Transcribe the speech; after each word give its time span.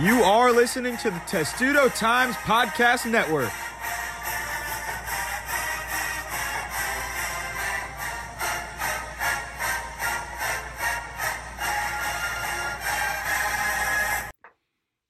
You 0.00 0.22
are 0.22 0.50
listening 0.50 0.96
to 0.98 1.10
the 1.10 1.20
Testudo 1.26 1.90
Times 1.90 2.34
Podcast 2.36 3.04
Network. 3.04 3.50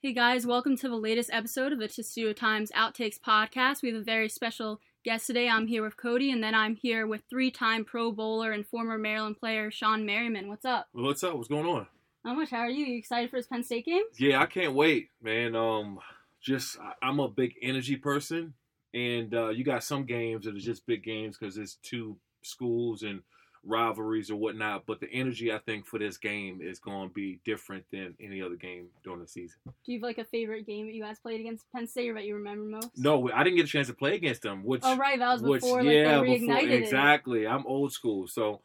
Hey 0.03 0.13
guys, 0.13 0.45
welcome 0.45 0.77
to 0.79 0.89
the 0.89 0.97
latest 0.97 1.31
episode 1.33 1.73
of 1.73 1.79
the 1.79 1.87
Testudo 1.87 2.33
Times 2.33 2.73
Outtakes 2.73 3.21
podcast. 3.21 3.83
We 3.83 3.93
have 3.93 4.01
a 4.01 4.05
very 4.05 4.29
special 4.29 4.81
guest 5.05 5.29
today. 5.29 5.49
I'm 5.49 5.69
here 5.69 5.85
with 5.85 5.97
Cody, 5.97 6.33
and 6.33 6.43
then 6.43 6.57
I'm 6.57 6.75
here 6.75 7.07
with 7.07 7.23
three 7.31 7.53
time 7.53 7.85
Pro 7.85 8.11
Bowler 8.11 8.51
and 8.51 8.67
former 8.67 8.99
Maryland 8.99 9.39
player 9.39 9.71
Shawne 9.71 10.05
Merriman. 10.05 10.49
What's 10.49 10.65
up? 10.65 10.89
What's 10.91 11.23
up? 11.23 11.37
What's 11.37 11.47
going 11.47 11.67
on? 11.67 11.87
Not 12.25 12.37
much. 12.37 12.51
How 12.51 12.59
are 12.61 12.71
you? 12.71 12.85
You 12.85 12.99
excited 12.99 13.31
for 13.31 13.37
this 13.37 13.47
Penn 13.47 13.65
State 13.65 13.87
game? 13.87 14.03
Yeah, 14.19 14.41
I 14.41 14.47
can't 14.47 14.75
wait, 14.75 15.09
man. 15.23 15.57
Um, 15.57 15.99
just 16.41 16.77
I'm 17.03 17.19
a 17.21 17.29
big 17.29 17.55
energy 17.63 17.97
person, 17.97 18.55
and 18.93 19.35
uh, 19.35 19.49
you 19.49 19.65
got 19.65 19.85
some 19.85 20.05
games 20.05 20.45
that 20.45 20.55
are 20.55 20.59
just 20.59 20.87
big 20.87 21.03
games 21.03 21.39
because 21.39 21.57
it's 21.57 21.77
two 21.77 22.17
schools 22.43 23.03
and 23.03 23.23
rivalries 23.65 24.31
or 24.31 24.37
whatnot. 24.37 24.85
But 24.87 25.01
the 25.01 25.11
energy 25.13 25.53
I 25.53 25.59
think 25.59 25.87
for 25.87 25.99
this 25.99 26.19
game 26.19 26.61
is 26.63 26.79
going 26.79 27.09
to 27.09 27.15
be 27.15 27.41
different 27.45 27.85
than 27.91 28.15
any 28.21 28.43
other 28.43 28.57
game 28.57 28.89
during 29.03 29.21
the 29.21 29.27
season. 29.27 29.59
Do 29.67 29.93
you 29.93 29.99
have 29.99 30.03
like 30.03 30.19
a 30.19 30.25
favorite 30.25 30.67
game 30.67 30.87
that 30.87 30.95
you 30.95 31.03
guys 31.03 31.19
played 31.19 31.41
against 31.41 31.65
Penn 31.75 31.87
State 31.87 32.11
or 32.11 32.15
that 32.15 32.25
you 32.25 32.35
remember 32.35 32.65
most? 32.65 32.91
No, 32.99 33.31
I 33.33 33.45
didn't 33.45 33.57
get 33.57 33.67
a 33.67 33.69
chance 33.69 33.89
to 33.89 33.95
play 33.95 34.15
against 34.15 34.43
them. 34.43 34.63
Which 34.65 34.83
Oh 34.85 34.97
right, 34.97 35.19
that 35.19 35.33
was 35.33 35.43
which 35.43 35.63
before 35.63 35.83
like 35.83 35.95
yeah, 35.95 36.21
they 36.21 36.39
before 36.39 36.55
reignited 36.57 36.71
it. 36.71 36.83
exactly. 36.83 37.47
I'm 37.47 37.67
old 37.67 37.93
school, 37.93 38.29
so 38.29 38.61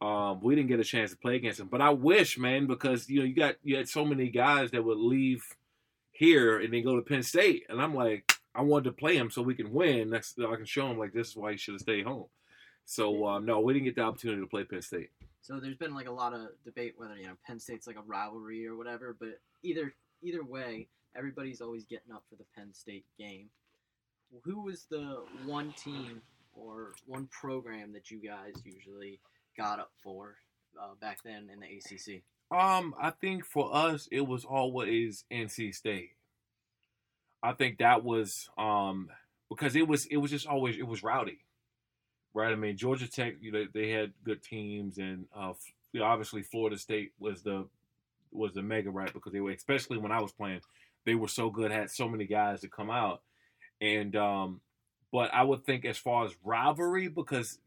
um, 0.00 0.40
we 0.40 0.54
didn't 0.54 0.68
get 0.68 0.80
a 0.80 0.84
chance 0.84 1.10
to 1.10 1.16
play 1.16 1.36
against 1.36 1.58
them. 1.58 1.68
But 1.68 1.80
I 1.80 1.90
wish, 1.90 2.38
man, 2.38 2.66
because 2.66 3.08
you 3.08 3.20
know 3.20 3.24
you 3.24 3.34
got 3.34 3.56
you 3.62 3.76
had 3.76 3.88
so 3.88 4.04
many 4.04 4.28
guys 4.28 4.70
that 4.70 4.84
would 4.84 4.98
leave 4.98 5.44
here 6.12 6.58
and 6.58 6.72
then 6.72 6.84
go 6.84 6.96
to 6.96 7.02
Penn 7.02 7.22
State, 7.22 7.64
and 7.68 7.80
I'm 7.80 7.94
like, 7.94 8.32
I 8.54 8.62
wanted 8.62 8.84
to 8.84 8.92
play 8.92 9.16
him 9.16 9.30
so 9.30 9.42
we 9.42 9.54
can 9.54 9.72
win. 9.72 10.10
That's 10.10 10.34
I 10.38 10.54
can 10.56 10.64
show 10.64 10.90
him 10.90 10.98
like 10.98 11.12
this 11.12 11.30
is 11.30 11.36
why 11.36 11.50
you 11.50 11.58
should 11.58 11.74
have 11.74 11.80
stayed 11.80 12.06
home. 12.06 12.26
So 12.84 13.26
um, 13.26 13.44
no, 13.44 13.60
we 13.60 13.72
didn't 13.72 13.86
get 13.86 13.96
the 13.96 14.02
opportunity 14.02 14.40
to 14.40 14.46
play 14.46 14.64
Penn 14.64 14.82
State. 14.82 15.10
So 15.42 15.58
there's 15.60 15.76
been 15.76 15.94
like 15.94 16.08
a 16.08 16.12
lot 16.12 16.32
of 16.32 16.48
debate 16.64 16.94
whether 16.96 17.16
you 17.16 17.26
know 17.26 17.36
Penn 17.46 17.58
State's 17.58 17.86
like 17.86 17.96
a 17.96 18.02
rivalry 18.02 18.66
or 18.66 18.76
whatever, 18.76 19.16
but 19.18 19.40
either 19.62 19.94
either 20.22 20.44
way, 20.44 20.88
everybody's 21.16 21.60
always 21.60 21.84
getting 21.84 22.12
up 22.12 22.24
for 22.30 22.36
the 22.36 22.44
Penn 22.56 22.72
State 22.72 23.04
game. 23.18 23.48
Who 24.44 24.62
was 24.62 24.86
the 24.90 25.22
one 25.46 25.72
team 25.72 26.22
or 26.52 26.92
one 27.06 27.28
program 27.32 27.92
that 27.92 28.10
you 28.10 28.18
guys 28.18 28.54
usually 28.64 29.20
got 29.58 29.80
up 29.80 29.90
for 30.02 30.36
uh, 30.80 30.94
back 31.00 31.18
then 31.24 31.50
in 31.52 31.60
the 31.60 31.66
ACC? 31.66 32.22
Um, 32.50 32.94
I 33.00 33.10
think 33.10 33.44
for 33.44 33.74
us 33.74 34.08
it 34.10 34.26
was 34.26 34.44
always 34.44 35.24
NC 35.30 35.74
State. 35.74 36.12
I 37.42 37.52
think 37.52 37.78
that 37.78 38.02
was 38.02 38.48
um 38.56 39.10
because 39.50 39.76
it 39.76 39.86
was 39.86 40.06
it 40.06 40.16
was 40.16 40.30
just 40.30 40.46
always 40.46 40.78
it 40.78 40.86
was 40.86 41.02
rowdy, 41.02 41.40
right? 42.32 42.52
I 42.52 42.56
mean 42.56 42.76
Georgia 42.76 43.10
Tech, 43.10 43.34
you 43.40 43.52
know, 43.52 43.66
they 43.72 43.90
had 43.90 44.12
good 44.24 44.42
teams, 44.42 44.98
and 44.98 45.26
uh, 45.36 45.52
obviously 46.00 46.42
Florida 46.42 46.78
State 46.78 47.12
was 47.18 47.42
the 47.42 47.66
was 48.30 48.52
the 48.54 48.62
mega 48.62 48.90
right 48.90 49.12
because 49.12 49.32
they 49.32 49.40
were 49.40 49.50
especially 49.50 49.98
when 49.98 50.12
I 50.12 50.20
was 50.20 50.32
playing, 50.32 50.60
they 51.04 51.14
were 51.14 51.28
so 51.28 51.50
good, 51.50 51.70
had 51.70 51.90
so 51.90 52.08
many 52.08 52.26
guys 52.26 52.62
to 52.62 52.68
come 52.68 52.90
out, 52.90 53.22
and 53.80 54.16
um, 54.16 54.60
but 55.12 55.32
I 55.32 55.42
would 55.42 55.64
think 55.64 55.84
as 55.84 55.98
far 55.98 56.24
as 56.24 56.32
rivalry 56.44 57.08
because 57.08 57.58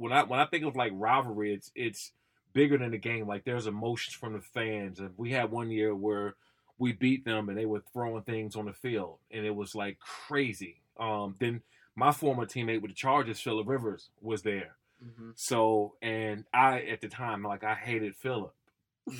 when 0.00 0.14
I 0.14 0.22
when 0.22 0.40
I 0.40 0.46
think 0.46 0.64
of 0.64 0.76
like 0.76 0.92
rivalry, 0.94 1.52
it's 1.52 1.70
it's 1.74 2.12
bigger 2.54 2.78
than 2.78 2.92
the 2.92 2.98
game. 2.98 3.26
Like 3.28 3.44
there's 3.44 3.66
emotions 3.66 4.14
from 4.14 4.32
the 4.32 4.40
fans, 4.40 4.98
and 4.98 5.10
we 5.18 5.30
had 5.30 5.50
one 5.50 5.70
year 5.70 5.94
where 5.94 6.36
we 6.78 6.92
beat 6.92 7.26
them 7.26 7.50
and 7.50 7.58
they 7.58 7.66
were 7.66 7.82
throwing 7.92 8.22
things 8.22 8.56
on 8.56 8.64
the 8.64 8.72
field, 8.72 9.18
and 9.30 9.44
it 9.44 9.54
was 9.54 9.74
like 9.74 9.98
crazy. 9.98 10.80
Um, 10.98 11.36
then 11.38 11.60
my 11.94 12.12
former 12.12 12.46
teammate 12.46 12.80
with 12.80 12.92
the 12.92 12.96
Chargers, 12.96 13.40
Philip 13.40 13.68
Rivers, 13.68 14.08
was 14.22 14.40
there. 14.40 14.76
Mm-hmm. 15.04 15.32
So, 15.34 15.96
and 16.00 16.44
I 16.54 16.80
at 16.80 17.02
the 17.02 17.08
time, 17.08 17.42
like 17.42 17.62
I 17.62 17.74
hated 17.74 18.16
Philip, 18.16 18.54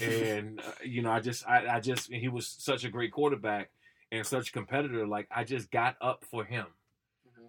and 0.02 0.60
uh, 0.66 0.72
you 0.82 1.02
know, 1.02 1.12
I 1.12 1.20
just, 1.20 1.46
I, 1.46 1.76
I 1.76 1.80
just, 1.80 2.10
he 2.10 2.28
was 2.28 2.46
such 2.46 2.84
a 2.84 2.90
great 2.90 3.12
quarterback 3.12 3.68
and 4.10 4.26
such 4.26 4.48
a 4.48 4.52
competitor. 4.52 5.06
Like 5.06 5.28
I 5.30 5.44
just 5.44 5.70
got 5.70 5.96
up 6.00 6.24
for 6.30 6.42
him. 6.42 6.66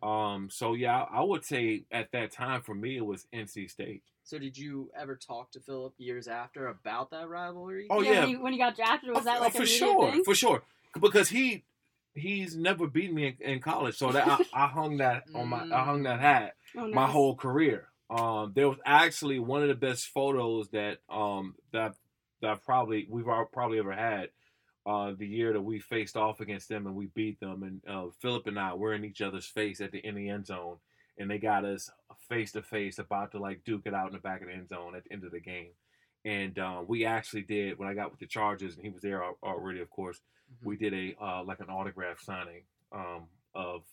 Um, 0.01 0.49
so 0.51 0.73
yeah, 0.73 1.03
I, 1.03 1.19
I 1.19 1.23
would 1.23 1.45
say 1.45 1.83
at 1.91 2.11
that 2.11 2.31
time 2.31 2.61
for 2.61 2.73
me 2.73 2.97
it 2.97 3.05
was 3.05 3.27
NC 3.33 3.69
State. 3.69 4.03
So 4.23 4.39
did 4.39 4.57
you 4.57 4.89
ever 4.99 5.15
talk 5.15 5.51
to 5.51 5.59
Philip 5.59 5.93
years 5.97 6.27
after 6.27 6.67
about 6.67 7.11
that 7.11 7.27
rivalry? 7.27 7.87
Oh 7.89 8.01
yeah, 8.01 8.11
yeah, 8.11 8.19
When 8.21 8.29
you, 8.29 8.41
when 8.41 8.53
you 8.53 8.59
got 8.59 8.75
drafted, 8.75 9.11
was 9.13 9.25
that 9.25 9.39
oh, 9.39 9.43
like 9.43 9.53
for 9.53 9.63
a 9.63 9.65
sure, 9.65 10.11
thing? 10.11 10.23
for 10.23 10.35
sure? 10.35 10.63
Because 10.99 11.29
he 11.29 11.63
he's 12.13 12.55
never 12.55 12.87
beat 12.87 13.13
me 13.13 13.27
in, 13.39 13.53
in 13.53 13.59
college, 13.59 13.95
so 13.97 14.11
that 14.11 14.27
I, 14.53 14.65
I 14.65 14.67
hung 14.67 14.97
that 14.97 15.23
on 15.33 15.49
my 15.49 15.65
I 15.71 15.83
hung 15.83 16.03
that 16.03 16.19
hat 16.19 16.55
Oh, 16.75 16.87
my 16.87 17.07
whole 17.07 17.35
career. 17.35 17.87
Um, 18.09 18.51
there 18.55 18.67
was 18.67 18.77
actually 18.85 19.39
one 19.39 19.61
of 19.61 19.69
the 19.69 19.75
best 19.75 20.07
photos 20.07 20.69
that 20.69 20.99
um 21.09 21.55
that 21.73 21.95
that 22.41 22.51
I've 22.51 22.65
probably 22.65 23.07
we've 23.09 23.27
all 23.27 23.45
probably 23.45 23.79
ever 23.79 23.93
had. 23.93 24.29
Uh, 24.85 25.13
the 25.17 25.27
year 25.27 25.53
that 25.53 25.61
we 25.61 25.79
faced 25.79 26.17
off 26.17 26.39
against 26.39 26.67
them 26.67 26.87
and 26.87 26.95
we 26.95 27.05
beat 27.07 27.39
them, 27.39 27.61
and 27.63 27.81
uh, 27.87 28.09
Philip 28.19 28.47
and 28.47 28.59
I 28.59 28.73
were 28.73 28.93
in 28.93 29.05
each 29.05 29.21
other's 29.21 29.45
face 29.45 29.79
at 29.79 29.91
the 29.91 29.99
in 29.99 30.15
the 30.15 30.29
end 30.29 30.47
zone, 30.47 30.77
and 31.19 31.29
they 31.29 31.37
got 31.37 31.65
us 31.65 31.91
face 32.27 32.51
to 32.53 32.63
face, 32.63 32.97
about 32.97 33.31
to 33.33 33.39
like 33.39 33.63
duke 33.63 33.83
it 33.85 33.93
out 33.93 34.07
in 34.07 34.13
the 34.13 34.19
back 34.19 34.41
of 34.41 34.47
the 34.47 34.53
end 34.53 34.69
zone 34.69 34.95
at 34.95 35.03
the 35.03 35.11
end 35.13 35.23
of 35.23 35.31
the 35.31 35.39
game. 35.39 35.69
And 36.25 36.57
uh, 36.57 36.81
we 36.87 37.05
actually 37.05 37.43
did 37.43 37.77
when 37.77 37.87
I 37.87 37.93
got 37.93 38.11
with 38.11 38.19
the 38.19 38.25
Chargers, 38.27 38.75
and 38.75 38.83
he 38.83 38.89
was 38.91 39.01
there 39.03 39.23
already, 39.43 39.81
of 39.81 39.89
course 39.89 40.19
Mhm. 40.51 40.65
we 40.65 40.77
did 40.77 40.93
a 40.93 41.15
uh, 41.23 41.43
like 41.43 41.59
an 41.59 41.69
autograph 41.69 42.19
signing 42.21 42.63
um, 42.91 43.27
of 43.53 43.83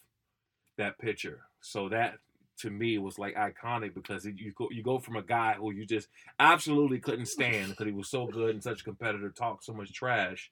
that 0.76 0.98
picture. 0.98 1.40
So 1.60 1.88
that 1.90 2.18
to 2.58 2.70
me 2.70 2.98
was 2.98 3.18
like 3.18 3.34
iconic 3.36 3.94
because 3.94 4.26
it, 4.26 4.36
you 4.38 4.52
go 4.52 4.68
you 4.70 4.82
go 4.82 4.98
from 4.98 5.16
a 5.16 5.22
guy 5.22 5.54
who 5.54 5.70
you 5.72 5.86
just 5.86 6.08
absolutely 6.40 6.98
couldn't 6.98 7.26
stand 7.26 7.70
because 7.70 7.86
he 7.86 7.92
was 7.92 8.08
so 8.08 8.26
good 8.26 8.50
and 8.54 8.62
such 8.62 8.80
a 8.80 8.84
competitor, 8.84 9.30
talk 9.30 9.62
so 9.62 9.72
much 9.72 9.92
trash, 9.92 10.50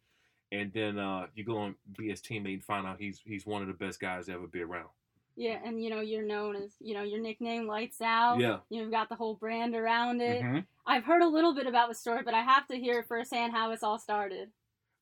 and 0.53 0.73
then 0.73 0.99
uh, 0.99 1.27
you 1.35 1.45
go 1.45 1.65
and 1.65 1.75
be 1.97 2.09
his 2.09 2.21
teammate 2.21 2.55
and 2.55 2.65
find 2.65 2.87
out 2.87 2.97
he's 2.99 3.21
he's 3.25 3.47
one 3.47 3.63
of 3.63 3.69
the 3.69 3.75
best 3.75 4.01
guys 4.01 4.27
to 4.27 4.33
ever 4.33 4.47
be 4.47 4.63
around. 4.63 4.89
Yeah, 5.37 5.59
and 5.65 5.83
you 5.83 5.91
know 5.91 6.01
you're 6.01 6.25
known 6.25 6.57
as 6.57 6.71
you 6.81 6.95
know 6.95 7.03
your 7.03 7.21
nickname 7.21 7.67
Lights 7.67 8.01
Out. 8.01 8.41
Yeah. 8.41 8.59
You've 8.71 8.91
got 8.91 9.09
the 9.09 9.17
whole 9.17 9.35
brand 9.35 9.75
around 9.75 10.23
it. 10.23 10.43
Mhm. 10.43 10.65
I've 10.87 11.05
heard 11.05 11.23
a 11.23 11.29
little 11.29 11.55
bit 11.55 11.67
about 11.67 11.89
the 11.89 11.95
story, 11.95 12.23
but 12.25 12.33
I 12.33 12.41
have 12.43 12.67
to 12.69 12.77
hear 12.77 13.03
firsthand 13.03 13.53
how 13.53 13.71
it's 13.73 13.83
all 13.83 13.99
started. 13.99 14.51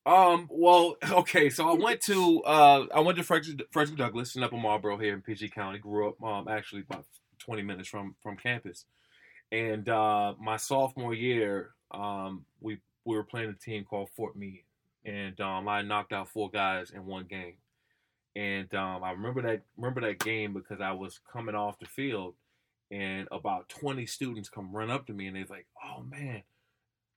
Um. 0.05 0.47
Well, 0.51 0.97
okay. 1.09 1.49
So 1.49 1.69
I 1.69 1.73
went 1.73 2.01
to 2.01 2.43
uh 2.43 2.85
I 2.93 2.99
went 2.99 3.17
to 3.17 3.23
Frederick, 3.23 3.61
Frederick 3.71 3.97
Douglass 3.97 4.35
in 4.35 4.43
Upper 4.43 4.57
Marlboro 4.57 4.97
here 4.97 5.13
in 5.13 5.21
PG 5.21 5.49
County. 5.49 5.79
Grew 5.79 6.09
up 6.09 6.21
um 6.21 6.47
actually 6.49 6.81
about 6.81 7.05
twenty 7.39 7.61
minutes 7.61 7.87
from 7.87 8.15
from 8.21 8.35
campus, 8.35 8.85
and 9.53 9.87
uh 9.87 10.33
my 10.37 10.57
sophomore 10.57 11.13
year 11.13 11.71
um 11.91 12.45
we 12.59 12.79
we 13.05 13.15
were 13.15 13.23
playing 13.23 13.49
a 13.49 13.53
team 13.53 13.85
called 13.85 14.09
Fort 14.17 14.35
Meade, 14.35 14.64
and 15.05 15.39
um 15.41 15.67
I 15.67 15.81
knocked 15.81 16.13
out 16.13 16.29
four 16.29 16.49
guys 16.49 16.91
in 16.91 17.05
one 17.05 17.25
game, 17.25 17.55
and 18.35 18.73
um 18.75 19.03
I 19.03 19.11
remember 19.11 19.41
that 19.43 19.61
remember 19.77 20.01
that 20.01 20.19
game 20.19 20.53
because 20.53 20.81
I 20.81 20.91
was 20.91 21.19
coming 21.31 21.55
off 21.55 21.79
the 21.79 21.85
field, 21.85 22.35
and 22.91 23.27
about 23.31 23.69
twenty 23.69 24.05
students 24.05 24.49
come 24.49 24.75
run 24.75 24.91
up 24.91 25.07
to 25.07 25.13
me 25.13 25.27
and 25.27 25.35
they're 25.35 25.45
like, 25.49 25.67
"Oh 25.83 26.03
man, 26.03 26.43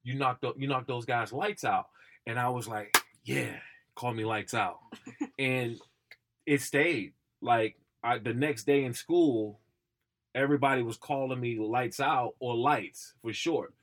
you 0.03 0.15
knocked 0.15 0.45
you 0.57 0.69
knocked 0.69 0.89
those 0.89 1.07
guys 1.07 1.33
lights 1.33 1.65
out." 1.65 1.89
And 2.27 2.39
I 2.39 2.51
was 2.51 2.69
like, 2.69 2.95
yeah, 3.25 3.57
call 3.95 4.13
me 4.13 4.25
lights 4.25 4.55
out. 4.55 4.79
and 5.39 5.79
it 6.47 6.61
stayed. 6.61 7.13
Like 7.41 7.77
I, 8.03 8.19
the 8.19 8.35
next 8.35 8.65
day 8.65 8.85
in 8.85 8.95
school, 8.95 9.61
everybody 10.35 10.83
was 10.83 10.97
calling 10.97 11.41
me 11.41 11.59
lights 11.59 12.01
out 12.01 12.35
or 12.39 12.55
lights 12.55 13.15
for 13.23 13.33
short. 13.33 13.75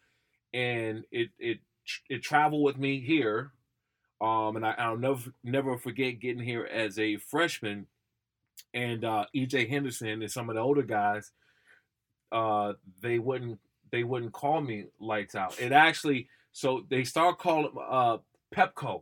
And 0.54 1.06
it 1.12 1.30
it 1.40 1.60
it 2.10 2.24
traveled 2.24 2.64
with 2.64 2.78
me 2.78 3.00
here. 3.00 3.52
Um, 4.22 4.56
and 4.56 4.66
I, 4.66 4.72
I'll 4.78 4.98
never 4.98 5.34
never 5.44 5.78
forget 5.78 6.20
getting 6.20 6.44
here 6.44 6.66
as 6.66 6.98
a 6.98 7.18
freshman, 7.18 7.88
and 8.74 9.04
uh, 9.04 9.26
EJ 9.36 9.70
Henderson 9.70 10.22
and 10.22 10.32
some 10.32 10.50
of 10.50 10.56
the 10.56 10.62
older 10.62 10.84
guys, 10.84 11.32
uh, 12.32 12.74
they 13.02 13.20
wouldn't 13.20 13.60
they 13.92 14.04
wouldn't 14.04 14.32
call 14.34 14.62
me 14.62 14.86
lights 15.00 15.36
out. 15.36 15.60
It 15.60 15.72
actually 15.72 16.28
so 16.52 16.86
they 16.90 17.04
start 17.04 17.40
calling 17.40 17.72
uh, 17.90 18.18
Pepco, 18.56 19.02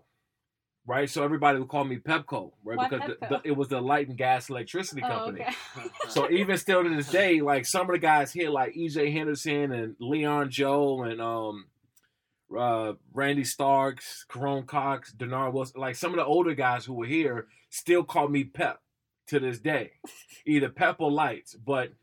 right? 0.88 1.08
So 1.10 1.24
everybody 1.24 1.60
would 1.60 1.68
call 1.68 1.84
me 1.84 1.98
Pepco, 1.98 2.52
right? 2.64 2.78
Why 2.78 2.90
because 2.90 3.12
Pepco? 3.22 3.30
the, 3.30 3.42
it 3.44 3.52
was 3.56 3.68
the 3.68 3.80
light 3.82 4.08
and 4.10 4.18
gas 4.18 4.50
electricity 4.50 5.02
Oh, 5.04 5.08
company. 5.08 5.42
okay. 5.42 5.56
So 6.10 6.30
even 6.30 6.58
still 6.58 6.84
to 6.84 6.90
this 6.90 7.10
day, 7.10 7.40
like 7.42 7.66
some 7.66 7.82
of 7.90 7.94
the 7.94 8.00
guys 8.00 8.32
here, 8.34 8.50
like 8.50 8.74
EJ 8.76 9.14
Henderson 9.14 9.72
and 9.72 9.96
Leon 10.00 10.50
Joe 10.52 11.04
and 11.04 11.22
um 11.22 11.66
uh 12.58 12.94
Randy 13.14 13.44
Starks, 13.44 14.26
Curome 14.30 14.66
Cox, 14.66 15.14
Dennard 15.14 15.54
Wilson, 15.54 15.80
like 15.80 15.96
some 15.96 16.12
of 16.12 16.18
the 16.18 16.26
older 16.26 16.54
guys 16.56 16.86
who 16.86 16.94
were 16.94 17.06
here 17.06 17.48
still 17.70 18.04
call 18.04 18.28
me 18.28 18.44
Pep 18.44 18.82
to 19.28 19.40
this 19.40 19.60
day. 19.60 19.92
Either 20.46 20.70
Pep 20.70 20.98
or 21.00 21.12
Lights. 21.12 21.56
But 21.56 21.94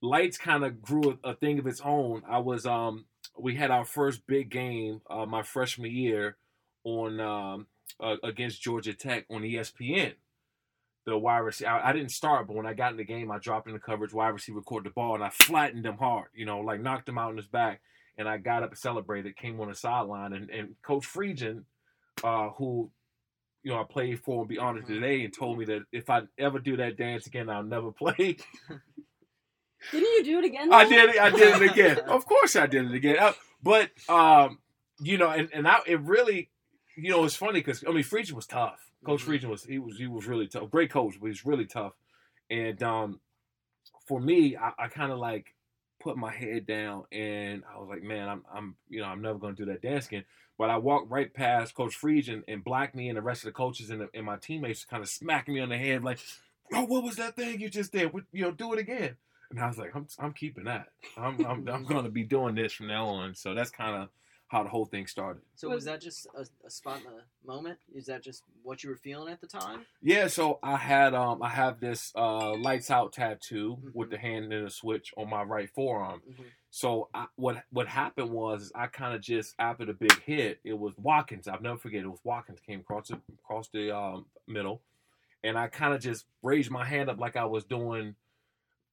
Lights 0.00 0.38
kind 0.38 0.64
of 0.64 0.80
grew 0.80 1.18
a, 1.24 1.30
a 1.30 1.34
thing 1.34 1.58
of 1.58 1.66
its 1.66 1.80
own. 1.80 2.22
I 2.28 2.38
was 2.38 2.66
um 2.66 3.06
we 3.38 3.54
had 3.54 3.70
our 3.70 3.84
first 3.84 4.26
big 4.26 4.50
game 4.50 5.00
uh 5.10 5.26
my 5.26 5.42
freshman 5.42 5.90
year 5.90 6.36
on 6.84 7.20
um 7.20 7.66
uh, 8.00 8.16
against 8.22 8.62
Georgia 8.62 8.94
Tech 8.94 9.26
on 9.30 9.42
ESPN. 9.42 10.14
The 11.06 11.16
wide 11.16 11.38
receiver, 11.38 11.70
I, 11.70 11.90
I 11.90 11.92
didn't 11.92 12.10
start, 12.10 12.46
but 12.46 12.56
when 12.56 12.66
I 12.66 12.74
got 12.74 12.92
in 12.92 12.98
the 12.98 13.04
game, 13.04 13.30
I 13.30 13.38
dropped 13.38 13.66
in 13.66 13.72
the 13.72 13.78
coverage. 13.78 14.12
Wide 14.12 14.28
receiver 14.28 14.60
caught 14.60 14.84
the 14.84 14.90
ball, 14.90 15.14
and 15.14 15.24
I 15.24 15.30
flattened 15.30 15.86
him 15.86 15.96
hard. 15.96 16.28
You 16.34 16.44
know, 16.44 16.60
like 16.60 16.80
knocked 16.80 17.08
him 17.08 17.18
out 17.18 17.30
in 17.30 17.38
his 17.38 17.46
back. 17.46 17.80
And 18.18 18.28
I 18.28 18.36
got 18.36 18.62
up 18.64 18.70
and 18.70 18.78
celebrated. 18.78 19.36
Came 19.36 19.60
on 19.60 19.68
the 19.68 19.74
sideline, 19.74 20.32
and, 20.32 20.50
and 20.50 20.74
Coach 20.82 21.06
Friedgen, 21.06 21.62
uh, 22.24 22.50
who 22.50 22.90
you 23.62 23.70
know 23.72 23.80
I 23.80 23.84
played 23.84 24.20
for 24.20 24.40
and 24.40 24.48
be 24.48 24.58
honored 24.58 24.84
Mhm. 24.84 24.88
today, 24.88 25.24
and 25.24 25.32
told 25.32 25.58
me 25.58 25.64
that 25.66 25.82
if 25.92 26.10
I 26.10 26.22
ever 26.36 26.58
do 26.58 26.76
that 26.78 26.96
dance 26.96 27.26
again, 27.28 27.48
I'll 27.48 27.62
never 27.62 27.92
play. 27.98 28.36
Didn't 29.92 30.08
you 30.16 30.24
do 30.24 30.38
it 30.40 30.44
again? 30.44 30.72
I 30.72 30.84
did 30.88 31.10
it. 31.10 31.20
I 31.20 31.30
did 31.30 31.62
it 31.62 31.70
again. 31.70 32.00
Of 32.08 32.26
course, 32.26 32.56
I 32.56 32.66
did 32.66 32.86
it 32.86 32.94
again. 32.94 33.16
Uh, 33.18 33.32
But 33.62 33.90
um, 34.08 34.58
you 35.00 35.16
know, 35.18 35.30
and 35.30 35.48
and 35.52 35.66
I 35.68 35.78
it 35.86 36.00
really, 36.00 36.50
you 36.96 37.10
know, 37.10 37.24
it's 37.24 37.36
funny 37.36 37.60
because 37.60 37.84
I 37.86 37.92
mean, 37.92 38.04
Friedgen 38.04 38.32
was 38.32 38.46
tough. 38.46 38.80
Coach. 39.04 39.22
Friedgen 39.24 39.48
was 39.48 39.62
he 39.64 39.78
was 39.78 39.96
he 39.96 40.08
was 40.08 40.26
really 40.26 40.48
tough. 40.48 40.70
Great 40.70 40.90
coach, 40.90 41.14
but 41.20 41.28
he's 41.28 41.46
really 41.46 41.66
tough. 41.66 41.92
And 42.50 42.82
um, 42.82 43.20
for 44.08 44.20
me, 44.20 44.56
I, 44.56 44.72
I 44.78 44.88
kind 44.88 45.12
of 45.12 45.18
like 45.18 45.54
put 46.00 46.16
my 46.16 46.32
head 46.32 46.66
down 46.66 47.04
and 47.10 47.62
I 47.72 47.78
was 47.78 47.88
like, 47.88 48.02
man, 48.02 48.28
I'm 48.28 48.44
I'm 48.52 48.76
you 48.88 49.00
know 49.00 49.06
I'm 49.06 49.22
never 49.22 49.38
gonna 49.38 49.54
do 49.54 49.66
that 49.66 49.82
dance 49.82 50.06
again. 50.06 50.24
But 50.58 50.70
I 50.70 50.76
walked 50.76 51.10
right 51.10 51.32
past 51.32 51.74
Coach 51.74 51.98
Friedgen 52.00 52.42
and 52.48 52.58
and 52.58 52.64
Blackney 52.64 53.08
and 53.08 53.16
the 53.16 53.22
rest 53.22 53.42
of 53.42 53.46
the 53.46 53.52
coaches 53.52 53.90
and, 53.90 54.00
the, 54.00 54.08
and 54.12 54.26
my 54.26 54.36
teammates 54.36 54.84
kind 54.84 55.02
of 55.02 55.08
smacking 55.08 55.54
me 55.54 55.60
on 55.60 55.68
the 55.68 55.78
head 55.78 56.02
like, 56.02 56.18
oh, 56.72 56.84
what 56.84 57.04
was 57.04 57.16
that 57.16 57.36
thing 57.36 57.60
you 57.60 57.70
just 57.70 57.92
did? 57.92 58.10
You 58.32 58.42
know, 58.42 58.50
do 58.50 58.72
it 58.72 58.80
again. 58.80 59.16
And 59.50 59.60
I 59.60 59.68
was 59.68 59.78
like, 59.78 59.94
I'm, 59.94 60.06
I'm 60.18 60.32
keeping 60.32 60.64
that. 60.64 60.88
I'm, 61.16 61.44
I'm, 61.46 61.68
I'm 61.68 61.84
going 61.88 62.04
to 62.04 62.10
be 62.10 62.24
doing 62.24 62.54
this 62.54 62.72
from 62.72 62.88
now 62.88 63.06
on. 63.06 63.34
So 63.34 63.54
that's 63.54 63.70
kind 63.70 64.02
of 64.02 64.08
how 64.48 64.62
the 64.62 64.68
whole 64.70 64.86
thing 64.86 65.06
started. 65.06 65.42
So 65.56 65.68
Was- 65.68 65.76
was 65.76 65.84
that 65.84 66.00
just 66.00 66.26
a, 66.34 66.46
a 66.66 66.70
spot 66.70 66.98
in 66.98 67.04
the 67.04 67.22
moment? 67.46 67.78
Is 67.94 68.06
that 68.06 68.22
just 68.22 68.42
what 68.62 68.82
you 68.82 68.88
were 68.90 68.96
feeling 68.96 69.30
at 69.32 69.40
the 69.42 69.46
time? 69.46 69.84
Yeah. 70.02 70.26
So 70.28 70.58
I 70.62 70.76
had, 70.76 71.14
um, 71.14 71.42
I 71.42 71.50
have 71.50 71.80
this 71.80 72.12
uh, 72.16 72.54
lights 72.54 72.90
out 72.90 73.12
tattoo 73.12 73.76
with 73.92 74.08
Mhm. 74.08 74.10
the 74.12 74.18
hand 74.18 74.52
and 74.52 74.66
the 74.66 74.70
switch 74.70 75.12
on 75.18 75.28
my 75.28 75.42
right 75.42 75.68
forearm. 75.68 76.22
Mhm. 76.26 76.44
So 76.70 77.08
I, 77.14 77.26
what 77.36 77.62
what 77.70 77.88
happened 77.88 78.30
was 78.30 78.72
I 78.74 78.86
kind 78.88 79.14
of 79.14 79.20
just 79.20 79.54
after 79.58 79.84
the 79.84 79.92
big 79.94 80.18
hit, 80.22 80.60
it 80.64 80.78
was 80.78 80.94
Watkins. 80.96 81.46
I've 81.48 81.62
never 81.62 81.78
forget. 81.78 82.02
It 82.04 82.08
was 82.08 82.20
Watkins 82.24 82.60
came 82.60 82.80
across 82.80 83.08
the 83.08 83.20
across 83.42 83.68
the 83.68 83.94
um, 83.94 84.26
middle, 84.46 84.82
and 85.44 85.58
I 85.58 85.68
kind 85.68 85.92
of 85.94 86.00
just 86.00 86.26
raised 86.42 86.70
my 86.70 86.84
hand 86.84 87.08
up 87.10 87.18
like 87.18 87.36
I 87.36 87.44
was 87.46 87.64
doing 87.64 88.14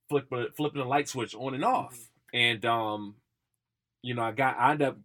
flipping 0.10 0.48
flipping 0.56 0.81
the 0.81 0.88
light 0.88 1.08
switch 1.08 1.34
on 1.36 1.54
and 1.54 1.63
off. 1.66 1.98
And 2.34 2.66
um, 2.66 3.16
you 4.01 4.13
know, 4.13 4.24
I 4.24 4.31
got 4.31 4.58
I 4.58 4.72
ended 4.72 4.88
up 4.90 4.98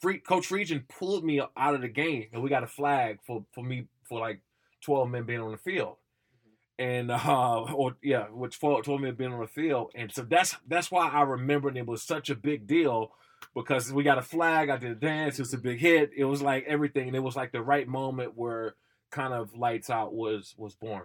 free 0.00 0.18
Coach 0.18 0.50
Region 0.50 0.84
pulled 0.88 1.24
me 1.24 1.40
out 1.40 1.74
of 1.74 1.80
the 1.80 1.88
game, 1.88 2.26
and 2.32 2.42
we 2.42 2.50
got 2.50 2.62
a 2.62 2.68
flag 2.68 3.18
for 3.26 3.44
for 3.52 3.64
me 3.64 3.86
for 4.04 4.20
like 4.20 4.40
twelve 4.82 5.08
men 5.10 5.24
being 5.24 5.40
on 5.40 5.52
the 5.52 5.58
field. 5.58 5.96
And 6.78 7.10
uh, 7.10 7.62
or 7.74 7.96
yeah, 8.02 8.24
which 8.24 8.56
for- 8.56 8.82
told 8.82 9.00
me 9.00 9.10
being 9.10 9.32
on 9.32 9.40
the 9.40 9.46
field, 9.46 9.92
and 9.94 10.12
so 10.12 10.22
that's 10.22 10.56
that's 10.66 10.90
why 10.90 11.08
I 11.08 11.22
remembered 11.22 11.76
it 11.76 11.86
was 11.86 12.02
such 12.02 12.30
a 12.30 12.34
big 12.34 12.66
deal 12.66 13.12
because 13.54 13.92
we 13.92 14.02
got 14.02 14.18
a 14.18 14.22
flag. 14.22 14.68
I 14.68 14.76
did 14.76 14.90
a 14.90 14.94
dance. 14.94 15.38
It 15.38 15.42
was 15.42 15.54
a 15.54 15.58
big 15.58 15.78
hit. 15.78 16.10
It 16.16 16.24
was 16.24 16.42
like 16.42 16.64
everything, 16.66 17.08
and 17.08 17.16
it 17.16 17.20
was 17.20 17.36
like 17.36 17.52
the 17.52 17.62
right 17.62 17.88
moment 17.88 18.36
where 18.36 18.74
kind 19.10 19.32
of 19.32 19.54
lights 19.54 19.90
out 19.90 20.14
was 20.14 20.54
was 20.58 20.74
born. 20.74 21.04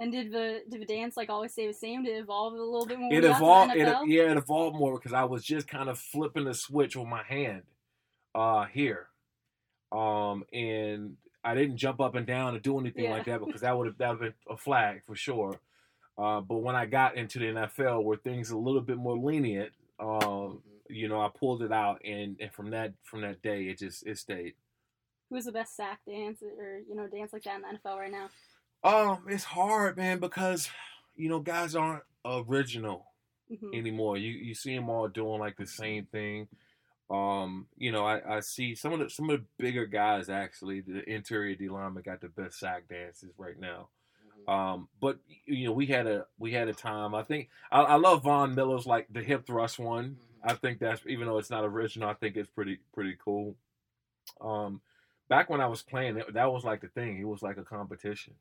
And 0.00 0.10
did 0.10 0.32
the 0.32 0.62
did 0.68 0.80
the 0.80 0.86
dance 0.86 1.16
like 1.16 1.28
always 1.28 1.52
stay 1.52 1.66
the 1.66 1.74
same? 1.74 2.02
Did 2.04 2.16
it 2.16 2.20
evolve 2.20 2.54
a 2.54 2.56
little 2.56 2.86
bit 2.86 2.98
more? 2.98 3.12
It 3.12 3.16
when 3.16 3.22
you 3.22 3.28
got 3.28 3.36
evolved. 3.36 3.76
It, 3.76 4.08
yeah, 4.08 4.30
it 4.30 4.36
evolved 4.38 4.76
more 4.76 4.94
because 4.98 5.12
I 5.12 5.24
was 5.24 5.44
just 5.44 5.68
kind 5.68 5.88
of 5.90 5.98
flipping 5.98 6.44
the 6.44 6.54
switch 6.54 6.96
with 6.96 7.06
my 7.06 7.22
hand 7.22 7.62
uh, 8.34 8.64
here, 8.64 9.08
um, 9.92 10.44
and 10.52 11.16
I 11.44 11.54
didn't 11.54 11.76
jump 11.76 12.00
up 12.00 12.14
and 12.14 12.26
down 12.26 12.56
or 12.56 12.60
do 12.60 12.78
anything 12.80 13.04
Yeah. 13.04 13.10
like 13.10 13.26
that 13.26 13.44
because 13.44 13.60
that 13.60 13.76
would 13.78 13.88
have 13.88 13.98
that 13.98 14.10
would 14.10 14.20
been 14.20 14.34
a 14.48 14.56
flag 14.56 15.02
for 15.06 15.14
sure. 15.14 15.60
Uh, 16.16 16.40
but 16.40 16.58
when 16.58 16.76
I 16.76 16.86
got 16.86 17.16
into 17.16 17.38
the 17.38 17.46
NFL, 17.46 18.02
where 18.02 18.16
things 18.16 18.50
a 18.50 18.58
little 18.58 18.80
bit 18.82 18.96
more 18.96 19.16
lenient, 19.18 19.72
um, 19.98 20.08
Mhm. 20.18 20.62
you 20.88 21.08
know, 21.08 21.20
I 21.20 21.28
pulled 21.28 21.62
it 21.62 21.72
out, 21.72 22.02
and, 22.04 22.36
and 22.40 22.52
from 22.52 22.70
that 22.70 22.94
from 23.04 23.20
that 23.20 23.42
day, 23.42 23.64
it 23.68 23.78
just 23.78 24.06
it 24.06 24.16
stayed. 24.18 24.54
Who's 25.28 25.44
the 25.44 25.52
best 25.52 25.76
sack 25.76 26.00
dance 26.06 26.42
or 26.42 26.80
you 26.88 26.94
know 26.94 27.06
dance 27.06 27.32
like 27.34 27.42
that 27.44 27.56
in 27.56 27.62
the 27.62 27.68
NFL 27.68 27.98
right 27.98 28.10
now? 28.10 28.30
Um, 28.82 29.24
it's 29.28 29.44
hard, 29.44 29.96
man, 29.96 30.18
because 30.18 30.68
you 31.16 31.28
know 31.28 31.40
guys 31.40 31.74
aren't 31.74 32.02
original. 32.24 33.06
hmm 33.48 33.74
anymore. 33.74 34.16
You 34.16 34.30
you 34.32 34.54
see 34.54 34.74
them 34.74 34.88
all 34.88 35.08
doing 35.08 35.40
like 35.40 35.56
the 35.56 35.66
same 35.66 36.06
thing. 36.06 36.48
Um, 37.10 37.66
you 37.76 37.90
know, 37.90 38.04
I, 38.06 38.36
I 38.36 38.40
see 38.40 38.74
some 38.76 38.92
of 38.92 39.00
the 39.00 39.10
some 39.10 39.28
of 39.30 39.40
the 39.40 39.46
bigger 39.58 39.86
guys 39.86 40.28
actually. 40.28 40.80
The 40.82 41.02
interior 41.12 41.56
D 41.56 41.68
lineman 41.68 42.02
got 42.04 42.20
the 42.20 42.28
best 42.28 42.58
sack 42.60 42.84
dances 42.88 43.32
right 43.36 43.58
now. 43.58 43.88
Mhm. 44.48 44.52
Um, 44.52 44.88
but 45.00 45.18
you 45.46 45.66
know, 45.66 45.72
we 45.72 45.86
had 45.86 46.06
a 46.06 46.26
we 46.38 46.52
had 46.52 46.68
a 46.68 46.72
time. 46.72 47.14
I 47.14 47.22
think 47.24 47.48
I, 47.72 47.80
I 47.82 47.94
love 47.96 48.22
Von 48.22 48.54
Miller's 48.54 48.86
like 48.86 49.08
the 49.10 49.22
hip 49.22 49.46
thrust 49.46 49.78
one. 49.80 50.16
Mhm. 50.44 50.50
I 50.50 50.54
think 50.54 50.78
that's 50.78 51.02
even 51.06 51.26
though 51.26 51.38
it's 51.38 51.50
not 51.50 51.64
original, 51.64 52.08
I 52.08 52.14
think 52.14 52.36
it's 52.36 52.48
pretty 52.50 52.78
pretty 52.94 53.16
cool. 53.22 53.56
Um, 54.40 54.80
back 55.28 55.50
when 55.50 55.60
I 55.60 55.66
was 55.66 55.82
playing, 55.82 56.14
that, 56.14 56.32
that 56.34 56.52
was 56.52 56.64
like 56.64 56.80
the 56.82 56.88
thing. 56.88 57.18
It 57.18 57.24
was 57.26 57.42
like 57.42 57.56
a 57.58 57.64
competition. 57.64 58.34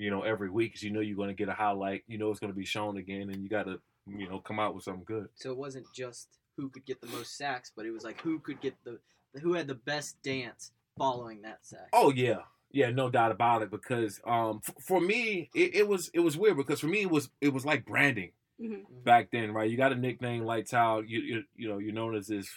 You 0.00 0.10
know, 0.10 0.22
every 0.22 0.48
week, 0.48 0.72
'cause 0.72 0.82
you 0.82 0.90
know 0.90 1.00
you're 1.00 1.14
going 1.16 1.28
to 1.28 1.34
get 1.34 1.50
a 1.50 1.52
highlight. 1.52 2.04
You 2.06 2.16
know 2.16 2.30
it's 2.30 2.40
going 2.40 2.52
to 2.52 2.58
be 2.58 2.64
shown 2.64 2.96
again, 2.96 3.28
and 3.28 3.42
you 3.42 3.50
got 3.50 3.64
to 3.64 3.78
you 4.06 4.26
know 4.28 4.38
come 4.40 4.58
out 4.58 4.74
with 4.74 4.82
something 4.84 5.04
good. 5.04 5.28
So 5.34 5.50
it 5.52 5.58
wasn't 5.58 5.92
just 5.92 6.38
who 6.56 6.70
could 6.70 6.86
get 6.86 7.02
the 7.02 7.06
most 7.08 7.36
sacks, 7.36 7.70
but 7.76 7.84
it 7.84 7.90
was 7.90 8.02
like 8.02 8.18
who 8.22 8.38
could 8.38 8.60
get 8.62 8.74
the 8.82 8.98
who 9.42 9.52
had 9.52 9.66
the 9.66 9.74
best 9.74 10.22
dance 10.22 10.72
following 10.96 11.42
that 11.42 11.58
sack. 11.66 11.90
Oh 11.92 12.10
yeah, 12.10 12.40
yeah, 12.70 12.88
no 12.90 13.10
doubt 13.10 13.30
about 13.30 13.60
it. 13.60 13.70
Because 13.70 14.20
um, 14.26 14.62
f- 14.66 14.74
for 14.82 15.02
me, 15.02 15.50
it, 15.54 15.74
it 15.74 15.88
was 15.88 16.10
it 16.14 16.20
was 16.20 16.34
weird 16.34 16.56
because 16.56 16.80
for 16.80 16.86
me 16.88 17.02
it 17.02 17.10
was 17.10 17.28
it 17.42 17.52
was 17.52 17.66
like 17.66 17.84
branding 17.84 18.32
hmm 18.58 18.72
Mhm. 18.72 19.04
back 19.04 19.30
then, 19.30 19.52
right? 19.52 19.70
You 19.70 19.76
got 19.76 19.92
a 19.92 19.96
nickname, 19.96 20.44
Lights 20.44 20.72
Out. 20.72 21.08
You 21.10 21.20
you 21.20 21.44
you 21.56 21.68
know 21.68 21.76
you're 21.76 21.92
known 21.92 22.14
as 22.14 22.26
this 22.26 22.48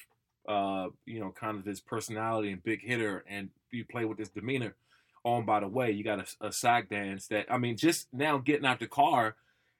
uh 0.48 0.88
you 1.06 1.20
know 1.20 1.32
kind 1.32 1.58
of 1.58 1.66
this 1.66 1.82
personality 1.82 2.54
and 2.54 2.64
big 2.64 2.82
hitter, 2.82 3.26
and 3.28 3.50
you 3.70 3.84
play 3.84 4.06
with 4.06 4.18
this 4.18 4.30
demeanor. 4.30 4.76
On 5.24 5.46
by 5.46 5.62
the 5.62 5.68
way, 5.68 5.92
you 5.92 6.04
got 6.04 6.20
a, 6.20 6.48
a 6.48 6.52
sack 6.52 6.90
dance 6.90 7.28
that 7.28 7.46
I 7.50 7.58
mean, 7.58 7.78
just 7.78 8.08
now 8.12 8.38
getting 8.38 8.66
out 8.66 8.80
the 8.80 8.88
car, 8.88 9.36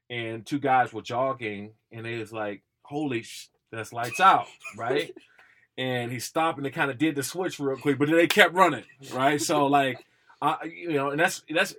and 0.10 0.46
two 0.46 0.60
guys 0.60 0.94
were 0.94 1.02
jogging, 1.02 1.72
and 1.92 2.06
they 2.06 2.18
was 2.18 2.32
like, 2.32 2.62
"Holy, 2.84 3.24
sh- 3.24 3.50
that's 3.72 3.92
Lights 3.92 4.20
Out," 4.20 4.48
right? 4.78 5.14
and 5.78 6.12
he 6.12 6.20
stopped 6.20 6.58
and 6.58 6.66
they 6.66 6.70
kind 6.72 6.92
of 6.92 6.98
did 6.98 7.16
the 7.16 7.24
switch 7.24 7.60
real 7.60 7.78
quick, 7.78 7.98
but 7.98 8.08
then 8.08 8.18
they 8.18 8.28
kept 8.28 8.54
running, 8.54 8.84
right? 9.14 9.42
So 9.42 9.66
like, 9.68 10.06
I 10.42 10.64
you 10.66 10.94
know, 10.94 11.10
and 11.10 11.20
that's 11.20 11.44
that's 11.50 11.76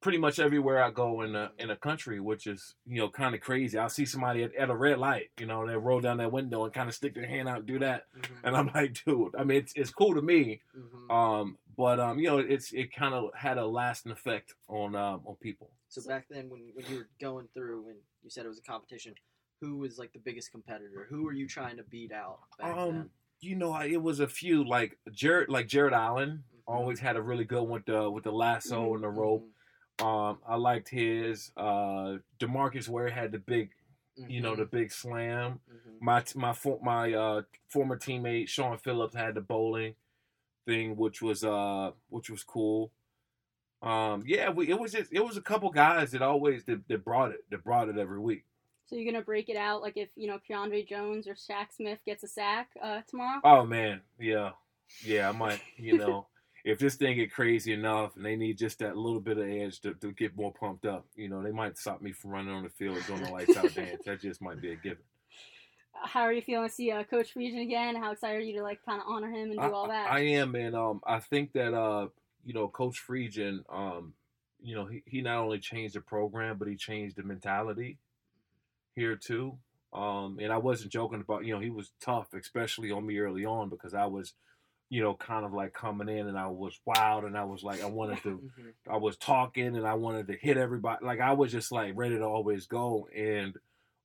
pretty 0.00 0.18
much 0.18 0.38
everywhere 0.38 0.82
I 0.82 0.90
go 0.90 1.22
in 1.22 1.34
a 1.34 1.50
in 1.58 1.68
the 1.68 1.76
country, 1.76 2.20
which 2.20 2.46
is 2.46 2.74
you 2.86 3.00
know 3.00 3.08
kind 3.08 3.34
of 3.34 3.40
crazy. 3.40 3.78
I'll 3.78 3.88
see 3.88 4.04
somebody 4.06 4.42
at, 4.44 4.54
at 4.54 4.70
a 4.70 4.74
red 4.76 4.98
light, 4.98 5.30
you 5.38 5.46
know, 5.46 5.66
they 5.66 5.76
roll 5.76 6.00
down 6.00 6.18
that 6.18 6.32
window 6.32 6.64
and 6.64 6.72
kind 6.72 6.88
of 6.88 6.94
stick 6.94 7.14
their 7.14 7.26
hand 7.26 7.48
out 7.48 7.58
and 7.58 7.66
do 7.66 7.78
that, 7.80 8.04
Mhm. 8.16 8.30
and 8.44 8.56
I'm 8.56 8.66
like, 8.74 9.02
dude, 9.04 9.34
I 9.36 9.44
mean, 9.44 9.58
it's 9.58 9.72
it's 9.74 9.90
cool 9.90 10.14
to 10.14 10.22
me, 10.22 10.60
Mhm. 10.76 11.10
um, 11.12 11.58
but 11.76 11.98
um, 12.00 12.18
you 12.18 12.26
know, 12.28 12.38
it's 12.38 12.72
it 12.72 12.92
kind 12.94 13.14
of 13.14 13.30
had 13.34 13.58
a 13.58 13.66
lasting 13.66 14.12
effect 14.12 14.54
on 14.68 14.94
um 14.94 15.22
on 15.24 15.36
people. 15.36 15.70
So 15.88 16.02
back 16.06 16.26
then, 16.28 16.48
when, 16.50 16.70
when 16.74 16.84
you 16.86 16.98
were 16.98 17.08
going 17.20 17.48
through 17.54 17.88
and 17.88 17.96
you 18.22 18.30
said 18.30 18.44
it 18.44 18.48
was 18.48 18.58
a 18.58 18.62
competition, 18.62 19.14
who 19.60 19.78
was 19.78 19.98
like 19.98 20.12
the 20.12 20.18
biggest 20.18 20.52
competitor? 20.52 21.06
Who 21.08 21.24
were 21.24 21.32
you 21.32 21.48
trying 21.48 21.76
to 21.78 21.82
beat 21.84 22.12
out 22.12 22.40
back 22.58 22.76
Um, 22.76 22.92
then? 22.94 23.10
You 23.40 23.54
know, 23.56 23.72
I- 23.72 23.86
it 23.86 24.02
was 24.02 24.20
a 24.20 24.26
few 24.28 24.64
like 24.64 24.98
Jared, 25.12 25.48
like 25.48 25.66
Jared 25.68 25.94
Allen, 25.94 26.44
Mhm. 26.54 26.60
always 26.66 27.00
had 27.00 27.16
a 27.16 27.22
really 27.22 27.44
good 27.44 27.62
one 27.62 27.70
with 27.70 27.86
the 27.86 28.10
with 28.10 28.24
the 28.24 28.32
lasso 28.32 28.94
and 28.94 29.02
the 29.02 29.08
rope. 29.08 29.48
Um, 30.00 30.38
I 30.46 30.56
liked 30.56 30.88
his. 30.88 31.50
Uh, 31.56 32.18
Demarcus 32.38 32.88
Ware 32.88 33.10
had 33.10 33.32
the 33.32 33.38
big, 33.38 33.70
you 34.16 34.40
know, 34.40 34.54
the 34.54 34.64
big 34.64 34.92
slam. 34.92 35.60
Mhm. 35.70 36.00
My 36.00 36.24
my 36.34 36.52
for, 36.52 36.78
my 36.82 37.12
uh, 37.12 37.42
former 37.68 37.96
teammate 37.96 38.48
Shaun 38.48 38.78
Phillips 38.78 39.14
had 39.14 39.34
the 39.34 39.40
bowling 39.40 39.94
thing, 40.66 40.96
which 40.96 41.20
was 41.22 41.42
uh 41.44 41.92
which 42.10 42.30
was 42.30 42.44
cool. 42.44 42.92
Um, 43.80 44.24
yeah, 44.26 44.50
we, 44.50 44.68
it 44.68 44.78
was 44.78 44.92
just 44.92 45.12
it 45.12 45.24
was 45.24 45.36
a 45.36 45.42
couple 45.42 45.70
guys 45.70 46.10
that 46.12 46.22
always 46.22 46.64
that, 46.64 46.86
that 46.88 47.04
brought 47.04 47.30
it 47.32 47.44
that 47.50 47.64
brought 47.64 47.88
it 47.88 47.96
every 47.98 48.18
week. 48.20 48.44
So 48.86 48.96
you're 48.96 49.10
gonna 49.10 49.24
break 49.24 49.48
it 49.48 49.56
out 49.56 49.82
like 49.82 49.96
if 49.96 50.08
you 50.16 50.26
know 50.28 50.38
Keandre 50.48 50.88
Jones 50.88 51.26
or 51.26 51.34
Shaq 51.34 51.72
Smith 51.76 51.98
gets 52.06 52.22
a 52.22 52.28
sack 52.28 52.68
uh, 52.82 53.00
tomorrow. 53.08 53.40
Oh 53.44 53.64
man, 53.66 54.00
yeah, 54.18 54.50
yeah. 55.04 55.28
I 55.28 55.32
might, 55.32 55.60
you 55.76 55.98
know, 55.98 56.26
if 56.68 56.78
this 56.78 56.96
thing 56.96 57.16
get 57.16 57.32
crazy 57.32 57.72
enough 57.72 58.14
and 58.16 58.24
they 58.24 58.36
need 58.36 58.58
just 58.58 58.80
that 58.80 58.94
little 58.94 59.20
bit 59.20 59.38
of 59.38 59.48
edge 59.48 59.80
to, 59.80 59.94
to 59.94 60.12
get 60.12 60.36
more 60.36 60.52
pumped 60.52 60.84
up, 60.84 61.06
you 61.16 61.26
know, 61.26 61.42
they 61.42 61.50
might 61.50 61.78
stop 61.78 62.02
me 62.02 62.12
from 62.12 62.30
running 62.30 62.52
on 62.52 62.62
the 62.62 62.68
field 62.68 62.98
doing 63.06 63.22
the 63.22 63.30
lights 63.30 63.56
out 63.56 63.74
dance. 63.74 64.02
That 64.04 64.20
just 64.20 64.42
might 64.42 64.60
be 64.60 64.72
a 64.72 64.76
given. 64.76 64.98
How 65.92 66.20
are 66.20 66.32
you 66.32 66.42
feeling 66.42 66.68
to 66.68 66.74
see 66.74 66.92
uh, 66.92 67.04
Coach 67.04 67.34
Friedgen 67.34 67.62
again? 67.62 67.96
How 67.96 68.12
excited 68.12 68.36
are 68.36 68.40
you 68.40 68.58
to 68.58 68.62
like 68.62 68.84
kind 68.84 69.00
of 69.00 69.08
honor 69.08 69.30
him 69.30 69.50
and 69.50 69.58
do 69.58 69.60
I, 69.60 69.70
all 69.70 69.88
that? 69.88 70.12
I 70.12 70.20
am, 70.20 70.52
man. 70.52 70.74
um, 70.74 71.00
I 71.06 71.20
think 71.20 71.54
that 71.54 71.72
uh, 71.72 72.08
you 72.44 72.52
know, 72.52 72.68
Coach 72.68 73.02
Friedgen, 73.04 73.64
um, 73.72 74.12
you 74.60 74.74
know, 74.74 74.84
he, 74.84 75.02
he 75.06 75.20
not 75.22 75.38
only 75.38 75.58
changed 75.58 75.94
the 75.94 76.02
program, 76.02 76.58
but 76.58 76.68
he 76.68 76.76
changed 76.76 77.16
the 77.16 77.22
mentality 77.22 77.96
here 78.94 79.16
too. 79.16 79.56
Um, 79.92 80.38
and 80.40 80.52
I 80.52 80.58
wasn't 80.58 80.92
joking 80.92 81.22
about, 81.22 81.46
you 81.46 81.54
know, 81.54 81.60
he 81.60 81.70
was 81.70 81.92
tough, 82.00 82.34
especially 82.34 82.90
on 82.90 83.06
me 83.06 83.18
early 83.18 83.46
on 83.46 83.70
because 83.70 83.94
I 83.94 84.04
was, 84.04 84.34
you 84.90 85.02
know, 85.02 85.14
kind 85.14 85.44
of 85.44 85.52
like 85.52 85.72
coming 85.74 86.08
in, 86.08 86.28
and 86.28 86.38
I 86.38 86.46
was 86.48 86.78
wild, 86.84 87.24
and 87.24 87.36
I 87.36 87.44
was 87.44 87.62
like, 87.62 87.82
I 87.82 87.86
wanted 87.86 88.22
to, 88.22 88.38
Mhm. 88.58 88.72
I 88.90 88.96
was 88.96 89.16
talking, 89.16 89.76
and 89.76 89.86
I 89.86 89.94
wanted 89.94 90.26
to 90.28 90.34
hit 90.36 90.56
everybody. 90.56 91.04
Like 91.04 91.20
I 91.20 91.32
was 91.32 91.52
just 91.52 91.70
like 91.72 91.92
ready 91.94 92.16
to 92.16 92.24
always 92.24 92.66
go, 92.66 93.08
and 93.14 93.56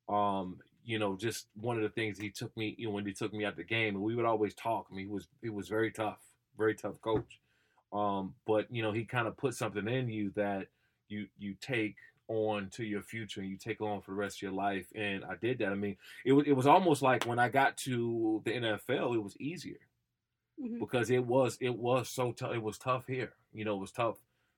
um, 0.10 0.60
you 0.86 1.00
know, 1.00 1.16
just 1.16 1.48
one 1.56 1.78
of 1.78 1.84
the 1.84 1.90
things 1.90 2.18
he 2.20 2.30
took 2.30 2.56
me, 2.58 2.76
you 2.78 2.88
know, 2.88 2.94
when 2.94 3.06
he 3.06 3.14
took 3.14 3.34
me 3.34 3.46
out 3.46 3.56
the 3.56 3.64
game, 3.64 3.96
and 3.96 4.04
we 4.04 4.16
would 4.16 4.26
always 4.26 4.54
talk. 4.54 4.88
I 4.92 4.96
mean, 4.96 5.06
he 5.06 5.12
was 5.12 5.28
he 5.42 5.50
was 5.50 5.70
very 5.70 5.92
tough, 5.92 6.20
very 6.58 6.76
tough 6.76 7.00
coach. 7.02 7.40
Um, 7.94 8.34
but 8.46 8.68
you 8.70 8.82
know, 8.82 8.92
he 8.92 9.06
kind 9.06 9.28
of 9.28 9.38
put 9.38 9.56
something 9.56 9.88
in 9.88 10.10
you 10.10 10.32
that 10.36 10.68
you 11.08 11.28
you 11.38 11.56
take 11.62 11.96
on 12.28 12.70
to 12.72 12.84
your 12.84 13.02
future 13.02 13.42
and 13.42 13.50
you 13.50 13.58
take 13.58 13.82
on 13.82 14.02
for 14.02 14.12
the 14.12 14.18
rest 14.18 14.38
of 14.38 14.42
your 14.42 14.52
life. 14.52 14.88
And 14.96 15.24
I 15.24 15.36
did 15.36 15.60
that. 15.60 15.70
I 15.72 15.76
mean, 15.76 15.96
it 16.26 16.34
was 16.34 16.46
it 16.48 16.54
was 16.54 16.68
almost 16.68 17.02
like 17.02 17.26
when 17.26 17.40
I 17.40 17.48
got 17.50 17.78
to 17.78 18.42
the 18.44 18.52
NFL, 18.52 19.16
it 19.16 19.24
was 19.24 19.38
easier 19.40 19.78
Mhm. 20.62 20.80
because 20.80 21.10
it 21.10 21.26
was 21.26 21.58
it 21.62 21.76
was 21.78 22.10
so 22.10 22.32
tough. 22.32 22.54
It 22.54 22.62
was 22.62 22.78
tough 22.78 23.08
here. 23.08 23.34
You 23.54 23.66
know, 23.66 23.76
it 23.76 23.80
was 23.82 23.92
tough 23.92 24.18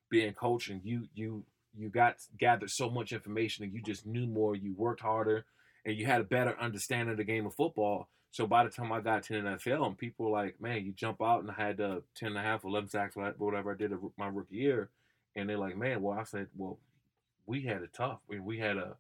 being 0.10 0.34
coach, 0.34 0.70
and 0.70 0.82
you 0.84 1.08
you 1.14 1.44
you 1.78 1.90
got 1.90 2.18
gathered 2.38 2.70
so 2.72 2.90
much 2.90 3.12
information, 3.12 3.64
and 3.64 3.74
you 3.74 3.82
just 3.82 4.06
knew 4.06 4.28
more. 4.28 4.56
You 4.56 4.74
worked 4.74 5.02
harder, 5.02 5.46
and 5.86 5.96
you 5.98 6.06
had 6.06 6.22
a 6.22 6.25
better 6.25 6.58
understanding 6.60 7.12
of 7.12 7.18
the 7.18 7.24
game 7.24 7.46
of 7.46 7.54
football. 7.56 8.10
So 8.32 8.46
by 8.46 8.64
the 8.66 8.70
time 8.70 8.92
I 8.92 9.00
got 9.00 9.24
to 9.24 9.34
the 9.34 9.40
NFL, 9.40 9.86
and 9.86 9.98
people 9.98 10.25
were 10.25 10.32
like, 10.32 10.60
"Man, 10.62 10.84
you 10.86 10.92
jump 10.92 11.22
out," 11.22 11.42
and 11.42 11.50
I 11.52 11.54
had 11.54 11.80
uh, 11.82 12.02
10 12.16 12.30
and 12.30 12.38
a 12.38 12.42
half, 12.42 12.64
11 12.66 12.90
sacks, 12.90 13.16
whatever 13.16 13.72
I 13.72 13.75
did 13.75 13.92
my 14.18 14.28
rookie 14.28 14.58
year, 14.58 14.90
and 15.36 15.50
they're 15.50 15.58
like, 15.58 15.78
"Man, 15.78 16.02
well," 16.02 16.18
I 16.20 16.24
said, 16.24 16.50
"Well, 16.56 16.78
we 17.46 17.62
had 17.64 17.82
it 17.84 17.94
tough. 17.94 18.20
I 18.32 18.40
we 18.40 18.60
had 18.60 18.78
a 18.78 18.98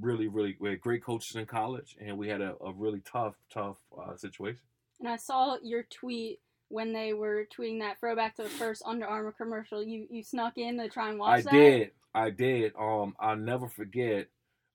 really, 0.00 0.28
really 0.28 0.56
we 0.60 0.70
had 0.70 0.80
great 0.80 1.02
coaches 1.04 1.36
in 1.36 1.46
college, 1.46 1.96
and 2.00 2.18
we 2.18 2.28
had 2.28 2.40
a, 2.40 2.56
a 2.62 2.72
really 2.72 3.00
tough, 3.00 3.36
tough 3.50 3.78
uh, 3.98 4.16
situation." 4.16 4.60
And 5.00 5.08
I 5.08 5.16
saw 5.16 5.56
your 5.62 5.84
tweet 5.84 6.40
when 6.68 6.92
they 6.92 7.12
were 7.14 7.46
tweeting 7.56 7.80
that 7.80 7.98
throwback 8.00 8.36
to 8.36 8.42
the 8.42 8.48
first 8.48 8.82
Under 8.84 9.06
Armour 9.06 9.32
commercial. 9.32 9.82
You 9.82 10.06
you 10.10 10.22
snuck 10.22 10.58
in 10.58 10.78
to 10.78 10.88
try 10.88 11.10
and 11.10 11.18
watch 11.18 11.40
I 11.40 11.42
that. 11.42 11.52
did. 11.52 11.90
I 12.14 12.30
did. 12.30 12.72
Um, 12.78 13.14
I'll 13.20 13.36
never 13.36 13.68
forget. 13.68 14.28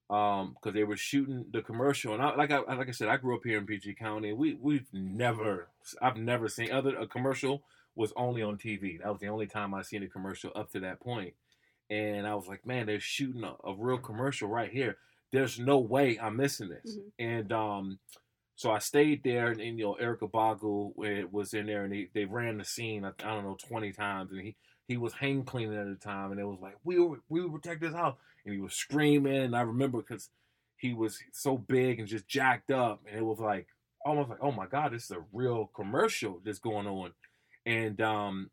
Um, 0.10 0.54
because 0.54 0.74
they 0.76 0.84
were 0.84 0.98
shooting 0.98 1.46
the 1.52 1.62
commercial, 1.62 2.14
and 2.14 2.22
I, 2.22 2.36
like 2.36 2.52
I 2.52 2.60
like 2.60 2.90
I 2.90 2.92
said, 2.92 3.08
I 3.08 3.18
grew 3.18 3.36
up 3.36 3.44
here 3.44 3.58
in 3.58 3.66
PG 3.66 3.96
County. 3.96 4.34
We 4.34 4.54
we've 4.54 4.86
never, 4.94 5.70
I've 6.02 6.18
never 6.18 6.48
seen 6.50 6.72
other 6.72 6.96
a 6.98 7.08
commercial 7.08 7.64
was 7.96 8.12
only 8.16 8.42
on 8.44 8.58
TV. 8.58 9.00
That 9.02 9.12
was 9.12 9.22
the 9.22 9.28
only 9.30 9.48
time 9.48 9.74
I 9.74 9.82
seen 9.82 10.04
a 10.04 10.08
commercial 10.08 10.52
up 10.56 10.72
to 10.72 10.80
that 10.82 11.00
point. 11.00 11.34
And 11.90 12.28
I 12.28 12.36
was 12.36 12.48
like, 12.48 12.66
man, 12.66 12.86
they're 12.86 13.00
shooting 13.00 13.44
a, 13.44 13.56
a 13.64 13.76
real 13.76 13.98
commercial 13.98 14.48
right 14.50 14.72
here. 14.72 14.98
There's 15.32 15.60
no 15.60 15.80
way 15.80 16.20
I'm 16.20 16.38
missing 16.38 16.70
this. 16.70 16.98
Mhm. 16.98 17.12
And 17.20 17.52
um, 17.54 18.00
so 18.56 18.72
I 18.72 18.80
stayed 18.80 19.24
there, 19.24 19.48
and, 19.48 19.60
and 19.60 19.78
you 19.80 19.86
know, 19.86 19.94
Eric 19.94 20.22
Ogbogu 20.22 21.32
was 21.32 21.54
in 21.54 21.66
there, 21.66 21.84
and 21.84 21.94
they, 21.94 22.10
they 22.14 22.26
ran 22.26 22.58
the 22.58 22.66
scene. 22.66 23.04
I, 23.04 23.10
I 23.24 23.34
don't 23.34 23.44
know, 23.44 23.58
twenty 23.68 23.92
times, 23.92 24.32
and 24.32 24.42
he 24.42 24.56
he 24.88 24.98
was 24.98 25.14
hang 25.14 25.44
cleaning 25.44 25.78
at 25.78 25.88
the 25.88 25.96
time, 25.96 26.32
and 26.32 26.40
it 26.40 26.46
was 26.46 26.60
like 26.62 26.76
we 26.84 27.00
will 27.00 27.18
we 27.30 27.48
protect 27.50 27.82
this 27.82 27.94
house, 27.94 28.16
and 28.46 28.54
he 28.54 28.62
was 28.62 28.74
screaming. 28.74 29.36
And 29.36 29.56
I 29.56 29.62
remember 29.62 30.00
because 30.00 30.30
he 30.78 30.94
was 30.94 31.20
so 31.32 31.58
big 31.58 32.00
and 32.00 32.08
just 32.08 32.28
jacked 32.28 32.72
up, 32.72 33.02
and 33.10 33.18
it 33.18 33.24
was 33.24 33.40
like 33.40 33.68
almost 34.06 34.30
like, 34.30 34.40
oh 34.42 34.52
my 34.52 34.68
god, 34.68 34.94
this 34.94 35.06
is 35.06 35.12
a 35.12 35.26
real 35.32 35.72
commercial 35.76 36.40
that's 36.44 36.60
going 36.60 36.88
on, 36.88 37.12
and 37.66 38.00
um, 38.02 38.52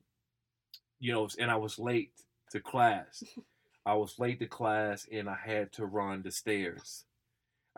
you 0.99 1.13
know, 1.13 1.29
and 1.39 1.51
I 1.51 1.57
was 1.57 1.79
late 1.79 2.13
to 2.53 2.61
class. 2.61 3.23
I 3.87 3.95
was 3.95 4.19
late 4.19 4.39
to 4.41 4.47
class, 4.47 5.07
and 5.11 5.29
I 5.29 5.37
had 5.43 5.73
to 5.73 5.87
run 5.87 6.23
the 6.23 6.31
stairs. 6.31 7.05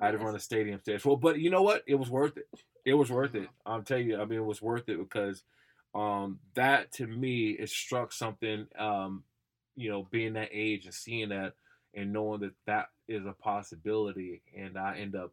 I 0.03 0.07
had 0.07 0.13
to 0.13 0.19
run 0.19 0.35
the 0.35 0.41
stadium 0.41 0.81
stairs. 0.81 1.05
Well, 1.05 1.17
but 1.17 1.39
you 1.39 1.49
know 1.49 1.63
what? 1.63 1.85
It 1.87 1.95
was 1.95 2.11
worth 2.11 2.37
it. 2.37 2.49
It 2.85 2.95
was 2.95 3.09
worth 3.09 3.37
it. 3.37 3.49
I'll 3.65 3.83
tell 3.83 3.99
you. 3.99 4.21
I 4.21 4.25
mean, 4.25 4.41
it 4.41 4.45
was 4.45 4.61
worth 4.61 4.89
it 4.89 4.99
because 4.99 5.45
um, 5.95 6.41
that 6.55 6.93
to 6.95 7.07
me 7.07 7.51
it 7.51 7.71
struck 7.71 8.13
something. 8.13 8.67
Um, 8.77 9.23
you 9.77 9.91
know, 9.91 10.07
being 10.11 10.33
that 10.35 10.49
age 10.53 10.85
and 10.87 10.93
seeing 10.93 11.29
that 11.29 11.55
and 11.95 12.13
knowing 12.13 12.41
that 12.41 12.53
that 12.67 12.87
is 13.07 13.25
a 13.27 13.33
possibility, 13.33 14.43
and 14.59 14.77
I 14.77 14.99
end 14.99 15.15
up, 15.15 15.33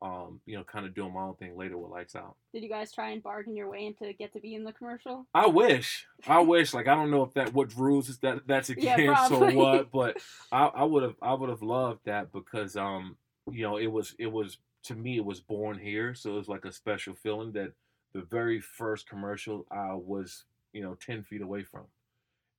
um, 0.00 0.40
you 0.46 0.56
know, 0.56 0.64
kind 0.64 0.86
of 0.86 0.94
doing 0.94 1.12
my 1.12 1.20
own 1.20 1.34
thing 1.34 1.56
later 1.56 1.76
with 1.76 1.90
Lights 1.90 2.16
Out. 2.16 2.36
Did 2.54 2.62
you 2.62 2.68
guys 2.70 2.92
try 2.92 3.10
and 3.10 3.22
bargain 3.22 3.54
your 3.54 3.70
way 3.70 3.84
into 3.84 4.12
get 4.14 4.32
to 4.32 4.40
be 4.40 4.54
in 4.54 4.64
the 4.64 4.72
commercial? 4.72 5.26
I 5.34 5.48
wish. 5.48 6.06
I 6.26 6.40
wish. 6.40 6.72
Like 6.72 6.88
I 6.88 6.94
don't 6.94 7.10
know 7.10 7.24
if 7.24 7.34
that 7.34 7.52
what 7.52 7.76
rules 7.76 8.08
is 8.08 8.18
that 8.20 8.46
that's 8.46 8.70
Yeah, 8.76 8.94
against 8.94 9.32
or 9.32 9.50
what, 9.50 9.90
but 9.90 10.16
I, 10.50 10.64
I 10.66 10.84
would 10.84 11.02
have 11.02 11.16
I 11.20 11.34
would 11.34 11.50
have 11.50 11.62
loved 11.62 12.06
that 12.06 12.32
because 12.32 12.74
um 12.74 13.16
you 13.52 13.62
know 13.62 13.76
it 13.76 13.86
was 13.86 14.14
it 14.18 14.30
was 14.30 14.58
to 14.84 14.94
me 14.94 15.16
it 15.16 15.24
was 15.24 15.40
born 15.40 15.78
here, 15.78 16.14
so 16.14 16.34
it 16.34 16.38
was 16.38 16.48
like 16.48 16.64
a 16.64 16.72
special 16.72 17.14
feeling 17.14 17.52
that 17.52 17.72
the 18.12 18.22
very 18.22 18.60
first 18.60 19.08
commercial 19.08 19.66
I 19.70 19.94
was 19.94 20.44
you 20.72 20.82
know 20.82 20.94
ten 20.94 21.22
feet 21.22 21.42
away 21.42 21.62
from, 21.62 21.84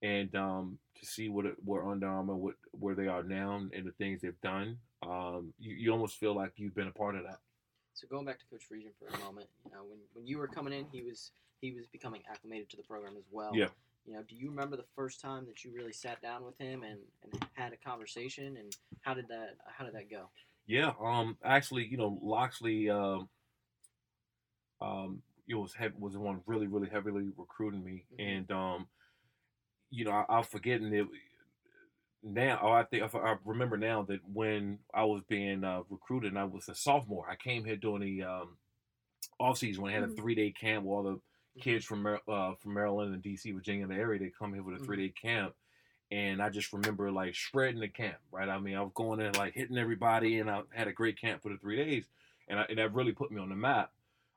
and 0.01 0.34
um 0.36 0.79
to 1.00 1.05
see 1.05 1.29
what 1.29 1.46
it, 1.46 1.55
where 1.63 1.88
Under 1.88 2.08
Armour 2.08 2.36
what 2.36 2.55
where 2.72 2.96
they 2.96 3.08
are 3.08 3.24
now 3.24 3.55
and 3.55 3.86
the 3.86 3.91
things 3.91 4.22
they've 4.22 4.41
done, 4.41 4.77
um 5.03 5.53
you, 5.60 5.75
you 5.75 5.91
almost 5.91 6.17
feel 6.17 6.36
like 6.36 6.53
you've 6.58 6.75
been 6.75 6.88
a 6.88 6.91
part 6.91 7.15
of 7.15 7.24
that. 7.24 7.39
So 7.93 8.08
going 8.08 8.25
back 8.25 8.39
to 8.39 8.46
Coach 8.46 8.63
Friedgen 8.72 8.93
for 8.98 9.13
a 9.13 9.25
moment, 9.25 9.48
you 9.65 9.72
know, 9.72 9.84
when, 9.84 10.00
when 10.13 10.25
you 10.25 10.38
were 10.38 10.48
coming 10.48 10.74
in, 10.74 10.86
he 10.91 11.01
was 11.01 11.31
he 11.62 11.72
was 11.72 11.86
becoming 11.88 12.22
acclimated 12.31 12.69
to 12.69 12.77
the 12.77 12.84
program 12.84 13.15
as 13.17 13.25
well. 13.31 13.51
Yeah. 13.53 13.67
You 14.05 14.13
know, 14.13 14.24
do 14.27 14.36
you 14.36 14.50
remember 14.50 14.77
the 14.77 14.86
first 14.96 15.19
time 15.19 15.46
that 15.48 15.63
you 15.63 15.72
really 15.72 15.91
sat 15.91 16.22
down 16.22 16.46
with 16.46 16.58
him 16.58 16.84
and, 16.84 17.00
and 17.24 17.46
had 17.53 17.74
a 17.74 17.77
conversation, 17.77 18.58
and 18.58 18.75
how 19.01 19.13
did 19.13 19.27
that 19.27 19.58
how 19.65 19.86
did 19.86 19.93
that 19.96 20.10
go? 20.10 20.29
Yeah, 20.69 20.93
um, 21.01 21.35
actually, 21.43 21.88
you 21.88 21.97
know, 21.97 22.19
Locksley, 22.21 22.91
um, 22.91 23.27
um, 24.81 25.23
it 25.47 25.55
was 25.55 25.73
heavy, 25.73 25.95
was 25.97 26.13
the 26.13 26.19
one 26.19 26.43
really, 26.45 26.67
really 26.67 26.89
heavily 26.89 27.31
recruiting 27.35 27.83
me, 27.83 28.05
Mhm. 28.11 28.19
and 28.19 28.49
um, 28.51 28.88
you 29.89 30.05
know, 30.05 30.11
I, 30.11 30.25
I'm 30.29 30.43
forgetting 30.43 30.93
it 30.93 31.07
now. 32.23 32.59
Oh, 32.61 32.71
I 32.71 32.83
think 32.83 33.03
I 33.15 33.38
remember 33.45 33.77
now 33.77 34.03
that 34.03 34.21
when 34.27 34.79
I 34.93 35.03
was 35.05 35.23
being 35.23 35.63
uh, 35.63 35.81
recruited, 35.89 36.31
and 36.31 36.39
I 36.39 36.45
was 36.45 36.69
a 36.69 36.75
sophomore. 36.75 37.29
I 37.29 37.35
came 37.35 37.65
here 37.65 37.77
during 37.77 38.01
the 38.01 38.23
um, 38.23 38.57
off 39.39 39.57
season 39.59 39.83
when 39.83 39.91
I 39.91 39.95
had 39.95 40.03
Mhm. 40.03 40.09
a 40.09 40.21
three 40.21 40.35
day 40.35 40.51
camp. 40.51 40.85
Where 40.85 40.97
all 40.97 41.03
the 41.03 41.21
kids 41.61 41.85
from 41.85 42.05
uh, 42.07 42.55
from 42.55 42.73
Maryland 42.73 43.13
and 43.13 43.23
DC, 43.23 43.53
Virginia, 43.53 43.88
the 43.88 43.95
area, 43.95 44.19
they 44.19 44.31
come 44.38 44.53
here 44.53 44.63
with 44.63 44.77
a 44.77 44.79
Mhm. 44.79 44.85
three 44.85 45.07
day 45.07 45.13
camp. 45.21 45.55
And 46.11 46.41
I 46.41 46.49
just 46.49 46.73
remember 46.73 47.11
like 47.11 47.35
shredding 47.35 47.81
the 47.81 47.87
camp, 47.87 48.17
right? 48.31 48.49
I 48.49 48.59
mean, 48.59 48.75
I 48.75 48.81
was 48.81 48.91
going 48.95 49.19
in 49.19 49.33
like 49.33 49.53
hitting 49.53 49.77
everybody, 49.77 50.39
and 50.39 50.49
I 50.49 50.61
had 50.71 50.87
a 50.87 50.93
great 50.93 51.19
camp 51.21 51.43
for 51.43 51.49
the 51.49 51.57
three 51.57 51.77
days, 51.77 52.05
and, 52.47 52.59
I, 52.59 52.63
and 52.63 52.79
that 52.79 52.93
really 52.93 53.11
put 53.11 53.31
me 53.31 53.39
on 53.39 53.49
the 53.49 53.55
map. 53.55 53.91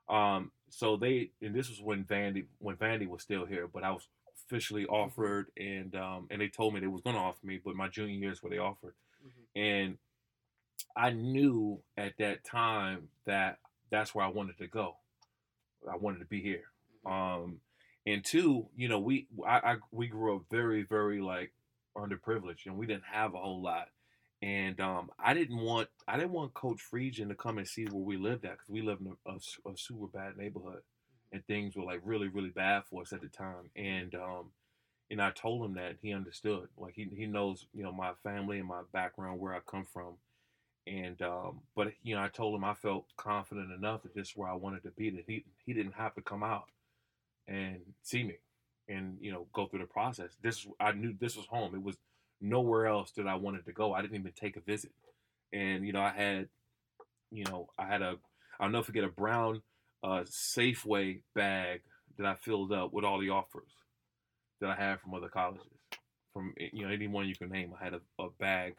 Um, 0.07 0.51
so 0.69 0.97
they, 0.97 1.31
and 1.41 1.55
this 1.55 1.69
was 1.69 1.81
when 1.81 2.03
Vandy, 2.03 2.45
when 2.59 2.75
Vandy 2.75 3.07
was 3.07 3.23
still 3.23 3.45
here, 3.45 3.67
but 3.67 3.83
I 3.83 3.91
was 3.91 4.07
officially 4.45 4.85
offered, 4.85 5.47
and 5.57 5.95
um, 5.95 6.27
and 6.29 6.39
they 6.39 6.47
told 6.47 6.73
me 6.73 6.79
they 6.79 6.87
was 6.87 7.01
going 7.01 7.15
to 7.15 7.21
offer 7.21 7.45
me, 7.45 7.59
but 7.63 7.75
my 7.75 7.87
junior 7.87 8.13
year 8.13 8.31
is 8.31 8.43
where 8.43 8.51
they 8.51 8.59
offered, 8.59 8.93
Mhm. 9.25 9.45
and 9.55 9.97
I 10.95 11.09
knew 11.09 11.81
at 11.97 12.17
that 12.17 12.43
time 12.43 13.09
that 13.25 13.59
that's 13.89 14.13
where 14.13 14.25
I 14.25 14.29
wanted 14.29 14.57
to 14.59 14.67
go. 14.67 14.97
I 15.91 15.95
wanted 15.95 16.19
to 16.19 16.25
be 16.25 16.41
here. 16.41 16.65
Um, 17.05 17.61
and 18.05 18.23
two, 18.23 18.67
you 18.75 18.87
know, 18.89 18.99
we 18.99 19.27
I, 19.45 19.73
I 19.73 19.75
we 19.91 20.07
grew 20.07 20.35
up 20.35 20.43
very 20.51 20.83
very 20.83 21.19
like 21.21 21.51
underprivileged, 21.97 22.65
and 22.65 22.77
we 22.77 22.85
didn't 22.85 23.05
have 23.11 23.33
a 23.33 23.39
whole 23.39 23.61
lot. 23.61 23.89
And 24.41 24.79
um, 24.81 25.09
I 25.17 25.33
didn't 25.33 25.59
want 25.59 25.89
I 26.07 26.17
didn't 26.17 26.31
want 26.31 26.53
Coach 26.53 26.81
Friedgen 26.91 27.29
to 27.29 27.35
come 27.35 27.57
and 27.57 27.67
see 27.67 27.85
where 27.85 28.03
we 28.03 28.17
lived 28.17 28.45
at 28.45 28.53
because 28.53 28.69
we 28.69 28.81
lived 28.81 29.01
in 29.01 29.15
a, 29.25 29.31
a, 29.31 29.71
a 29.71 29.77
super 29.77 30.07
bad 30.07 30.37
neighborhood, 30.37 30.81
and 31.31 31.45
things 31.45 31.75
were 31.75 31.85
like 31.85 32.01
really 32.03 32.27
really 32.27 32.49
bad 32.49 32.83
for 32.89 33.01
us 33.01 33.13
at 33.13 33.21
the 33.21 33.29
time. 33.29 33.69
And 33.75 34.13
um, 34.15 34.51
and 35.09 35.21
I 35.21 35.31
told 35.31 35.63
him 35.63 35.75
that 35.75 35.97
he 36.01 36.13
understood. 36.13 36.67
Like 36.77 36.95
he 36.95 37.07
he 37.15 37.25
knows 37.25 37.67
you 37.73 37.83
know 37.83 37.91
my 37.93 38.13
family 38.23 38.59
and 38.59 38.67
my 38.67 38.81
background 38.91 39.39
where 39.39 39.53
I 39.53 39.59
come 39.59 39.85
from. 39.85 40.15
And 40.85 41.21
um, 41.21 41.61
but 41.75 41.93
you 42.03 42.15
know, 42.15 42.21
I 42.21 42.27
told 42.27 42.55
him 42.55 42.65
I 42.65 42.73
felt 42.73 43.05
confident 43.15 43.71
enough 43.71 44.03
that 44.03 44.13
this 44.15 44.29
is 44.29 44.33
where 44.35 44.49
I 44.49 44.55
wanted 44.55 44.83
to 44.83 44.91
be. 44.91 45.09
That 45.11 45.23
he 45.27 45.45
he 45.65 45.73
didn't 45.73 45.93
have 45.93 46.15
to 46.15 46.21
come 46.21 46.43
out 46.43 46.65
and 47.47 47.79
see 48.01 48.23
me, 48.23 48.35
and 48.87 49.17
you 49.19 49.31
know, 49.31 49.47
go 49.53 49.67
through 49.67 49.79
the 49.79 49.85
process. 49.85 50.37
This 50.41 50.65
I 50.79 50.91
knew 50.91 51.13
this 51.19 51.35
was 51.35 51.45
home. 51.45 51.75
It 51.75 51.83
was 51.83 51.97
nowhere 52.41 52.87
else 52.87 53.11
that 53.11 53.27
I 53.27 53.35
wanted 53.35 53.65
to 53.65 53.71
go. 53.71 53.93
I 53.93 54.01
didn't 54.01 54.17
even 54.17 54.31
take 54.33 54.57
a 54.57 54.61
visit, 54.61 54.91
and 55.51 55.85
you 55.85 55.93
know, 55.93 56.01
I 56.01 56.11
had, 56.11 56.49
you 57.31 57.45
know, 57.45 57.69
I 57.77 57.87
had 57.87 58.01
a 58.01 58.17
I'll 58.59 58.69
never 58.69 58.83
forget 58.83 59.03
a 59.03 59.09
brown 59.09 59.61
uh, 60.03 60.23
Safeway 60.25 61.21
bag 61.33 61.81
that 62.17 62.25
I 62.25 62.35
filled 62.35 62.71
up 62.71 62.93
with 62.93 63.05
all 63.05 63.19
the 63.19 63.29
offers 63.29 63.71
that 64.61 64.69
I 64.69 64.75
had 64.75 64.99
from 65.01 65.13
other 65.13 65.29
colleges, 65.29 65.65
from 66.33 66.53
you 66.57 66.85
know 66.85 66.91
anyone 66.91 67.27
you 67.27 67.35
can 67.35 67.49
name. 67.49 67.73
I 67.79 67.83
had 67.83 67.93
a, 67.93 68.01
a 68.21 68.29
bag 68.39 68.75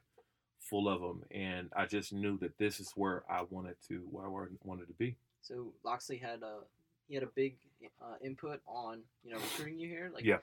full 0.59 0.89
of 0.89 1.01
them, 1.01 1.23
and 1.31 1.71
I 1.77 1.87
just 1.87 2.13
knew 2.13 2.39
that 2.39 2.59
this 2.59 2.81
is 2.81 2.93
where 2.95 3.25
I 3.31 3.43
wanted 3.49 3.77
to, 3.89 3.97
where 4.11 4.27
I 4.27 4.47
wanted 4.63 4.89
to 4.89 4.95
be. 4.95 5.17
So 5.43 5.73
Locksley 5.85 6.17
had 6.17 6.43
a 6.43 6.61
he 7.07 7.15
had 7.15 7.23
a 7.23 7.29
big 7.35 7.57
uh, 8.03 8.17
input 8.23 8.61
on 8.67 9.01
you 9.23 9.33
know 9.33 9.39
recruiting 9.39 9.79
you 9.79 9.89
here. 9.89 10.11
Like, 10.13 10.25
Yeah. 10.25 10.39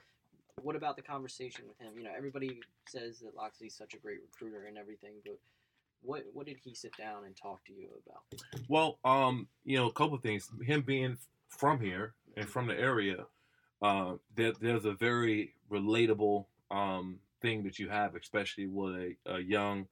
What 0.60 0.76
about 0.76 0.96
the 0.96 1.02
conversation 1.02 1.64
with 1.66 1.78
him? 1.78 1.94
You 1.96 2.04
know, 2.04 2.10
everybody 2.16 2.60
says 2.86 3.20
that 3.20 3.34
Locksley's 3.34 3.74
such 3.74 3.94
a 3.94 3.96
great 3.96 4.18
recruiter 4.20 4.66
and 4.66 4.76
everything, 4.76 5.14
but 5.24 5.38
what 6.02 6.24
what 6.32 6.46
did 6.46 6.58
he 6.62 6.74
sit 6.74 6.96
down 6.96 7.24
and 7.24 7.36
talk 7.36 7.64
to 7.64 7.72
you 7.72 7.88
about? 8.06 8.22
Well, 8.68 8.98
um, 9.04 9.48
you 9.64 9.78
know, 9.78 9.88
a 9.88 9.92
couple 9.92 10.14
of 10.14 10.22
things. 10.22 10.50
Him 10.62 10.82
being 10.82 11.16
from 11.48 11.80
here 11.80 12.14
and 12.36 12.48
from 12.48 12.66
the 12.66 12.78
area, 12.78 13.26
uh, 13.80 14.14
there, 14.36 14.52
there's 14.60 14.84
a 14.84 14.92
very 14.92 15.54
relatable 15.70 16.46
um, 16.70 17.18
thing 17.40 17.62
that 17.64 17.78
you 17.78 17.88
have, 17.88 18.14
especially 18.14 18.66
with 18.66 18.94
a, 18.94 19.16
a 19.26 19.40
young, 19.40 19.86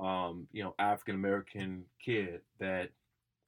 um, 0.00 0.46
you 0.52 0.62
know, 0.62 0.74
African 0.78 1.14
American 1.14 1.84
kid 2.04 2.40
that, 2.58 2.90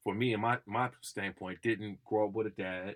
for 0.03 0.13
me, 0.13 0.33
in 0.33 0.41
my 0.41 0.57
my 0.65 0.89
standpoint, 1.01 1.61
didn't 1.61 2.03
grow 2.05 2.27
up 2.27 2.33
with 2.33 2.47
a 2.47 2.51
dad. 2.51 2.95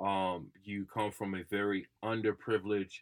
Um, 0.00 0.48
you 0.62 0.86
come 0.92 1.10
from 1.10 1.34
a 1.34 1.44
very 1.44 1.86
underprivileged 2.04 3.00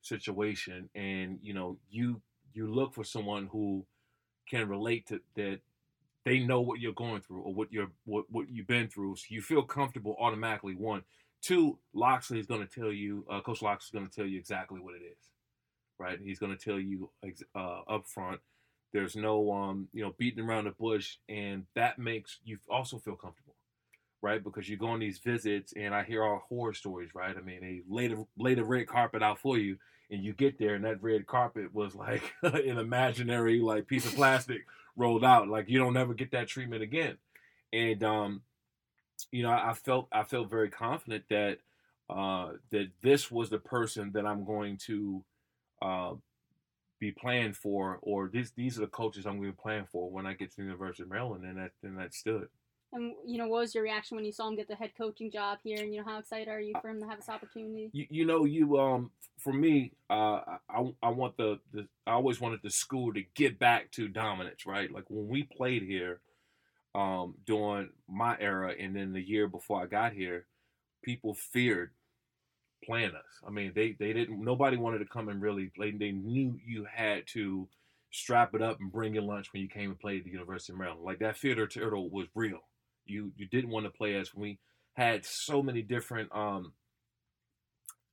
situation, 0.00 0.88
and 0.94 1.38
you 1.42 1.54
know, 1.54 1.78
you 1.90 2.20
you 2.54 2.72
look 2.72 2.94
for 2.94 3.04
someone 3.04 3.48
who 3.52 3.84
can 4.48 4.68
relate 4.68 5.06
to 5.08 5.20
that. 5.36 5.60
They 6.24 6.38
know 6.38 6.60
what 6.60 6.78
you're 6.78 6.92
going 6.92 7.20
through 7.20 7.40
or 7.40 7.52
what 7.52 7.72
you're 7.72 7.90
what, 8.04 8.26
what 8.30 8.48
you've 8.48 8.68
been 8.68 8.88
through, 8.88 9.16
so 9.16 9.24
you 9.28 9.42
feel 9.42 9.62
comfortable 9.62 10.16
automatically. 10.20 10.74
One, 10.74 11.02
two, 11.42 11.78
Locksley 11.94 12.38
is 12.38 12.46
going 12.46 12.66
to 12.66 12.80
tell 12.80 12.92
you, 12.92 13.26
uh, 13.28 13.40
Coach 13.40 13.60
Locksley 13.60 13.88
is 13.88 14.00
going 14.00 14.08
to 14.08 14.14
tell 14.14 14.26
you 14.26 14.38
exactly 14.38 14.80
what 14.80 14.94
it 14.94 15.02
is 15.02 15.32
right? 16.02 16.18
He's 16.22 16.38
going 16.38 16.56
to 16.56 16.62
tell 16.62 16.80
you 16.80 17.10
uh, 17.54 17.80
up 17.88 18.06
front. 18.06 18.40
There's 18.92 19.16
no, 19.16 19.52
um, 19.52 19.88
you 19.92 20.02
know, 20.02 20.14
beating 20.18 20.44
around 20.44 20.64
the 20.64 20.72
bush, 20.72 21.16
and 21.28 21.64
that 21.74 21.98
makes 21.98 22.38
you 22.44 22.58
also 22.68 22.98
feel 22.98 23.16
comfortable, 23.16 23.54
right? 24.22 24.42
Because 24.42 24.68
you 24.68 24.76
go 24.76 24.86
on 24.86 25.00
these 25.00 25.18
visits, 25.18 25.74
and 25.76 25.94
I 25.94 26.04
hear 26.04 26.24
all 26.24 26.44
horror 26.48 26.72
stories, 26.72 27.10
right? 27.14 27.36
I 27.36 27.40
mean, 27.40 27.60
they 27.60 27.82
laid 27.88 28.12
a, 28.12 28.24
laid 28.38 28.58
a 28.58 28.64
red 28.64 28.86
carpet 28.86 29.22
out 29.22 29.40
for 29.40 29.58
you, 29.58 29.76
and 30.10 30.22
you 30.22 30.32
get 30.32 30.58
there, 30.58 30.74
and 30.74 30.84
that 30.84 31.02
red 31.02 31.26
carpet 31.26 31.74
was 31.74 31.94
like 31.94 32.22
an 32.42 32.78
imaginary 32.78 33.60
like 33.60 33.86
piece 33.86 34.06
of 34.06 34.14
plastic 34.14 34.62
rolled 34.96 35.24
out. 35.24 35.48
Like 35.48 35.68
you 35.68 35.78
don't 35.78 35.96
ever 35.96 36.14
get 36.14 36.30
that 36.30 36.48
treatment 36.48 36.82
again. 36.82 37.18
And 37.72 38.02
um, 38.04 38.42
you 39.30 39.42
know, 39.42 39.50
I 39.50 39.74
felt 39.74 40.08
I 40.12 40.22
felt 40.22 40.50
very 40.50 40.70
confident 40.70 41.24
that 41.30 41.58
uh, 42.08 42.52
that 42.70 42.90
this 43.02 43.30
was 43.30 43.50
the 43.50 43.58
person 43.58 44.12
that 44.12 44.26
I'm 44.26 44.44
going 44.44 44.76
to 44.86 45.24
uh, 45.80 46.12
be 47.00 47.10
playing 47.10 47.54
for, 47.54 47.98
or 48.02 48.28
these 48.28 48.52
these 48.52 48.78
are 48.78 48.82
the 48.82 48.86
coaches 48.86 49.26
I'm 49.26 49.38
going 49.38 49.50
to 49.50 49.56
be 49.56 49.62
playing 49.62 49.86
for 49.90 50.10
when 50.10 50.26
I 50.26 50.34
get 50.34 50.50
to 50.50 50.56
the 50.58 50.62
University 50.64 51.02
of 51.02 51.10
Maryland, 51.10 51.44
and 51.44 51.58
that 51.58 51.72
and 51.82 51.98
that 51.98 52.14
stood. 52.14 52.48
And 52.92 53.14
you 53.26 53.38
know, 53.38 53.48
what 53.48 53.60
was 53.60 53.74
your 53.74 53.84
reaction 53.84 54.16
when 54.16 54.24
you 54.24 54.32
saw 54.32 54.48
him 54.48 54.56
get 54.56 54.68
the 54.68 54.74
head 54.74 54.92
coaching 54.96 55.30
job 55.30 55.58
here? 55.62 55.82
And 55.82 55.94
you 55.94 56.00
know, 56.00 56.06
how 56.10 56.18
excited 56.18 56.48
are 56.48 56.60
you 56.60 56.74
for 56.80 56.90
him 56.90 57.00
to 57.00 57.06
have 57.06 57.18
this 57.18 57.28
opportunity? 57.28 57.90
You, 57.92 58.06
you 58.10 58.26
know, 58.26 58.44
you 58.44 58.78
um, 58.78 59.10
for 59.38 59.52
me, 59.52 59.92
uh, 60.10 60.40
I 60.68 60.92
I 61.02 61.08
want 61.08 61.36
the, 61.36 61.58
the 61.72 61.86
I 62.06 62.12
always 62.12 62.40
wanted 62.40 62.60
the 62.62 62.70
school 62.70 63.12
to 63.14 63.22
get 63.34 63.58
back 63.58 63.90
to 63.92 64.08
dominance, 64.08 64.66
right? 64.66 64.92
Like 64.92 65.04
when 65.08 65.26
we 65.28 65.44
played 65.44 65.82
here, 65.82 66.20
um, 66.94 67.34
during 67.46 67.90
my 68.08 68.36
era, 68.38 68.74
and 68.78 68.94
then 68.94 69.12
the 69.12 69.22
year 69.22 69.48
before 69.48 69.82
I 69.82 69.86
got 69.86 70.12
here, 70.12 70.46
people 71.02 71.34
feared 71.34 71.90
playing 72.84 73.14
us. 73.14 73.40
I 73.46 73.50
mean, 73.50 73.72
they 73.74 73.92
they 73.98 74.12
didn't. 74.12 74.42
Nobody 74.42 74.76
wanted 74.76 74.98
to 74.98 75.06
come 75.06 75.28
and 75.28 75.40
really 75.40 75.70
play. 75.74 75.92
They 75.92 76.12
knew 76.12 76.58
you 76.64 76.86
had 76.92 77.26
to 77.28 77.68
strap 78.10 78.54
it 78.54 78.60
up 78.60 78.78
and 78.80 78.92
bring 78.92 79.14
your 79.14 79.22
lunch 79.22 79.52
when 79.52 79.62
you 79.62 79.68
came 79.68 79.90
and 79.90 79.98
played 79.98 80.20
at 80.20 80.24
the 80.24 80.30
University 80.30 80.72
of 80.72 80.78
Maryland. 80.78 81.04
Like 81.04 81.20
that 81.20 81.38
theater 81.38 81.66
turtle 81.66 82.10
was 82.10 82.26
real. 82.34 82.60
You 83.06 83.32
you 83.36 83.46
didn't 83.46 83.70
want 83.70 83.86
to 83.86 83.90
play 83.90 84.18
us. 84.18 84.34
We 84.34 84.58
had 84.94 85.24
so 85.24 85.62
many 85.62 85.82
different 85.82 86.30
um, 86.34 86.72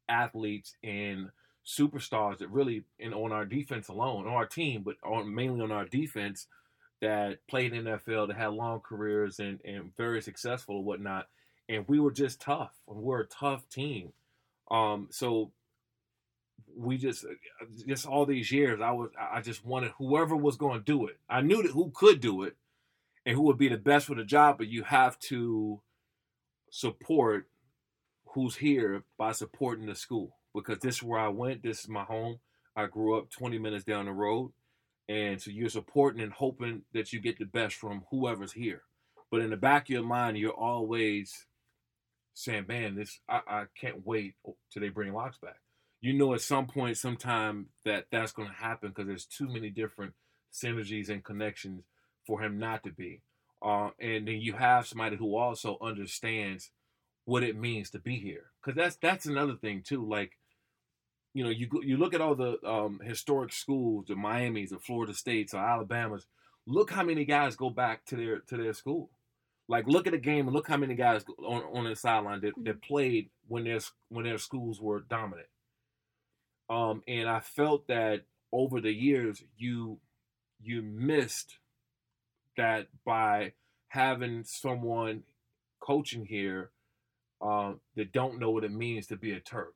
athletes 0.08 0.76
and 0.84 1.30
superstars 1.66 2.40
that 2.40 2.50
really, 2.50 2.84
and 3.00 3.14
on 3.14 3.32
our 3.32 3.46
defense 3.46 3.90
alone, 3.90 4.28
on 4.28 4.34
our 4.34 4.46
team, 4.46 4.84
but 4.84 4.96
on 5.04 5.34
mainly 5.34 5.62
on 5.62 5.72
our 5.72 5.86
defense, 5.86 6.48
that 7.02 7.46
played 7.48 7.74
in 7.74 7.86
NFL, 7.86 8.28
that 8.28 8.38
had 8.38 8.54
long 8.54 8.82
careers 8.82 9.40
and 9.40 9.60
and 9.66 9.96
very 9.98 10.22
successful 10.22 10.78
and 10.78 10.86
whatnot. 10.86 11.28
And 11.68 11.86
we 11.88 12.00
were 12.00 12.12
just 12.12 12.42
tough. 12.42 12.74
And 12.88 12.98
we're 12.98 13.22
a 13.22 13.28
tough 13.28 13.70
team 13.70 14.14
um, 14.72 15.08
so 15.12 15.52
we 16.76 16.98
just 16.98 17.26
just 17.88 18.06
all 18.06 18.26
these 18.26 18.52
years, 18.52 18.80
I 18.82 18.92
was 18.92 19.10
I 19.20 19.42
just 19.42 19.66
wanted 19.66 19.92
whoever 19.98 20.36
was 20.36 20.58
going 20.58 20.80
to 20.80 20.86
do 20.86 21.08
it. 21.08 21.18
I 21.30 21.42
knew 21.42 21.64
that 21.64 21.72
who 21.72 21.92
could 21.94 22.22
do 22.22 22.44
it 22.44 22.56
and 23.26 23.36
who 23.36 23.44
would 23.44 23.58
be 23.58 23.70
the 23.70 23.78
best 23.78 24.08
for 24.08 24.16
the 24.16 24.24
job, 24.24 24.58
but 24.58 24.68
you 24.68 24.84
have 24.84 25.20
to 25.20 25.82
support 26.72 27.48
who's 28.34 28.56
here 28.56 29.04
by 29.18 29.32
supporting 29.32 29.88
the 29.88 29.96
school 29.96 30.38
because 30.54 30.80
this 30.80 30.96
is 30.96 31.04
where 31.04 31.20
I 31.20 31.30
went. 31.30 31.64
This 31.64 31.82
is 31.82 31.90
my 31.90 32.04
home. 32.04 32.40
I 32.76 32.86
grew 32.86 33.18
up 33.18 33.30
20 33.30 33.58
minutes 33.60 33.84
down 33.84 34.06
the 34.06 34.12
road. 34.12 34.52
And 35.08 35.42
so 35.42 35.50
you're 35.50 35.70
supporting 35.70 36.22
and 36.22 36.32
hoping 36.32 36.84
that 36.94 37.12
you 37.12 37.20
get 37.20 37.40
the 37.40 37.46
best 37.46 37.76
from 37.76 38.06
whoever's 38.12 38.54
here. 38.54 38.84
But 39.32 39.42
in 39.42 39.50
the 39.50 39.58
back 39.58 39.84
of 39.84 39.90
your 39.90 40.04
mind, 40.04 40.38
you're 40.38 40.52
always 40.52 41.46
saying, 42.34 42.66
"Man, 42.68 42.96
this 42.96 43.20
I, 43.28 43.42
I 43.48 43.66
can't 43.80 44.06
wait 44.06 44.36
till 44.72 44.82
they 44.82 44.90
bring 44.90 45.14
locks 45.14 45.38
back." 45.38 45.60
You 46.02 46.14
know, 46.14 46.34
at 46.34 46.42
some 46.42 46.68
point, 46.68 46.98
sometime 46.98 47.68
that 47.86 48.06
that's 48.12 48.32
going 48.32 48.48
to 48.50 48.54
happen 48.54 48.90
because 48.90 49.08
there's 49.08 49.26
too 49.26 49.48
many 49.48 49.70
different 49.70 50.14
synergies 50.54 51.10
and 51.10 51.24
connections 51.24 51.84
for 52.30 52.40
him 52.44 52.60
not 52.60 52.84
to 52.84 52.92
be. 52.92 53.22
Uh, 53.60 53.90
and 54.00 54.28
then 54.28 54.40
you 54.40 54.54
have 54.54 54.86
somebody 54.86 55.18
who 55.18 55.36
also 55.36 55.78
understands 55.82 56.70
what 57.26 57.44
it 57.44 57.58
means 57.58 57.90
to 57.90 58.00
be 58.00 58.18
here, 58.18 58.52
because 58.62 58.78
that's 58.78 58.96
that's 58.98 59.26
another 59.26 59.56
thing 59.56 59.82
too. 59.82 60.08
Like, 60.08 60.38
you 61.34 61.44
know, 61.44 61.50
you 61.50 61.68
you 61.84 61.98
look 61.98 62.14
at 62.14 62.22
all 62.22 62.36
the 62.36 62.58
um, 62.64 63.02
historic 63.04 63.52
schools, 63.52 64.06
the 64.08 64.16
Miami's, 64.16 64.70
the 64.70 64.80
Florida 64.80 65.14
States, 65.14 65.54
or 65.54 65.60
Alabama's. 65.60 66.28
Look 66.66 66.92
how 66.92 67.04
many 67.04 67.26
guys 67.26 67.56
go 67.56 67.72
back 67.72 68.06
to 68.06 68.16
their 68.16 68.40
to 68.40 68.58
their 68.58 68.74
school. 68.74 69.10
Like, 69.68 69.88
look 69.88 70.08
at 70.08 70.14
the 70.14 70.20
game 70.20 70.48
and 70.48 70.56
look 70.56 70.68
how 70.68 70.78
many 70.78 70.96
guys 70.96 71.24
on, 71.40 71.64
on 71.74 71.84
the 71.84 71.96
sideline 71.96 72.42
that, 72.42 72.54
that 72.64 72.82
played 72.82 73.30
when 73.48 73.64
their 73.64 73.80
when 74.10 74.26
their 74.26 74.38
schools 74.38 74.80
were 74.80 75.02
dominant. 75.02 75.48
Um, 76.70 77.04
and 77.08 77.28
I 77.28 77.40
felt 77.40 77.88
that 77.88 78.22
over 78.52 78.80
the 78.82 78.94
years, 78.94 79.44
you 79.58 80.00
you 80.62 80.82
missed 80.82 81.59
that 82.58 82.88
by 83.06 83.54
having 83.88 84.44
someone 84.44 85.24
coaching 85.80 86.26
here 86.26 86.72
uh, 87.42 87.74
that 87.96 88.12
don't 88.12 88.40
know 88.40 88.52
what 88.52 88.64
it 88.64 88.72
means 88.72 89.08
to 89.08 89.16
be 89.16 89.32
a 89.32 89.40
Terp. 89.40 89.74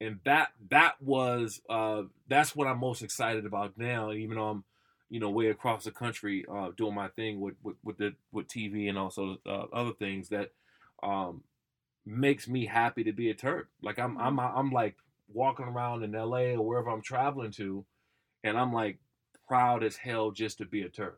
And 0.00 0.20
that 0.24 0.52
that 0.70 0.94
was 1.02 1.60
uh, 1.68 2.04
that's 2.28 2.56
what 2.56 2.66
I'm 2.66 2.78
most 2.78 3.02
excited 3.02 3.44
about 3.44 3.76
now. 3.76 4.12
Even 4.12 4.36
though 4.36 4.48
I'm 4.48 4.64
you 5.10 5.18
know, 5.18 5.28
way 5.28 5.48
across 5.48 5.84
the 5.84 5.90
country 5.90 6.44
uh, 6.50 6.70
doing 6.76 6.94
my 6.94 7.08
thing 7.08 7.40
with 7.40 7.54
with 7.62 7.76
with, 7.82 7.98
the, 7.98 8.14
with 8.32 8.46
TV 8.46 8.88
and 8.88 8.96
also 8.96 9.38
uh, 9.44 9.64
other 9.72 9.92
things 9.92 10.28
that 10.28 10.52
um, 11.02 11.42
makes 12.06 12.48
me 12.48 12.64
happy 12.64 13.04
to 13.04 13.12
be 13.12 13.28
a 13.28 13.34
Terp. 13.34 13.64
Like 13.82 13.98
I'm 13.98 14.16
I'm 14.16 14.36
mm-hmm. 14.36 14.56
I'm 14.56 14.70
like 14.70 14.96
walking 15.32 15.66
around 15.66 16.04
in 16.04 16.12
LA 16.12 16.54
or 16.54 16.62
wherever 16.62 16.90
I'm 16.90 17.02
traveling 17.02 17.50
to, 17.52 17.84
and 18.44 18.56
I'm 18.56 18.72
like 18.72 18.98
proud 19.48 19.82
as 19.82 19.96
hell 19.96 20.30
just 20.30 20.58
to 20.58 20.64
be 20.64 20.82
a 20.82 20.88
Terp. 20.88 21.16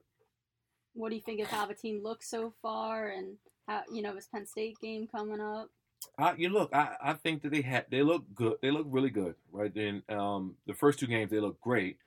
What 0.94 1.10
do 1.10 1.16
you 1.16 1.22
think 1.22 1.40
of 1.40 1.48
how 1.48 1.66
the 1.66 1.74
team 1.74 2.02
looks 2.02 2.28
so 2.28 2.52
far, 2.62 3.08
and 3.08 3.36
how 3.66 3.82
you 3.92 4.02
know 4.02 4.14
this 4.14 4.26
Penn 4.26 4.46
State 4.46 4.78
game 4.80 5.06
coming 5.06 5.40
up? 5.40 5.70
I, 6.18 6.34
you 6.34 6.48
look, 6.48 6.74
I, 6.74 6.96
I 7.02 7.12
think 7.14 7.42
that 7.42 7.52
they 7.52 7.62
had 7.62 7.86
they 7.90 8.02
look 8.02 8.24
good. 8.34 8.56
They 8.62 8.70
look 8.70 8.86
really 8.88 9.10
good, 9.10 9.34
right? 9.50 9.74
And 9.74 10.02
um, 10.10 10.56
the 10.66 10.74
first 10.74 10.98
two 10.98 11.06
games 11.06 11.30
they 11.30 11.40
look 11.40 11.60
great, 11.60 11.98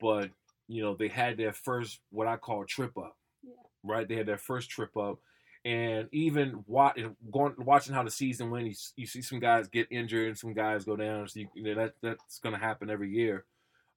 but 0.00 0.30
you 0.68 0.82
know, 0.82 0.94
they 0.94 1.08
had 1.08 1.36
their 1.36 1.52
first 1.52 2.00
what 2.10 2.26
I 2.26 2.36
call 2.36 2.64
trip 2.64 2.96
up, 2.98 3.16
yeah. 3.42 3.52
right? 3.82 4.06
They 4.06 4.16
had 4.16 4.26
their 4.26 4.38
first 4.38 4.68
trip 4.70 4.96
up, 4.96 5.18
and 5.64 6.08
even 6.12 6.64
watch, 6.66 6.98
going, 7.30 7.54
watching 7.58 7.94
how 7.94 8.02
the 8.02 8.10
season 8.10 8.50
went, 8.50 8.66
you, 8.66 8.74
you, 8.96 9.06
see 9.06 9.22
some 9.22 9.40
guys 9.40 9.68
get 9.68 9.88
injured 9.90 10.28
and 10.28 10.38
some 10.38 10.52
guys 10.52 10.84
go 10.84 10.96
down. 10.96 11.28
So 11.28 11.40
you, 11.40 11.48
you 11.54 11.62
know, 11.62 11.74
that 11.74 11.94
that's 12.02 12.38
going 12.40 12.54
to 12.54 12.60
happen 12.60 12.90
every 12.90 13.10
year, 13.10 13.44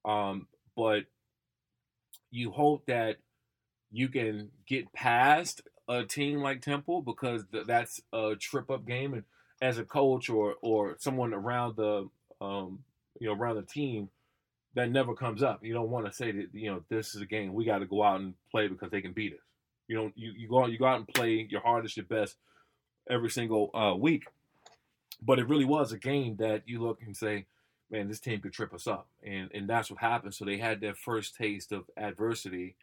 um, 0.05 0.47
but 0.75 1.03
you 2.31 2.51
hope 2.51 2.85
that 2.85 3.17
you 3.91 4.09
can 4.09 4.49
get 4.67 4.91
past 4.93 5.61
a 5.87 6.03
team 6.03 6.41
like 6.41 6.61
Temple 6.61 7.01
because 7.01 7.43
th- 7.51 7.65
that's 7.65 8.01
a 8.13 8.35
trip 8.35 8.69
up 8.69 8.85
game, 8.85 9.13
and 9.13 9.23
as 9.61 9.77
a 9.77 9.83
coach 9.83 10.29
or 10.29 10.55
or 10.61 10.95
someone 10.99 11.33
around 11.33 11.75
the 11.75 12.09
um, 12.41 12.79
you 13.19 13.27
know 13.27 13.33
around 13.33 13.55
the 13.55 13.63
team 13.63 14.09
that 14.75 14.91
never 14.91 15.13
comes 15.13 15.43
up. 15.43 15.63
You 15.63 15.73
don't 15.73 15.89
want 15.89 16.05
to 16.05 16.13
say 16.13 16.31
that 16.31 16.47
you 16.53 16.71
know 16.71 16.83
this 16.89 17.15
is 17.15 17.21
a 17.21 17.25
game 17.25 17.53
we 17.53 17.65
got 17.65 17.79
to 17.79 17.85
go 17.85 18.03
out 18.03 18.21
and 18.21 18.33
play 18.51 18.67
because 18.67 18.91
they 18.91 19.01
can 19.01 19.13
beat 19.13 19.33
us. 19.33 19.39
You 19.87 19.97
don't 19.97 20.13
you, 20.15 20.31
you 20.37 20.47
go 20.47 20.63
out 20.63 20.71
you 20.71 20.77
go 20.77 20.85
out 20.85 20.99
and 20.99 21.07
play 21.07 21.47
your 21.49 21.61
hardest, 21.61 21.97
your 21.97 22.05
best 22.05 22.37
every 23.09 23.29
single 23.29 23.71
uh, 23.73 23.95
week. 23.95 24.25
But 25.21 25.39
it 25.39 25.49
really 25.49 25.65
was 25.65 25.91
a 25.91 25.97
game 25.97 26.37
that 26.37 26.63
you 26.65 26.81
look 26.81 27.01
and 27.05 27.17
say, 27.17 27.45
man, 27.91 28.07
this 28.07 28.21
team 28.21 28.39
could 28.39 28.53
trip 28.53 28.73
us 28.73 28.87
up, 28.87 29.07
and 29.25 29.49
and 29.53 29.67
that's 29.67 29.89
what 29.89 29.99
happened. 29.99 30.33
So 30.33 30.45
they 30.45 30.57
had 30.57 30.79
their 30.79 30.93
first 30.95 31.35
taste 31.35 31.71
of 31.71 31.85
adversity, 31.97 32.75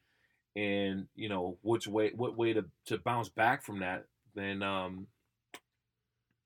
and 0.57 1.07
you 1.15 1.29
know 1.29 1.59
which 1.63 1.87
way 1.87 2.11
what 2.17 2.37
way 2.37 2.53
to 2.53 2.65
to 2.87 2.99
bounce 2.99 3.29
back 3.29 3.63
from 3.63 3.81
that 3.81 4.07
than 4.35 4.63
um, 4.63 5.07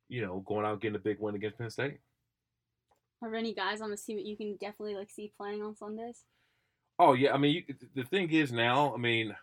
you 0.08 0.20
know 0.20 0.42
going 0.46 0.66
out 0.66 0.72
and 0.72 0.80
getting 0.80 0.96
a 0.96 1.00
big 1.00 1.18
win 1.20 1.34
against 1.34 1.58
Penn 1.58 1.70
State. 1.70 1.98
Are 3.22 3.30
there 3.30 3.38
any 3.38 3.54
guys 3.54 3.80
on 3.80 3.90
the 3.90 3.96
team 3.96 4.16
that 4.16 4.26
you 4.26 4.36
can 4.36 4.56
definitely 4.56 4.96
like 4.96 5.10
see 5.10 5.32
playing 5.36 5.62
on 5.62 5.76
Sundays? 5.76 6.24
Oh 6.98 7.14
yeah, 7.14 7.32
I 7.32 7.38
mean 7.38 7.64
you, 7.68 7.74
the 7.94 8.04
thing 8.04 8.30
is 8.30 8.52
now, 8.52 8.92
I 8.94 8.98
mean, 8.98 9.34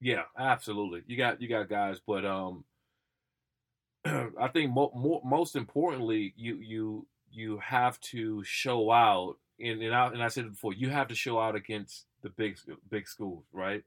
yeah, 0.00 0.22
absolutely. 0.36 1.02
You 1.06 1.16
got 1.16 1.40
you 1.40 1.48
got 1.48 1.68
guys, 1.68 2.00
but 2.04 2.24
um, 2.24 2.64
I 4.04 4.48
think 4.52 4.72
mo- 4.72 4.92
mo- 4.94 5.22
most 5.24 5.54
importantly, 5.54 6.34
you 6.36 6.56
you 6.56 7.06
you 7.30 7.58
have 7.58 8.00
to 8.00 8.42
show 8.44 8.90
out, 8.90 9.36
and 9.62 9.82
and 9.82 9.94
I, 9.94 10.06
and 10.08 10.22
I 10.22 10.28
said 10.28 10.44
it 10.44 10.52
before, 10.52 10.72
you 10.72 10.90
have 10.90 11.08
to 11.08 11.14
show 11.14 11.38
out 11.38 11.54
against 11.54 12.06
the 12.22 12.30
big 12.30 12.58
big 12.90 13.08
schools, 13.08 13.44
right? 13.52 13.84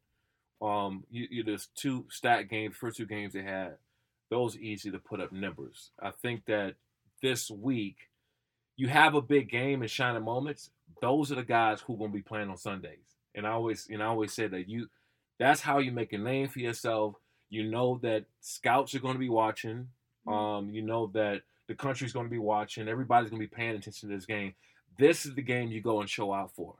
Um, 0.61 1.03
you, 1.11 1.27
you 1.29 1.43
there's 1.43 1.67
two 1.75 2.05
stat 2.09 2.49
games, 2.49 2.75
first 2.75 2.97
two 2.97 3.05
games 3.05 3.33
they 3.33 3.43
had, 3.43 3.75
those 4.29 4.57
easy 4.57 4.91
to 4.91 4.99
put 4.99 5.19
up 5.19 5.31
numbers. 5.31 5.91
I 6.01 6.11
think 6.11 6.45
that 6.45 6.75
this 7.21 7.51
week, 7.51 8.09
you 8.77 8.87
have 8.87 9.15
a 9.15 9.21
big 9.21 9.49
game 9.49 9.81
and 9.81 9.91
shining 9.91 10.23
moments. 10.23 10.69
Those 11.01 11.31
are 11.31 11.35
the 11.35 11.43
guys 11.43 11.81
who 11.81 11.95
are 11.95 11.97
gonna 11.97 12.13
be 12.13 12.21
playing 12.21 12.49
on 12.49 12.57
Sundays. 12.57 12.99
And 13.35 13.45
I 13.45 13.51
always 13.51 13.87
and 13.89 14.01
I 14.01 14.07
always 14.07 14.33
said 14.33 14.51
that 14.51 14.69
you, 14.69 14.87
that's 15.37 15.61
how 15.61 15.79
you 15.79 15.91
make 15.91 16.13
a 16.13 16.17
name 16.17 16.47
for 16.47 16.59
yourself. 16.59 17.15
You 17.49 17.69
know 17.69 17.99
that 18.01 18.25
scouts 18.39 18.95
are 18.95 18.99
going 18.99 19.13
to 19.13 19.19
be 19.19 19.29
watching. 19.29 19.89
Um, 20.27 20.69
you 20.71 20.81
know 20.81 21.07
that 21.13 21.41
the 21.67 21.75
country's 21.75 22.13
going 22.13 22.25
to 22.25 22.31
be 22.31 22.39
watching. 22.39 22.87
Everybody's 22.87 23.29
going 23.29 23.41
to 23.41 23.47
be 23.47 23.55
paying 23.55 23.75
attention 23.75 24.09
to 24.09 24.15
this 24.15 24.25
game. 24.25 24.55
This 24.97 25.25
is 25.25 25.35
the 25.35 25.41
game 25.41 25.71
you 25.71 25.81
go 25.81 25.99
and 25.99 26.09
show 26.09 26.33
out 26.33 26.51
for, 26.53 26.75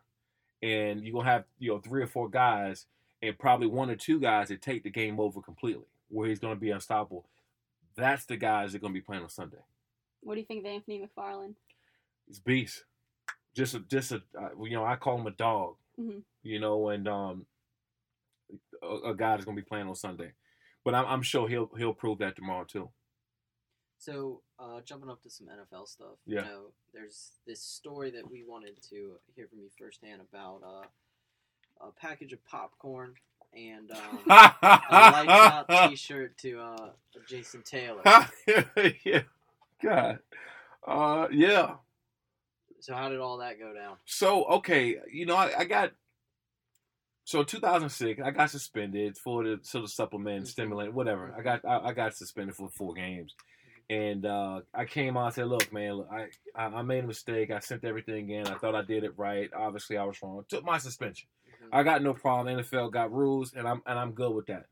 and 0.62 1.04
you're 1.04 1.14
gonna 1.14 1.30
have 1.30 1.46
you 1.60 1.72
know 1.72 1.80
three 1.80 2.02
or 2.04 2.08
four 2.08 2.30
guys, 2.30 2.86
and 3.22 3.38
probably 3.38 3.68
one 3.68 3.90
or 3.90 3.96
two 3.96 4.20
guys 4.20 4.50
that 4.50 4.62
take 4.62 4.84
the 4.84 4.90
game 4.90 5.20
over 5.20 5.42
completely, 5.42 5.86
where 6.10 6.30
he's 6.30 6.40
going 6.40 6.56
to 6.56 6.60
be 6.60 6.72
unstoppable. 6.72 7.26
That's 7.96 8.26
the 8.26 8.38
guys 8.38 8.72
that 8.72 8.78
are 8.78 8.82
going 8.82 8.94
to 8.94 9.00
be 9.00 9.06
playing 9.06 9.24
on 9.24 9.30
Sunday. 9.30 9.64
What 10.22 10.36
do 10.36 10.40
you 10.42 10.46
think 10.46 10.66
of 10.66 10.72
Anthony 10.72 11.02
McFarland? 11.02 11.56
It's 12.28 12.40
beast. 12.40 12.84
Just 13.56 13.76
a 13.76 13.80
just 13.80 14.12
a 14.12 14.22
uh, 14.38 14.50
you 14.62 14.72
know 14.72 14.86
I 14.86 14.96
call 14.96 15.18
him 15.20 15.28
a 15.28 15.32
dog. 15.32 15.76
Mhm. 16.00 16.24
You 16.44 16.60
know, 16.60 16.90
and 16.90 17.08
um, 17.08 17.46
a, 18.84 19.10
a 19.10 19.16
guy 19.16 19.32
that's 19.32 19.46
going 19.46 19.56
to 19.56 19.62
be 19.62 19.68
playing 19.68 19.88
on 19.88 19.96
Sunday, 19.96 20.34
but 20.84 20.94
I'm, 20.94 21.06
I'm 21.06 21.22
sure 21.22 21.48
he'll 21.48 21.70
he'll 21.78 21.94
prove 21.94 22.20
that 22.20 22.36
tomorrow 22.36 22.66
too. 22.66 22.90
So, 23.98 24.42
uh, 24.60 24.82
jumping 24.86 25.10
up 25.10 25.22
to 25.24 25.30
some 25.30 25.48
NFL 25.48 25.88
stuff. 25.88 26.18
Yeah. 26.26 26.42
You 26.42 26.46
know, 26.46 26.62
there's 26.94 27.32
this 27.46 27.62
story 27.62 28.12
that 28.12 28.30
we 28.30 28.44
wanted 28.48 28.82
to 28.90 29.14
hear 29.36 29.48
from 29.48 29.60
you 29.60 29.70
firsthand 29.78 30.22
about 30.22 30.62
uh, 30.66 31.86
a 31.88 31.92
package 32.00 32.34
of 32.34 32.44
popcorn 32.46 33.14
and 33.54 33.92
um, 33.92 34.20
a 34.30 34.30
lights 34.92 35.30
out 35.30 35.90
T-shirt 35.90 36.38
to 36.40 36.60
uh, 36.60 36.90
Jason 37.28 37.62
Taylor. 37.64 38.02
yeah. 39.06 39.22
God. 39.84 40.20
Uh, 40.86 41.28
yeah. 41.32 41.76
So, 42.80 42.94
how 42.94 43.10
did 43.10 43.20
all 43.20 43.38
that 43.38 43.58
go 43.60 43.74
down? 43.74 43.96
So 44.06 44.46
okay, 44.46 44.98
you 45.12 45.26
know, 45.26 45.36
I, 45.36 45.52
I 45.60 45.66
got 45.66 45.92
so 47.24 47.44
2006, 47.44 48.22
I 48.24 48.30
got 48.30 48.52
suspended 48.52 49.18
for 49.18 49.44
the 49.44 49.60
sort 49.64 49.84
of 49.86 49.90
supplement, 49.92 50.44
Mhm. 50.44 50.48
stimulant, 50.48 50.94
whatever. 50.94 51.34
I 51.36 51.42
got 51.42 51.66
I, 51.66 51.88
I 51.90 51.94
got 51.94 52.16
suspended 52.16 52.56
for 52.56 52.70
four 52.70 52.94
games, 52.94 53.34
and 53.90 54.26
uh, 54.26 54.62
I 54.74 54.86
came 54.86 55.16
out 55.18 55.26
and 55.26 55.34
said, 55.36 55.48
"Look, 55.48 55.72
man, 55.72 55.94
look, 55.94 56.10
I, 56.12 56.28
I 56.64 56.82
made 56.82 57.04
a 57.04 57.08
mistake. 57.08 57.52
I 57.52 57.60
sent 57.60 57.84
everything 57.84 58.30
in. 58.30 58.48
I 58.48 58.56
thought 58.56 58.76
I 58.76 58.82
did 58.82 59.04
it 59.04 59.14
right. 59.18 59.50
Obviously, 59.56 59.98
I 59.98 60.04
was 60.04 60.22
wrong. 60.22 60.44
Took 60.50 60.66
my 60.66 60.78
suspension. 60.78 61.28
Mhm. 61.64 61.70
I 61.72 61.84
got 61.84 62.02
no 62.02 62.14
problem. 62.14 62.58
NFL 62.58 62.92
got 62.92 63.12
rules, 63.12 63.54
and 63.54 63.68
I'm 63.68 63.82
and 63.86 64.00
I'm 64.00 64.12
good 64.12 64.32
with 64.34 64.48
that. 64.48 64.66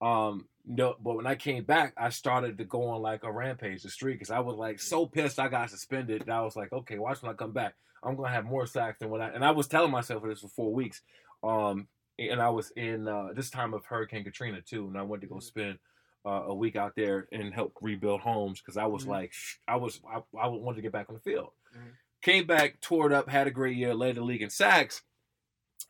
Um, 0.00 0.46
no, 0.64 0.96
but 1.00 1.16
when 1.16 1.26
I 1.26 1.34
came 1.36 1.64
back, 1.64 1.94
I 1.96 2.10
started 2.10 2.58
to 2.58 2.64
go 2.64 2.88
on 2.88 3.02
like 3.02 3.24
a 3.24 3.32
rampage, 3.32 3.82
the 3.82 3.88
streak, 3.88 4.16
because 4.16 4.30
I 4.30 4.40
was 4.40 4.56
like 4.56 4.80
so 4.80 5.06
pissed 5.06 5.38
I 5.38 5.48
got 5.48 5.70
suspended. 5.70 6.24
That 6.26 6.36
I 6.36 6.42
was 6.42 6.56
like, 6.56 6.72
okay, 6.72 6.98
watch 6.98 7.22
when 7.22 7.32
I 7.32 7.34
come 7.34 7.52
back, 7.52 7.74
I'm 8.02 8.16
gonna 8.16 8.28
have 8.28 8.44
more 8.44 8.66
sacks 8.66 8.98
than 9.00 9.10
what 9.10 9.20
I. 9.20 9.28
And 9.30 9.44
I 9.44 9.50
was 9.52 9.66
telling 9.66 9.90
myself 9.90 10.22
this 10.24 10.40
for 10.40 10.48
four 10.48 10.72
weeks. 10.72 11.02
Um, 11.42 11.88
and 12.18 12.40
I 12.40 12.48
was 12.48 12.70
in 12.76 13.08
uh, 13.08 13.28
this 13.34 13.50
time 13.50 13.74
of 13.74 13.84
Hurricane 13.84 14.24
Katrina 14.24 14.60
too, 14.60 14.86
and 14.86 14.96
I 14.96 15.02
went 15.02 15.20
to 15.22 15.28
go 15.28 15.38
spend 15.38 15.78
uh, 16.26 16.44
a 16.48 16.54
week 16.54 16.74
out 16.76 16.94
there 16.96 17.28
and 17.30 17.54
help 17.54 17.72
rebuild 17.80 18.20
homes 18.20 18.60
because 18.60 18.76
I 18.76 18.86
was 18.86 19.04
Mhm. 19.04 19.08
like, 19.08 19.32
I 19.68 19.76
was 19.76 20.00
I, 20.08 20.16
I 20.38 20.48
wanted 20.48 20.76
to 20.76 20.82
get 20.82 20.92
back 20.92 21.08
on 21.08 21.14
the 21.14 21.20
field. 21.20 21.52
Mhm. 21.76 21.92
Came 22.22 22.46
back, 22.46 22.80
tore 22.80 23.06
it 23.06 23.12
up, 23.12 23.28
had 23.28 23.46
a 23.46 23.50
great 23.52 23.76
year, 23.76 23.94
led 23.94 24.16
the 24.16 24.22
league 24.22 24.42
in 24.42 24.50
sacks. 24.50 25.02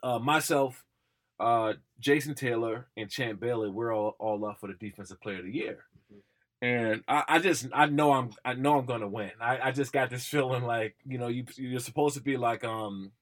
Uh, 0.02 0.18
myself, 0.18 0.84
uh, 1.40 1.74
Jason 1.98 2.34
Taylor, 2.34 2.88
and 2.96 3.10
Champ 3.10 3.40
Bailey, 3.40 3.70
we're 3.70 3.94
all, 3.94 4.14
all 4.18 4.44
up 4.44 4.60
for 4.60 4.66
the 4.66 4.74
defensive 4.74 5.20
player 5.20 5.38
of 5.38 5.44
the 5.46 5.52
year. 5.52 5.86
Mhm. 6.12 6.22
And 6.62 7.04
I, 7.08 7.24
I 7.28 7.38
just 7.38 7.66
I 7.72 7.86
know 7.86 8.12
I'm 8.12 8.30
I 8.44 8.54
know 8.54 8.78
I'm 8.78 8.86
gonna 8.86 9.08
win. 9.08 9.30
I, 9.40 9.68
I 9.68 9.70
just 9.72 9.92
got 9.92 10.10
this 10.10 10.26
feeling 10.26 10.64
like 10.64 10.96
you 11.04 11.18
know 11.18 11.28
you 11.28 11.44
you're 11.56 11.80
supposed 11.80 12.16
to 12.16 12.22
be 12.22 12.36
like 12.36 12.64
um 12.64 13.12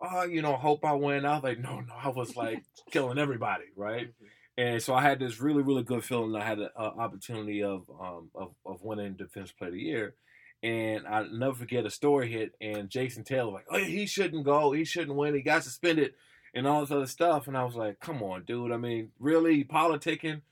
oh 0.00 0.22
you 0.24 0.40
know 0.42 0.56
hope 0.56 0.84
I 0.84 0.92
win. 0.92 1.24
I 1.26 1.34
was 1.34 1.42
like 1.44 1.58
no 1.58 1.80
no 1.80 1.94
I 1.94 2.08
was 2.08 2.36
like 2.36 2.64
killing 2.90 3.18
everybody 3.18 3.64
right. 3.76 4.12
And 4.56 4.80
so 4.82 4.94
I 4.94 5.02
had 5.02 5.18
this 5.18 5.40
really, 5.40 5.62
really 5.62 5.82
good 5.82 6.04
feeling. 6.04 6.36
I 6.40 6.44
had 6.44 6.58
an 6.60 6.68
opportunity 6.76 7.62
of, 7.62 7.82
um, 8.00 8.30
of 8.34 8.54
of 8.64 8.82
winning 8.82 9.14
Defense 9.14 9.50
Player 9.50 9.68
of 9.68 9.74
the 9.74 9.80
Year, 9.82 10.14
and 10.62 11.06
I 11.08 11.24
never 11.30 11.54
forget 11.54 11.86
a 11.86 11.90
story 11.90 12.30
hit. 12.30 12.54
And 12.60 12.88
Jason 12.88 13.24
Taylor 13.24 13.50
like, 13.52 13.66
oh, 13.70 13.78
he 13.78 14.06
shouldn't 14.06 14.44
go, 14.44 14.70
he 14.72 14.84
shouldn't 14.84 15.16
win, 15.16 15.34
he 15.34 15.42
got 15.42 15.64
suspended, 15.64 16.14
and 16.54 16.68
all 16.68 16.80
this 16.80 16.92
other 16.92 17.06
stuff. 17.06 17.48
And 17.48 17.56
I 17.56 17.64
was 17.64 17.74
like, 17.74 17.98
come 17.98 18.22
on, 18.22 18.44
dude. 18.44 18.70
I 18.70 18.76
mean, 18.76 19.10
really 19.18 19.64
politicking, 19.64 20.42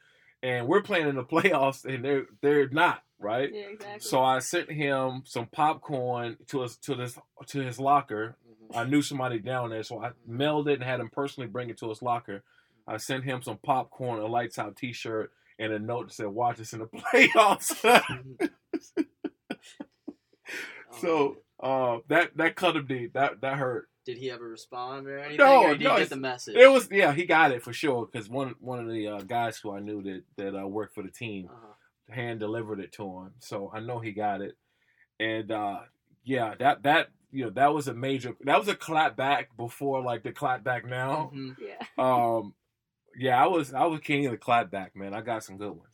and 0.42 0.66
we're 0.66 0.82
playing 0.82 1.08
in 1.08 1.14
the 1.14 1.24
playoffs, 1.32 1.84
and 1.84 2.04
they're 2.04 2.26
they're 2.40 2.68
not 2.70 3.04
right. 3.20 3.50
Yeah, 3.54 3.66
exactly. 3.70 4.00
So 4.00 4.20
I 4.20 4.40
sent 4.40 4.68
him 4.70 5.22
some 5.26 5.46
popcorn 5.46 6.38
to 6.48 6.62
his 6.62 6.76
to 6.78 6.96
this 6.96 7.16
to 7.46 7.60
his 7.60 7.78
locker. 7.78 8.36
Mhm. 8.72 8.76
I 8.76 8.84
knew 8.84 9.00
somebody 9.02 9.38
down 9.38 9.70
there, 9.70 9.84
so 9.84 10.02
I 10.02 10.10
mailed 10.26 10.66
it 10.66 10.74
and 10.74 10.82
had 10.82 10.98
him 10.98 11.08
personally 11.10 11.48
bring 11.48 11.70
it 11.70 11.78
to 11.78 11.88
his 11.88 12.02
locker. 12.02 12.42
I 12.86 12.96
sent 12.96 13.24
him 13.24 13.42
some 13.42 13.58
popcorn, 13.58 14.20
a 14.20 14.26
lights 14.26 14.58
out 14.58 14.76
T-shirt, 14.76 15.30
and 15.58 15.72
a 15.72 15.78
note 15.78 16.08
that 16.08 16.14
said, 16.14 16.26
"Watch 16.28 16.60
us 16.60 16.72
in 16.72 16.80
the 16.80 16.86
playoffs." 16.86 18.48
So 21.00 21.36
Um, 21.62 21.70
uh, 21.70 21.98
that 22.08 22.36
that 22.36 22.56
cut 22.56 22.76
him 22.76 22.86
deep. 22.86 23.14
That 23.14 23.40
that 23.40 23.56
hurt. 23.56 23.88
did 24.04 24.18
he 24.18 24.30
ever 24.30 24.46
respond 24.48 25.06
or 25.06 25.18
anything? 25.18 25.38
No, 25.38 25.62
or 25.64 25.68
did 25.74 25.84
no, 25.84 25.90
you 25.90 25.94
it's- 25.96 26.08
get 26.08 26.14
the 26.14 26.20
message? 26.20 26.56
It 26.56 26.66
was 26.70 26.88
yeah, 26.90 27.12
he 27.12 27.24
got 27.24 27.52
it 27.52 27.62
for 27.62 27.72
sure 27.72 28.06
because 28.10 28.28
one 28.28 28.54
one 28.60 28.78
of 28.80 28.88
the 28.92 29.08
uh, 29.08 29.20
guys 29.22 29.58
who 29.58 29.74
I 29.74 29.80
knew 29.80 30.02
that 30.02 30.22
that 30.36 30.60
uh, 30.60 30.66
worked 30.66 30.94
for 30.94 31.02
the 31.02 31.10
team 31.10 31.48
Uh-huh. 31.50 32.14
hand 32.14 32.40
delivered 32.40 32.80
it 32.80 32.92
to 32.94 33.04
him, 33.04 33.30
so 33.38 33.70
I 33.72 33.80
know 33.80 34.00
he 34.00 34.12
got 34.12 34.40
it. 34.42 34.56
And 35.20 35.50
uh, 35.50 35.80
yeah, 36.24 36.54
that 36.58 36.82
that 36.82 37.08
you 37.30 37.44
know 37.44 37.50
that 37.50 37.72
was 37.72 37.88
a 37.88 37.94
major 37.94 38.34
that 38.42 38.58
was 38.58 38.68
a 38.68 38.74
clap 38.74 39.16
back 39.16 39.56
before 39.56 40.02
like 40.02 40.24
the 40.24 40.32
clap 40.32 40.62
back 40.64 40.84
now. 40.84 41.30
Mhm. 41.34 41.56
yeah. 41.58 41.86
Um, 41.96 42.54
yeah, 43.16 43.42
I 43.42 43.46
was 43.46 43.72
I 43.74 43.84
was 43.86 44.00
king 44.00 44.26
of 44.26 44.32
the 44.32 44.38
clap 44.38 44.70
back, 44.70 44.96
man. 44.96 45.14
I 45.14 45.20
got 45.20 45.44
some 45.44 45.56
good 45.56 45.70
ones. 45.70 45.88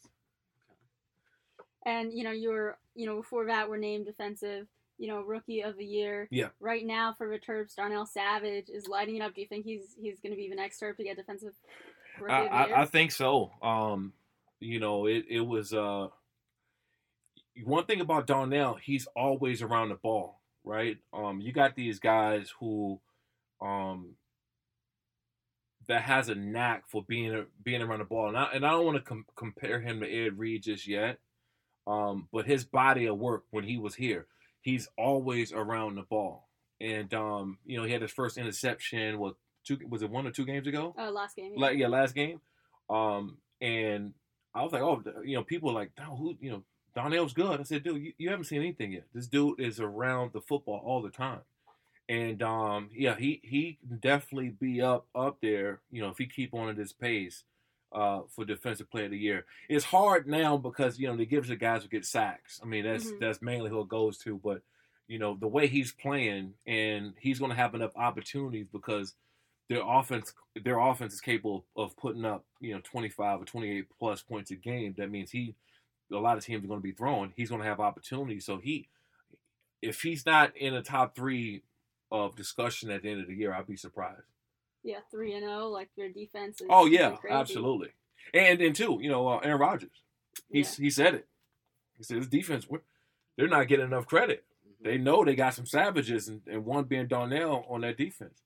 And 1.84 2.12
you 2.12 2.24
know, 2.24 2.32
you 2.32 2.50
were 2.50 2.76
you 2.94 3.06
know 3.06 3.16
before 3.16 3.46
that 3.46 3.68
were 3.68 3.78
named 3.78 4.06
defensive, 4.06 4.66
you 4.98 5.08
know, 5.08 5.22
rookie 5.22 5.62
of 5.62 5.76
the 5.76 5.84
year. 5.84 6.28
Yeah. 6.30 6.48
Right 6.60 6.84
now 6.84 7.14
for 7.16 7.28
the 7.28 7.38
Terps, 7.38 7.76
Darnell 7.76 8.06
Savage 8.06 8.68
is 8.68 8.88
lighting 8.88 9.16
it 9.16 9.22
up. 9.22 9.34
Do 9.34 9.40
you 9.40 9.46
think 9.46 9.64
he's 9.64 9.94
he's 10.00 10.20
going 10.20 10.32
to 10.32 10.36
be 10.36 10.48
the 10.48 10.56
next 10.56 10.80
Terp 10.80 10.96
to 10.96 11.04
get 11.04 11.16
defensive 11.16 11.54
rookie 12.20 12.32
I, 12.32 12.44
of 12.44 12.50
the 12.50 12.68
year? 12.68 12.76
I, 12.76 12.82
I 12.82 12.84
think 12.86 13.12
so. 13.12 13.52
Um, 13.62 14.12
you 14.60 14.80
know, 14.80 15.06
it 15.06 15.24
it 15.28 15.40
was 15.40 15.72
uh 15.72 16.08
one 17.64 17.84
thing 17.84 18.00
about 18.00 18.26
Darnell, 18.26 18.74
he's 18.74 19.06
always 19.16 19.62
around 19.62 19.88
the 19.88 19.96
ball, 19.96 20.40
right? 20.64 20.98
Um, 21.12 21.40
you 21.40 21.52
got 21.52 21.74
these 21.74 21.98
guys 21.98 22.52
who 22.60 23.00
um 23.60 24.14
that 25.88 26.02
has 26.02 26.28
a 26.28 26.34
knack 26.34 26.84
for 26.86 27.02
being 27.08 27.46
being 27.62 27.82
around 27.82 28.00
the 28.00 28.04
ball, 28.04 28.28
and 28.28 28.36
I 28.36 28.50
and 28.54 28.64
I 28.64 28.70
don't 28.70 28.84
want 28.84 28.98
to 28.98 29.02
com- 29.02 29.26
compare 29.36 29.80
him 29.80 30.00
to 30.00 30.06
Ed 30.06 30.38
Reed 30.38 30.62
just 30.62 30.86
yet. 30.86 31.18
Um, 31.86 32.28
but 32.32 32.46
his 32.46 32.64
body 32.64 33.06
of 33.06 33.18
work 33.18 33.44
when 33.50 33.64
he 33.64 33.78
was 33.78 33.94
here, 33.94 34.26
he's 34.60 34.88
always 34.98 35.52
around 35.52 35.94
the 35.94 36.02
ball, 36.02 36.48
and 36.80 37.12
um, 37.14 37.58
you 37.64 37.78
know, 37.78 37.84
he 37.84 37.92
had 37.92 38.02
his 38.02 38.10
first 38.12 38.36
interception. 38.36 39.18
What 39.18 39.36
two 39.64 39.78
was 39.88 40.02
it 40.02 40.10
one 40.10 40.26
or 40.26 40.30
two 40.30 40.44
games 40.44 40.66
ago? 40.66 40.94
uh, 40.98 41.10
last 41.10 41.36
game. 41.36 41.52
Yeah. 41.54 41.60
like 41.60 41.78
yeah, 41.78 41.88
last 41.88 42.14
game. 42.14 42.40
Um, 42.90 43.38
and 43.60 44.12
I 44.54 44.62
was 44.62 44.72
like, 44.72 44.82
oh, 44.82 45.02
you 45.24 45.36
know, 45.36 45.42
people 45.42 45.70
are 45.70 45.74
like, 45.74 45.92
oh, 46.00 46.16
who, 46.16 46.36
you 46.40 46.50
know, 46.50 46.62
Donnell's 46.94 47.32
good. 47.32 47.60
I 47.60 47.62
said, 47.64 47.82
dude, 47.84 48.02
you, 48.02 48.12
you 48.18 48.30
haven't 48.30 48.44
seen 48.46 48.60
anything 48.60 48.92
yet. 48.92 49.04
This 49.14 49.26
dude 49.26 49.60
is 49.60 49.78
around 49.80 50.32
the 50.32 50.40
football 50.40 50.80
all 50.84 51.02
the 51.02 51.10
time, 51.10 51.40
and 52.08 52.42
um, 52.42 52.90
yeah, 52.94 53.14
he 53.16 53.40
he 53.44 53.78
can 53.86 53.98
definitely 53.98 54.50
be 54.50 54.80
up 54.82 55.06
up 55.14 55.38
there. 55.40 55.80
You 55.90 56.02
know, 56.02 56.08
if 56.08 56.18
he 56.18 56.26
keep 56.26 56.54
on 56.54 56.68
at 56.68 56.76
this 56.76 56.92
pace. 56.92 57.44
Uh, 57.90 58.20
for 58.28 58.44
defensive 58.44 58.90
player 58.90 59.06
of 59.06 59.12
the 59.12 59.16
year, 59.16 59.46
it's 59.66 59.86
hard 59.86 60.26
now 60.28 60.58
because 60.58 60.98
you 60.98 61.08
know 61.08 61.16
they 61.16 61.24
give 61.24 61.46
the 61.46 61.56
guys 61.56 61.82
who 61.82 61.88
get 61.88 62.04
sacks. 62.04 62.60
I 62.62 62.66
mean, 62.66 62.84
that's 62.84 63.06
Mhm. 63.10 63.18
that's 63.18 63.40
mainly 63.40 63.70
who 63.70 63.80
it 63.80 63.88
goes 63.88 64.18
to. 64.18 64.36
But 64.36 64.60
you 65.06 65.18
know 65.18 65.38
the 65.40 65.48
way 65.48 65.68
he's 65.68 65.90
playing, 65.90 66.52
and 66.66 67.14
he's 67.18 67.38
going 67.38 67.48
to 67.50 67.56
have 67.56 67.74
enough 67.74 67.96
opportunities 67.96 68.66
because 68.70 69.14
their 69.70 69.80
offense 69.82 70.34
their 70.62 70.78
offense 70.78 71.14
is 71.14 71.22
capable 71.22 71.64
of 71.76 71.96
putting 71.96 72.26
up 72.26 72.44
you 72.60 72.74
know 72.74 72.80
25 72.84 73.40
or 73.40 73.44
28 73.46 73.86
plus 73.98 74.20
points 74.20 74.50
a 74.50 74.54
game 74.56 74.94
that 74.98 75.10
means 75.10 75.30
he 75.30 75.54
a 76.12 76.16
lot 76.16 76.36
of 76.36 76.44
teams 76.44 76.62
are 76.62 76.68
going 76.68 76.80
to 76.80 76.84
be 76.84 76.92
throwing 76.92 77.32
he's 77.36 77.48
going 77.48 77.62
to 77.62 77.66
have 77.66 77.80
opportunities 77.80 78.44
so 78.44 78.58
he 78.58 78.86
if 79.80 80.02
he's 80.02 80.26
not 80.26 80.54
in 80.58 80.74
the 80.74 80.82
top 80.82 81.14
three 81.16 81.62
of 82.10 82.34
discussion 82.36 82.90
at 82.90 83.02
the 83.02 83.10
end 83.10 83.20
of 83.20 83.26
the 83.28 83.34
year 83.34 83.52
i'd 83.54 83.66
be 83.66 83.76
surprised 83.76 84.22
yeah, 84.84 85.00
three 85.10 85.34
and 85.34 85.44
zero. 85.44 85.68
Like 85.68 85.90
their 85.96 86.08
defense. 86.08 86.62
Oh 86.70 86.86
yeah 86.86 87.16
absolutely 87.28 87.88
and 88.32 88.60
then 88.60 88.72
too 88.72 88.98
you 89.02 89.10
know 89.10 89.26
uh, 89.28 89.38
aaron 89.38 89.60
rodgers 89.60 90.02
he's 90.50 90.76
he 90.76 90.88
said 90.88 91.14
it 91.14 91.26
He 91.96 92.04
said, 92.04 92.18
"This 92.18 92.28
defense, 92.28 92.66
they're 93.36 93.48
not 93.48 93.66
getting 93.68 93.86
enough 93.86 94.06
credit. 94.06 94.44
Mhm. 94.66 94.84
They 94.84 94.96
know 94.98 95.24
they 95.24 95.34
got 95.34 95.54
some 95.54 95.66
savages, 95.66 96.28
and, 96.28 96.40
and 96.46 96.64
one 96.64 96.84
being 96.84 97.08
Darnell 97.08 97.66
on 97.68 97.80
that 97.80 97.96
defense." 97.98 98.40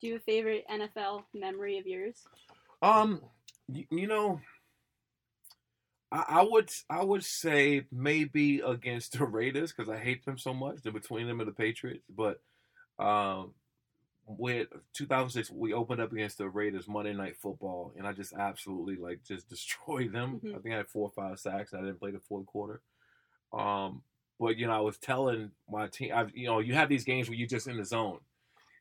Do 0.00 0.06
you 0.06 0.12
have 0.14 0.22
a 0.22 0.24
favorite 0.24 0.64
NFL 0.70 1.24
memory 1.34 1.78
of 1.78 1.86
yours? 1.86 2.22
Um, 2.80 3.20
you, 3.66 3.84
you 3.90 4.06
know, 4.06 4.40
I, 6.16 6.24
I 6.40 6.42
would 6.42 6.70
I 6.88 7.02
would 7.04 7.24
say 7.24 7.84
maybe 7.92 8.60
against 8.60 9.12
the 9.18 9.24
Raiders 9.24 9.72
because 9.72 9.88
I 9.90 9.98
hate 9.98 10.24
them 10.24 10.38
so 10.38 10.54
much. 10.54 10.82
They're 10.82 10.92
between 10.92 11.26
them 11.26 11.40
and 11.40 11.48
the 11.48 11.52
Patriots, 11.54 12.04
but 12.14 12.40
um, 12.98 13.52
with 14.26 14.68
2006 14.94 15.50
we 15.50 15.72
opened 15.72 16.00
up 16.00 16.12
against 16.12 16.38
the 16.38 16.48
Raiders 16.48 16.88
Monday 16.88 17.12
Night 17.12 17.36
Football, 17.36 17.92
and 17.96 18.06
I 18.06 18.12
just 18.12 18.32
absolutely 18.34 18.96
like 18.96 19.20
just 19.26 19.48
destroyed 19.50 20.12
them. 20.12 20.40
Mhm. 20.44 20.56
I 20.56 20.58
think 20.60 20.74
I 20.74 20.78
had 20.78 20.88
four 20.88 21.08
or 21.08 21.12
five 21.24 21.38
sacks. 21.38 21.74
I 21.74 21.78
didn't 21.80 22.00
play 22.00 22.10
the 22.10 22.20
fourth 22.20 22.46
quarter. 22.46 22.80
Um, 23.52 24.02
but 24.38 24.56
you 24.56 24.66
know, 24.66 24.74
I 24.76 24.80
was 24.80 24.98
telling 24.98 25.50
my 25.70 25.86
team, 25.88 26.12
I, 26.14 26.26
you 26.34 26.46
know, 26.46 26.58
you 26.58 26.74
have 26.74 26.88
these 26.88 27.04
games 27.04 27.28
where 27.28 27.38
you're 27.38 27.48
just 27.48 27.68
in 27.68 27.76
the 27.78 27.84
zone 27.84 28.18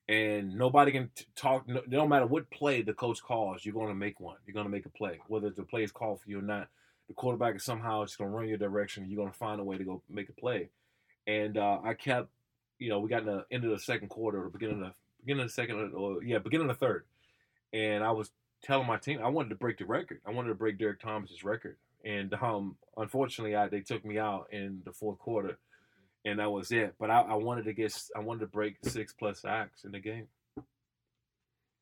and 0.08 0.56
nobody 0.56 0.92
can 0.92 1.10
t- 1.16 1.26
talk. 1.36 1.68
No, 1.68 1.82
no 1.88 2.08
matter 2.08 2.26
what 2.26 2.50
play 2.52 2.82
the 2.82 2.94
coach 2.94 3.22
calls, 3.24 3.66
you're 3.66 3.74
going 3.74 3.88
to 3.90 3.96
make 3.96 4.20
one. 4.20 4.38
You're 4.46 4.54
going 4.54 4.66
to 4.66 4.72
make 4.72 4.86
a 4.86 4.90
play, 4.90 5.20
whether 5.28 5.50
the 5.50 5.64
play 5.64 5.84
is 5.84 5.92
called 5.92 6.22
for 6.22 6.30
you 6.30 6.40
or 6.40 6.44
not. 6.44 6.68
The 7.08 7.14
quarterback 7.14 7.56
is 7.56 7.64
somehow 7.64 8.04
just 8.04 8.18
going 8.18 8.30
to 8.30 8.36
run 8.36 8.48
your 8.48 8.58
direction. 8.58 9.06
You're 9.08 9.18
going 9.18 9.32
to 9.32 9.38
find 9.38 9.60
a 9.60 9.64
way 9.64 9.78
to 9.78 9.84
go 9.84 10.02
make 10.10 10.30
a 10.30 10.34
play. 10.34 10.70
And 11.28 11.58
uh, 11.58 11.80
I 11.84 11.94
kept, 11.94 12.30
you 12.80 12.90
know, 12.90 13.00
we 13.00 13.10
got 13.10 13.22
in 13.22 13.28
the 13.28 13.46
end 13.52 13.64
of 13.64 13.72
the 13.72 13.80
second 13.80 14.10
quarter, 14.10 14.44
or 14.44 14.50
beginning 14.50 14.82
of 14.82 14.88
the 14.88 14.94
beginning 15.22 15.44
of 15.44 15.50
the 15.50 15.54
second, 15.54 15.94
or 15.94 16.24
yeah, 16.24 16.40
beginning 16.40 16.70
of 16.70 16.80
the 16.80 16.86
third, 16.86 17.06
and 17.74 18.04
I 18.04 18.12
was 18.12 18.32
telling 18.64 18.88
my 18.88 18.98
team 18.98 19.20
I 19.24 19.30
wanted 19.30 19.50
to 19.50 19.56
break 19.56 19.78
the 19.78 19.86
record. 19.86 20.22
I 20.26 20.32
wanted 20.32 20.50
to 20.50 20.56
break 20.56 20.78
Derrick 20.78 21.00
Thomas's 21.00 21.44
record, 21.44 21.78
and 22.04 22.34
um, 22.36 22.76
unfortunately, 22.98 23.56
I, 23.56 23.68
they 23.68 23.82
took 23.82 24.06
me 24.06 24.20
out 24.20 24.48
in 24.52 24.82
the 24.86 24.92
fourth 24.92 25.20
quarter 25.20 25.58
and 26.26 26.40
that 26.40 26.52
was 26.52 26.72
it. 26.72 26.96
But 27.00 27.10
I, 27.12 27.22
I 27.22 27.36
wanted 27.36 27.66
to 27.66 27.74
get, 27.74 27.96
I 28.16 28.20
wanted 28.20 28.42
to 28.42 28.48
break 28.48 28.78
six 28.84 29.14
plus 29.14 29.42
sacks 29.42 29.86
in 29.86 29.92
the 29.92 30.00
game. 30.00 30.28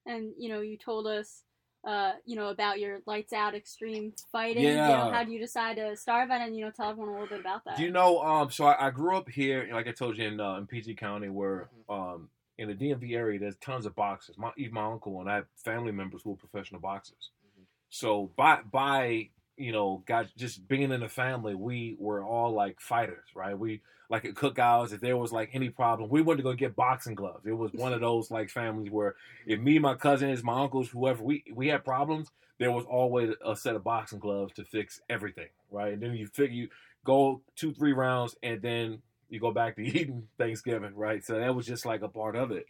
And 0.06 0.34
you 0.38 0.50
know, 0.50 0.60
you 0.60 0.78
told 0.78 1.08
us, 1.08 1.44
uh, 1.84 2.14
you 2.26 2.36
know, 2.36 2.48
about 2.48 2.80
your 2.80 3.00
lights 3.06 3.34
out 3.34 3.56
extreme 3.56 4.14
fighting. 4.32 4.64
You 4.64 4.70
know, 4.76 4.88
Yeah. 4.88 5.12
how 5.12 5.24
do 5.24 5.32
you 5.32 5.40
decide 5.40 5.76
to 5.78 5.96
start 5.98 6.30
that? 6.30 6.42
And 6.42 6.56
you 6.56 6.64
know, 6.66 6.72
tell 6.72 6.90
everyone 6.90 7.10
a 7.10 7.14
little 7.14 7.28
bit 7.28 7.42
about 7.42 7.64
that. 7.66 7.78
Do 7.78 7.84
you 7.84 7.92
know? 7.92 8.20
Um, 8.22 8.50
so 8.52 8.66
I, 8.66 8.88
I 8.88 8.90
grew 8.90 9.18
up 9.18 9.28
here, 9.30 9.68
like 9.72 9.88
I 9.88 9.92
told 9.92 10.18
you, 10.18 10.26
in 10.28 10.40
uh, 10.40 10.56
in 10.58 10.68
PG 10.68 10.96
County, 10.96 11.30
where 11.30 11.70
um, 11.90 12.30
in 12.58 12.68
the 12.70 12.76
DMV 12.76 13.16
area, 13.16 13.40
there's 13.40 13.58
tons 13.58 13.86
of 13.86 13.96
boxers. 13.96 14.38
My 14.38 14.52
even 14.58 14.74
my 14.76 14.86
uncle 14.86 15.20
and 15.20 15.30
I 15.30 15.36
have 15.36 15.46
family 15.58 15.92
members 15.92 16.22
who 16.24 16.34
are 16.34 16.38
professional 16.38 16.80
boxers. 16.80 17.32
Mhm. 17.60 17.66
So 17.90 18.32
by 18.38 18.62
by 18.62 19.30
you 19.58 19.72
know, 19.72 20.04
guys, 20.06 20.28
just 20.38 20.68
being 20.68 20.92
in 20.92 21.02
the 21.02 21.10
family, 21.10 21.56
we 21.56 21.96
were 22.00 22.24
all 22.24 22.52
like 22.54 22.80
fighters, 22.80 23.30
right? 23.36 23.58
We 23.58 23.82
like 24.10 24.26
at 24.26 24.36
cookouts, 24.36 24.94
if 24.94 25.02
there 25.02 25.18
was 25.18 25.32
like 25.32 25.50
any 25.54 25.70
problem, 25.70 26.10
we 26.10 26.22
went 26.22 26.38
to 26.38 26.44
go 26.44 26.54
get 26.54 26.76
boxing 26.76 27.16
gloves. 27.16 27.46
It 27.46 27.58
was 27.58 27.72
one 27.74 27.94
of 27.94 28.02
those 28.08 28.32
like 28.32 28.50
families 28.50 28.92
where 28.92 29.16
if 29.46 29.60
me, 29.60 29.80
my 29.80 29.96
cousins, 29.96 30.44
my 30.44 30.62
uncles, 30.62 30.90
whoever, 30.90 31.24
we 31.24 31.44
we 31.54 31.68
had 31.68 31.86
problems, 31.86 32.30
there 32.60 32.72
was 32.72 32.86
always 32.86 33.32
a 33.46 33.56
set 33.56 33.76
of 33.76 33.84
boxing 33.84 34.20
gloves 34.20 34.54
to 34.54 34.64
fix 34.64 35.02
everything, 35.10 35.50
right? 35.72 35.94
And 35.94 36.02
then 36.02 36.14
you 36.14 36.28
figure 36.28 36.56
you 36.56 36.70
go 37.04 37.42
two, 37.56 37.74
three 37.74 37.94
rounds, 37.94 38.36
and 38.44 38.62
then 38.62 39.02
you 39.30 39.40
go 39.40 39.52
back 39.52 39.76
to 39.76 39.82
eating 39.86 40.28
Thanksgiving, 40.38 40.96
right? 40.96 41.24
So 41.24 41.40
that 41.40 41.56
was 41.56 41.66
just 41.66 41.86
like 41.86 42.02
a 42.02 42.08
part 42.08 42.36
of 42.36 42.52
it. 42.52 42.66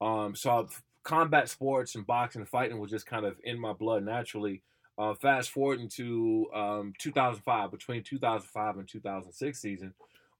Um, 0.00 0.34
so 0.34 0.68
combat 1.02 1.48
sports 1.48 1.94
and 1.94 2.06
boxing 2.06 2.40
and 2.40 2.48
fighting 2.48 2.78
was 2.78 2.90
just 2.90 3.06
kind 3.06 3.26
of 3.26 3.36
in 3.44 3.58
my 3.58 3.72
blood 3.72 4.04
naturally. 4.04 4.62
Uh, 4.96 5.14
fast 5.14 5.50
forward 5.50 5.80
into 5.80 6.46
um, 6.54 6.92
2005, 6.98 7.70
between 7.70 8.02
2005 8.02 8.78
and 8.78 8.88
2006 8.88 9.60
season, 9.60 9.92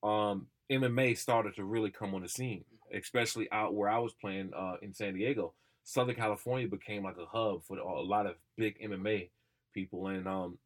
um, 0.03 0.47
MMA 0.71 1.17
started 1.19 1.57
to 1.57 1.65
really 1.65 1.91
come 1.91 2.15
on 2.15 2.23
the 2.23 2.29
scene, 2.29 2.65
especially 2.93 3.51
out 3.51 3.75
where 3.75 3.91
I 3.91 3.99
was 3.99 4.13
playing 4.13 4.53
uh, 4.57 4.77
in 4.81 4.95
San 4.95 5.15
Diego. 5.15 5.55
Southern 5.83 6.15
California 6.15 6.69
became 6.69 7.03
like 7.03 7.19
a 7.19 7.27
hub 7.27 7.65
for 7.65 7.77
a 7.79 8.01
lot 8.01 8.27
of 8.27 8.37
big 8.57 8.81
MMA 8.81 9.29
people, 9.75 10.07
and 10.07 10.27
um, 10.27 10.59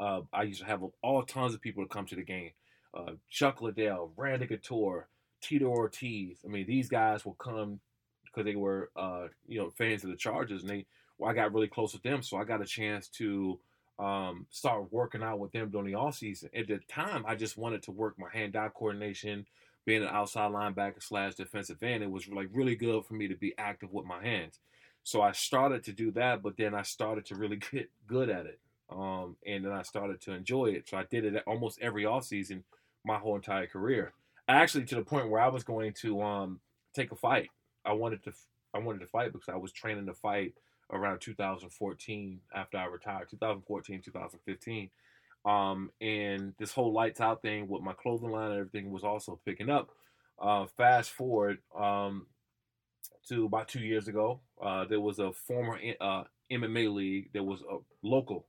uh, 0.00 0.20
I 0.32 0.42
used 0.42 0.60
to 0.60 0.66
have 0.66 0.82
all 1.02 1.22
tons 1.22 1.54
of 1.54 1.60
people 1.60 1.84
to 1.84 1.88
come 1.88 2.06
to 2.06 2.16
the 2.16 2.22
game. 2.22 2.50
Uh, 2.92 3.12
Chuck 3.30 3.62
Liddell, 3.62 4.12
Randy 4.16 4.46
Couture, 4.46 5.08
Tito 5.40 5.66
Ortiz. 5.66 6.38
I 6.44 6.48
mean, 6.48 6.66
these 6.66 6.88
guys 6.88 7.24
will 7.24 7.34
come 7.34 7.80
because 8.24 8.44
they 8.44 8.56
were, 8.56 8.90
uh, 8.96 9.28
you 9.46 9.58
know, 9.58 9.70
fans 9.70 10.04
of 10.04 10.10
the 10.10 10.16
Chargers, 10.16 10.62
and 10.62 10.70
they. 10.70 10.86
Well, 11.18 11.30
I 11.30 11.34
got 11.34 11.52
really 11.52 11.68
close 11.68 11.92
with 11.92 12.02
them, 12.02 12.22
so 12.22 12.36
I 12.36 12.44
got 12.44 12.62
a 12.62 12.66
chance 12.66 13.08
to 13.08 13.58
um, 13.98 14.46
start 14.50 14.92
working 14.92 15.22
out 15.22 15.38
with 15.38 15.52
them 15.52 15.70
during 15.70 15.86
the 15.86 15.94
off 15.94 16.16
season. 16.16 16.50
At 16.54 16.66
the 16.66 16.78
time, 16.88 17.24
I 17.26 17.34
just 17.36 17.56
wanted 17.56 17.82
to 17.84 17.92
work 17.92 18.18
my 18.18 18.28
hand-eye 18.32 18.70
coordination, 18.74 19.46
being 19.84 20.02
an 20.02 20.08
outside 20.08 20.50
linebacker 20.50 21.02
slash 21.02 21.34
defensive 21.34 21.82
end. 21.82 22.02
It 22.02 22.10
was 22.10 22.28
like 22.28 22.48
really 22.52 22.74
good 22.74 23.04
for 23.04 23.14
me 23.14 23.28
to 23.28 23.36
be 23.36 23.54
active 23.58 23.92
with 23.92 24.06
my 24.06 24.22
hands. 24.22 24.58
So 25.04 25.20
I 25.20 25.32
started 25.32 25.84
to 25.84 25.92
do 25.92 26.10
that, 26.12 26.42
but 26.42 26.56
then 26.56 26.74
I 26.74 26.82
started 26.82 27.26
to 27.26 27.36
really 27.36 27.56
get 27.72 27.90
good 28.06 28.30
at 28.30 28.46
it, 28.46 28.58
um, 28.90 29.36
and 29.46 29.64
then 29.64 29.72
I 29.72 29.82
started 29.82 30.20
to 30.22 30.32
enjoy 30.32 30.66
it. 30.66 30.88
So 30.88 30.96
I 30.96 31.04
did 31.04 31.24
it 31.24 31.44
almost 31.46 31.78
every 31.80 32.06
off 32.06 32.24
season, 32.24 32.64
my 33.04 33.18
whole 33.18 33.36
entire 33.36 33.66
career. 33.66 34.12
Actually, 34.48 34.84
to 34.86 34.96
the 34.96 35.02
point 35.02 35.30
where 35.30 35.40
I 35.40 35.48
was 35.48 35.62
going 35.62 35.92
to 36.00 36.20
um, 36.22 36.60
take 36.94 37.12
a 37.12 37.16
fight. 37.16 37.50
I 37.84 37.92
wanted 37.92 38.22
to, 38.24 38.32
I 38.72 38.78
wanted 38.78 39.00
to 39.00 39.06
fight 39.06 39.32
because 39.32 39.48
I 39.48 39.56
was 39.56 39.72
training 39.72 40.06
to 40.06 40.14
fight 40.14 40.54
around 40.90 41.20
2014 41.20 42.40
after 42.54 42.76
I 42.76 42.86
retired, 42.86 43.28
2014, 43.30 44.02
2015. 44.02 44.90
Um, 45.44 45.90
and 46.00 46.54
this 46.58 46.72
whole 46.72 46.92
lights 46.92 47.20
out 47.20 47.42
thing 47.42 47.68
with 47.68 47.82
my 47.82 47.92
clothing 47.92 48.30
line 48.30 48.50
and 48.50 48.60
everything 48.60 48.90
was 48.90 49.04
also 49.04 49.38
picking 49.44 49.70
up. 49.70 49.90
Uh, 50.38 50.66
fast 50.76 51.10
forward 51.10 51.58
um, 51.78 52.26
to 53.28 53.44
about 53.44 53.68
two 53.68 53.80
years 53.80 54.08
ago, 54.08 54.40
uh, 54.62 54.84
there 54.84 55.00
was 55.00 55.18
a 55.18 55.32
former 55.32 55.78
uh, 56.00 56.24
MMA 56.50 56.92
league. 56.92 57.30
There 57.32 57.42
was 57.42 57.60
a 57.62 57.78
local, 58.02 58.46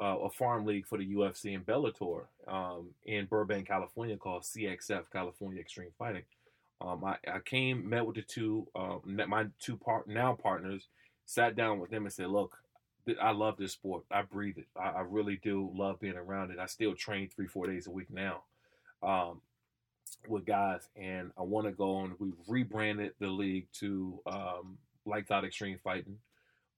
uh, 0.00 0.18
a 0.18 0.30
farm 0.30 0.64
league 0.66 0.86
for 0.86 0.98
the 0.98 1.14
UFC 1.14 1.54
and 1.54 1.66
Bellator 1.66 2.26
um, 2.46 2.90
in 3.04 3.26
Burbank, 3.26 3.66
California, 3.66 4.16
called 4.16 4.42
CXF 4.42 5.10
California 5.12 5.60
Extreme 5.60 5.90
Fighting. 5.98 6.24
Um, 6.80 7.04
I, 7.04 7.16
I 7.30 7.40
came, 7.44 7.88
met 7.88 8.06
with 8.06 8.16
the 8.16 8.22
two, 8.22 8.66
met 9.04 9.28
my 9.28 9.46
two 9.58 9.76
part 9.76 10.08
now 10.08 10.32
partners, 10.32 10.88
sat 11.30 11.54
down 11.54 11.78
with 11.78 11.90
them 11.90 12.04
and 12.04 12.12
said, 12.12 12.28
"Look, 12.28 12.58
I 13.20 13.30
love 13.30 13.56
this 13.56 13.72
sport. 13.72 14.04
I 14.10 14.22
breathe 14.22 14.58
it. 14.58 14.66
I, 14.76 14.88
I 14.88 15.00
really 15.02 15.36
do 15.36 15.70
love 15.74 16.00
being 16.00 16.16
around 16.16 16.50
it. 16.50 16.58
I 16.58 16.66
still 16.66 16.94
train 16.94 17.28
three, 17.28 17.46
four 17.46 17.68
days 17.68 17.86
a 17.86 17.90
week 17.90 18.10
now 18.10 18.42
um, 19.00 19.40
with 20.26 20.44
guys, 20.44 20.88
and 20.96 21.30
I 21.38 21.42
want 21.42 21.68
to 21.68 21.72
go 21.72 21.94
on. 21.94 22.16
We've 22.18 22.34
rebranded 22.48 23.12
the 23.20 23.28
league 23.28 23.68
to 23.74 24.18
um, 24.26 24.78
Out 25.30 25.44
Extreme 25.44 25.78
Fighting. 25.84 26.18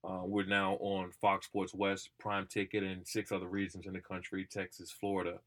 Uh, 0.03 0.21
we're 0.25 0.45
now 0.45 0.73
on 0.75 1.11
Fox 1.19 1.47
Sports 1.47 1.73
West, 1.73 2.09
Prime 2.19 2.45
Ticket, 2.45 2.83
and 2.83 3.07
six 3.07 3.31
other 3.31 3.47
regions 3.47 3.87
in 3.87 3.93
the 3.93 4.01
country: 4.01 4.47
Texas, 4.49 4.91
Florida, 4.91 5.39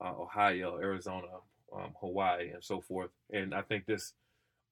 uh, 0.00 0.14
Ohio, 0.18 0.78
Arizona, 0.78 1.28
um, 1.72 1.94
Hawaii, 2.00 2.50
and 2.50 2.64
so 2.64 2.80
forth. 2.80 3.10
And 3.32 3.54
I 3.54 3.62
think 3.62 3.86
this 3.86 4.14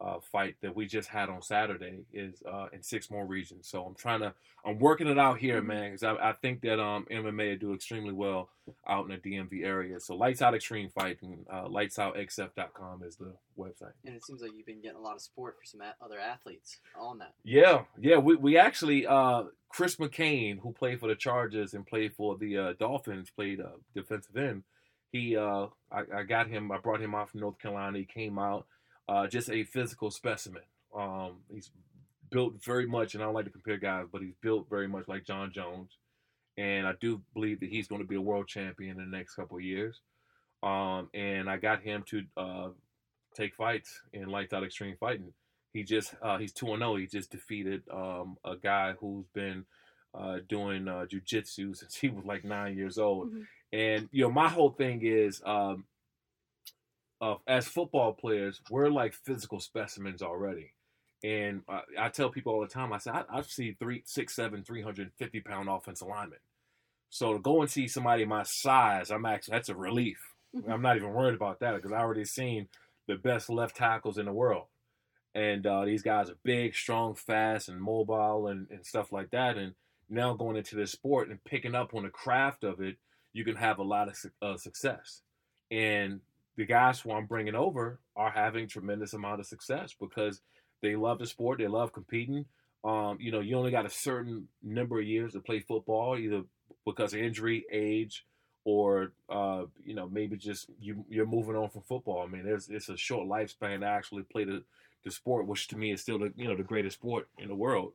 uh, 0.01 0.19
fight 0.21 0.57
that 0.61 0.75
we 0.77 0.87
just 0.87 1.09
had 1.09 1.29
on 1.29 1.41
Saturday 1.41 2.05
is 2.13 2.43
uh, 2.51 2.67
in 2.73 2.83
six 2.83 3.11
more 3.11 3.25
regions. 3.25 3.67
So 3.69 3.85
I'm 3.85 3.95
trying 3.95 4.21
to, 4.21 4.35
I'm 4.65 4.79
working 4.79 5.07
it 5.07 5.19
out 5.19 5.39
here, 5.39 5.63
man, 5.63 5.93
because 5.93 6.03
I, 6.03 6.15
I 6.31 6.33
think 6.35 6.61
that 6.63 6.79
um, 6.79 7.07
MMA 7.11 7.59
do 7.59 7.73
extremely 7.73 8.13
well 8.13 8.51
out 8.87 9.09
in 9.09 9.19
the 9.23 9.31
DMV 9.31 9.65
area. 9.65 9.99
So 10.01 10.15
Lights 10.15 10.43
Out 10.43 10.55
Extreme 10.55 10.91
Fighting, 10.91 11.47
uh, 11.51 11.65
lightsoutxf.com 11.65 13.03
is 13.05 13.17
the 13.17 13.33
website. 13.59 13.93
And 14.05 14.15
it 14.15 14.25
seems 14.25 14.43
like 14.43 14.53
you've 14.55 14.67
been 14.67 14.83
getting 14.83 14.99
a 14.99 15.03
lot 15.03 15.15
of 15.15 15.23
support 15.23 15.57
for 15.59 15.65
some 15.65 15.81
a- 15.81 16.05
other 16.05 16.19
athletes 16.19 16.79
on 16.99 17.19
that. 17.19 17.33
Yeah, 17.45 17.85
yeah. 17.99 18.19
We, 18.19 18.37
we 18.37 18.59
actually, 18.59 19.07
uh, 19.07 19.45
Chris 19.71 19.97
McCain, 19.97 20.59
who 20.61 20.73
played 20.73 21.01
for 21.01 21.09
the 21.09 21.15
Chargers 21.15 21.75
and 21.75 21.87
played 21.87 22.15
for 22.15 22.37
the 22.37 22.59
uh, 22.59 22.73
Dolphins, 22.79 23.31
played 23.31 23.61
uh, 23.61 23.77
defensive 23.95 24.37
end. 24.37 24.65
He, 25.13 25.37
uh, 25.37 25.69
I, 25.91 26.03
I 26.15 26.23
got 26.25 26.49
him, 26.49 26.71
I 26.71 26.79
brought 26.79 27.01
him 27.01 27.15
out 27.15 27.31
from 27.31 27.41
North 27.41 27.59
Carolina. 27.59 27.99
He 27.99 28.05
came 28.05 28.39
out, 28.39 28.67
uh, 29.09 29.27
just 29.27 29.51
a 29.51 29.65
physical 29.65 30.11
specimen. 30.11 30.63
Um, 30.95 31.39
he's 31.53 31.71
built 32.31 32.63
very 32.65 32.87
much, 32.87 33.15
and 33.15 33.23
I 33.23 33.27
don't 33.27 33.35
like 33.35 33.45
to 33.45 33.51
compare 33.51 33.77
guys, 33.79 34.07
but 34.11 34.23
he's 34.23 34.35
built 34.41 34.69
very 34.69 34.89
much 34.89 35.09
like 35.09 35.25
Jon 35.25 35.53
Jones. 35.53 35.97
And 36.59 36.87
I 36.87 36.93
do 37.01 37.21
believe 37.35 37.61
that 37.61 37.69
he's 37.69 37.87
going 37.87 38.01
to 38.01 38.09
be 38.09 38.17
a 38.17 38.21
world 38.21 38.49
champion 38.49 38.99
in 38.99 39.11
the 39.11 39.17
next 39.17 39.35
couple 39.35 39.59
of 39.59 39.63
years. 39.63 40.01
Um, 40.63 41.11
and 41.13 41.51
I 41.51 41.59
got 41.59 41.83
him 41.83 42.03
to 42.09 42.23
uh, 42.37 42.69
take 43.35 43.55
fights 43.55 44.01
in 44.13 44.29
Lights 44.29 44.55
Out 44.55 44.65
Extreme 44.65 44.97
Fighting. 44.99 45.33
He 45.73 45.85
just 45.85 46.15
uh, 46.23 46.39
he's 46.39 46.53
two 46.53 46.73
and 46.73 46.81
zero. 46.81 46.97
He 46.97 47.07
just 47.07 47.31
defeated 47.31 47.83
um, 47.93 48.39
a 48.45 48.57
guy 48.57 48.95
who's 48.99 49.27
been 49.35 49.67
uh, 50.15 50.39
doing 50.49 50.89
uh, 50.89 51.05
jujitsu 51.13 51.77
since 51.77 51.95
he 51.95 52.09
was 52.09 52.25
like 52.25 52.45
nine 52.45 52.77
years 52.77 52.97
old. 52.99 53.33
Mhm. 53.33 53.47
And 53.73 54.09
you 54.11 54.23
know, 54.25 54.31
my 54.31 54.49
whole 54.49 54.71
thing 54.71 55.03
is, 55.05 55.43
um, 55.45 55.85
uh, 57.21 57.37
as 57.47 57.67
football 57.67 58.13
players, 58.13 58.61
we're 58.71 58.91
like 58.91 59.15
physical 59.15 59.61
specimens 59.61 60.23
already. 60.23 60.73
And 61.25 61.63
uh, 61.69 61.81
I 61.99 62.09
tell 62.11 62.31
people 62.31 62.53
all 62.53 62.61
the 62.61 62.67
time, 62.67 62.93
I 62.93 62.99
say 62.99 63.11
I, 63.11 63.25
I've 63.31 63.47
seen 63.47 63.77
three, 63.79 64.03
six, 64.05 64.35
seven, 64.37 64.63
three 64.65 64.83
hundred 64.83 65.11
fifty 65.19 65.41
pound 65.41 65.69
offensive 65.69 66.09
linemen. 66.09 66.39
So 67.11 67.33
to 67.33 67.39
go 67.39 67.63
and 67.63 67.71
see 67.71 67.89
somebody 67.89 68.25
my 68.25 68.43
size, 68.45 69.11
I'm 69.11 69.25
actually 69.25 69.53
that's 69.53 69.69
a 69.69 69.75
relief. 69.75 70.19
Mhm. 70.55 70.71
I'm 70.71 70.83
not 70.83 70.97
even 70.97 71.13
worried 71.13 71.35
about 71.35 71.61
that 71.61 71.75
because 71.75 71.93
I 71.93 71.99
already 71.99 72.25
seen 72.25 72.69
the 73.09 73.17
best 73.17 73.49
left 73.49 73.77
tackles 73.77 74.19
in 74.19 74.27
the 74.27 74.33
world, 74.33 74.67
and 75.35 75.67
uh, 75.67 75.85
these 75.85 76.03
guys 76.03 76.29
are 76.29 76.37
big, 76.45 76.75
strong, 76.75 77.15
fast, 77.15 77.69
and 77.69 77.81
mobile, 77.81 78.49
and, 78.49 78.69
and 78.71 78.85
stuff 78.85 79.13
like 79.13 79.31
that. 79.31 79.57
And 79.57 79.75
now 80.09 80.35
going 80.35 80.57
into 80.57 80.77
this 80.77 80.93
sport 80.93 81.29
and 81.31 81.43
picking 81.45 81.75
up 81.75 81.95
on 81.95 82.03
the 82.03 82.11
craft 82.11 82.63
of 82.65 82.81
it, 82.81 82.97
you 83.33 83.45
can 83.45 83.57
have 83.57 83.79
a 83.79 83.83
lot 83.85 84.09
of 84.09 84.17
uh, 84.43 84.57
success. 84.57 85.23
And 85.71 86.21
the 86.57 86.65
guys 86.65 87.01
who 87.01 87.13
I'm 87.13 87.27
bringing 87.27 87.55
over 87.55 88.01
are 88.17 88.31
having 88.31 88.67
tremendous 88.67 89.13
amount 89.13 89.41
of 89.41 89.47
success 89.47 89.95
because 89.99 90.41
they 90.83 90.97
love 90.97 91.19
the 91.19 91.27
sport, 91.27 91.59
they 91.59 91.67
love 91.67 91.93
competing. 91.93 92.47
Um, 92.85 93.19
you 93.21 93.33
know, 93.33 93.41
you 93.41 93.57
only 93.57 93.71
got 93.71 93.87
a 93.87 93.91
certain 93.91 94.49
number 94.63 95.01
of 95.01 95.07
years 95.07 95.33
to 95.33 95.41
play 95.41 95.61
football, 95.61 96.17
either 96.17 96.43
because 96.85 97.15
of 97.15 97.21
injury, 97.21 97.65
age, 97.71 98.25
or 98.65 99.13
uh, 99.29 99.65
you 99.85 99.95
know 99.95 100.09
maybe 100.09 100.37
just 100.37 100.69
you 100.81 101.05
you're 101.09 101.27
moving 101.27 101.57
on 101.57 101.69
from 101.69 101.83
football. 101.83 102.23
I 102.23 102.31
mean, 102.31 102.45
there's 102.45 102.69
it's 102.69 102.89
a 102.89 102.97
short 102.97 103.29
lifespan 103.29 103.81
to 103.81 103.87
actually 103.87 104.23
play 104.23 104.45
the 104.45 104.63
the 105.05 105.11
sport, 105.11 105.47
which 105.47 105.69
to 105.69 105.77
me 105.77 105.93
is 105.93 106.01
still 106.01 106.19
the 106.19 106.33
you 106.37 106.49
know 106.49 106.57
the 106.57 106.63
greatest 106.63 106.97
sport 106.97 107.29
in 107.39 107.49
the 107.49 107.55
world. 107.55 107.93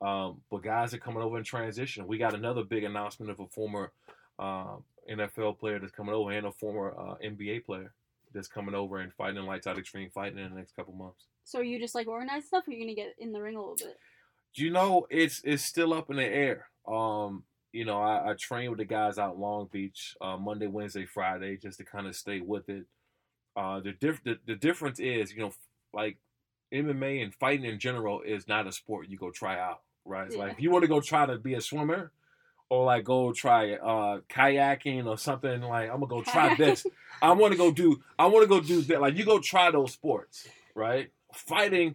Um, 0.00 0.40
but 0.50 0.62
guys 0.62 0.94
are 0.94 0.98
coming 0.98 1.22
over 1.22 1.38
in 1.38 1.44
transition. 1.44 2.06
We 2.06 2.18
got 2.18 2.34
another 2.34 2.62
big 2.62 2.84
announcement 2.84 3.32
of 3.32 3.40
a 3.40 3.46
former 3.46 3.92
uh, 4.38 4.76
NFL 5.10 5.58
player 5.58 5.78
that's 5.78 5.92
coming 5.92 6.14
over 6.14 6.30
and 6.30 6.46
a 6.46 6.52
former 6.52 6.94
uh, 6.98 7.14
NBA 7.24 7.64
player 7.64 7.92
that's 8.34 8.48
coming 8.48 8.74
over 8.74 8.98
and 8.98 9.12
fighting 9.14 9.36
in 9.38 9.46
lights 9.46 9.66
out 9.66 9.78
extreme 9.78 10.10
fighting 10.10 10.38
in 10.38 10.50
the 10.50 10.56
next 10.56 10.76
couple 10.76 10.92
months. 10.94 11.24
So 11.44 11.60
you 11.60 11.78
just 11.78 11.94
like 11.94 12.06
organize 12.08 12.46
stuff, 12.46 12.68
or 12.68 12.72
you're 12.72 12.80
gonna 12.80 12.94
get 12.94 13.14
in 13.18 13.32
the 13.32 13.40
ring 13.40 13.56
a 13.56 13.60
little 13.60 13.76
bit? 13.76 13.98
You 14.54 14.70
know, 14.70 15.06
it's 15.10 15.40
it's 15.44 15.62
still 15.64 15.94
up 15.94 16.10
in 16.10 16.16
the 16.16 16.24
air. 16.26 16.68
Um, 16.86 17.44
you 17.72 17.84
know, 17.84 18.00
I, 18.00 18.30
I 18.30 18.34
train 18.38 18.70
with 18.70 18.78
the 18.78 18.84
guys 18.84 19.18
out 19.18 19.38
Long 19.38 19.68
Beach 19.70 20.14
uh, 20.20 20.36
Monday, 20.36 20.66
Wednesday, 20.66 21.06
Friday, 21.06 21.56
just 21.56 21.78
to 21.78 21.84
kind 21.84 22.06
of 22.06 22.16
stay 22.16 22.40
with 22.40 22.68
it. 22.68 22.84
Uh, 23.56 23.80
the, 23.80 23.92
diff- 23.92 24.22
the 24.24 24.38
the 24.46 24.56
difference 24.56 25.00
is, 25.00 25.32
you 25.32 25.40
know, 25.40 25.52
like 25.92 26.16
MMA 26.72 27.22
and 27.22 27.34
fighting 27.34 27.64
in 27.64 27.78
general 27.78 28.20
is 28.22 28.46
not 28.46 28.66
a 28.66 28.72
sport 28.72 29.08
you 29.08 29.16
go 29.18 29.30
try 29.30 29.58
out, 29.58 29.80
right? 30.04 30.26
It's 30.26 30.36
Yeah. 30.36 30.44
like 30.44 30.52
if 30.52 30.60
you 30.60 30.70
want 30.70 30.82
to 30.82 30.88
go 30.88 31.00
try 31.00 31.24
to 31.26 31.38
be 31.38 31.54
a 31.54 31.60
swimmer, 31.60 32.12
or 32.70 32.84
like 32.84 33.04
go 33.04 33.32
try 33.32 33.74
uh, 33.74 34.20
kayaking 34.28 35.06
or 35.06 35.18
something. 35.18 35.60
Like 35.62 35.90
I'm 35.90 36.00
gonna 36.00 36.06
go 36.06 36.22
try 36.22 36.54
this. 36.58 36.86
I 37.20 37.32
want 37.32 37.52
to 37.52 37.58
go 37.58 37.72
do. 37.72 38.02
I 38.18 38.26
want 38.26 38.44
to 38.44 38.48
go 38.48 38.60
do 38.60 38.82
that. 38.82 39.00
Like 39.00 39.16
you 39.16 39.24
go 39.24 39.38
try 39.38 39.70
those 39.70 39.92
sports, 39.92 40.46
right? 40.74 41.10
Fighting, 41.32 41.94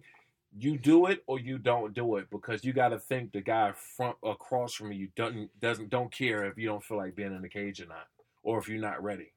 you 0.57 0.77
do 0.77 1.07
it 1.07 1.23
or 1.27 1.39
you 1.39 1.57
don't 1.57 1.93
do 1.93 2.17
it 2.17 2.29
because 2.29 2.63
you 2.63 2.73
got 2.73 2.89
to 2.89 2.99
think 2.99 3.31
the 3.31 3.41
guy 3.41 3.71
front 3.71 4.17
across 4.23 4.73
from 4.73 4.91
you 4.91 5.09
doesn't 5.15 5.59
doesn't 5.59 5.89
don't 5.89 6.11
care 6.11 6.45
if 6.45 6.57
you 6.57 6.67
don't 6.67 6.83
feel 6.83 6.97
like 6.97 7.15
being 7.15 7.35
in 7.35 7.41
the 7.41 7.49
cage 7.49 7.81
or 7.81 7.87
not, 7.87 8.07
or 8.43 8.59
if 8.59 8.67
you're 8.67 8.79
not 8.79 9.03
ready. 9.03 9.33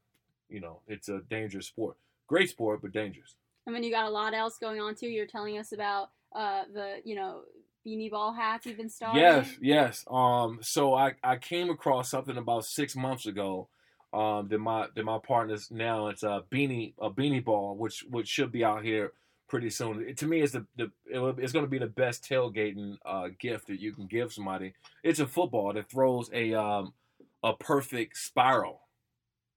You 0.49 0.61
know, 0.61 0.81
it's 0.87 1.09
a 1.09 1.20
dangerous 1.29 1.66
sport. 1.66 1.96
Great 2.27 2.51
sport, 2.51 2.81
but 2.83 2.92
dangerous. 2.92 3.35
And 3.66 3.75
then 3.75 3.83
you 3.83 3.90
got 3.90 4.07
a 4.07 4.11
lot 4.11 4.35
else 4.35 4.59
going 4.59 4.81
on 4.81 4.94
too. 4.94 5.09
You're 5.09 5.27
telling 5.27 5.59
us 5.59 5.72
about 5.72 6.11
uh, 6.35 6.64
the 6.72 6.96
you 7.05 7.16
know 7.16 7.42
beanie 7.87 8.11
ball 8.11 8.33
hats 8.33 8.66
you've 8.66 8.77
been 8.77 8.88
starting. 8.88 9.20
Yes, 9.20 9.49
yes. 9.61 10.05
Um, 10.11 10.59
so 10.62 10.94
I, 10.94 11.14
I 11.22 11.37
came 11.37 11.70
across 11.70 12.11
something 12.11 12.37
about 12.37 12.64
six 12.64 12.96
months 12.96 13.27
ago. 13.27 13.68
Um, 14.12 14.49
that 14.49 14.59
my 14.59 14.87
that 14.94 15.05
my 15.05 15.18
partners 15.18 15.68
now 15.70 16.07
it's 16.07 16.22
a 16.22 16.42
beanie 16.51 16.94
a 16.99 17.11
beanie 17.11 17.44
ball, 17.44 17.77
which 17.77 18.05
which 18.09 18.29
should 18.29 18.53
be 18.53 18.64
out 18.64 18.83
here 18.83 19.12
pretty 19.49 19.68
soon. 19.68 20.05
It, 20.09 20.16
to 20.18 20.27
me, 20.27 20.40
it's 20.40 20.53
the, 20.53 20.64
the 20.77 20.90
it 21.07 21.38
it's 21.38 21.53
going 21.53 21.64
to 21.64 21.70
be 21.70 21.79
the 21.79 21.87
best 21.87 22.25
tailgating 22.25 22.96
uh, 23.05 23.29
gift 23.38 23.66
that 23.66 23.81
you 23.81 23.92
can 23.92 24.07
give 24.07 24.33
somebody. 24.33 24.75
It's 25.03 25.20
a 25.20 25.27
football 25.27 25.72
that 25.72 25.90
throws 25.90 26.31
a 26.33 26.55
um, 26.55 26.94
a 27.42 27.55
perfect 27.55 28.16
spiral, 28.16 28.81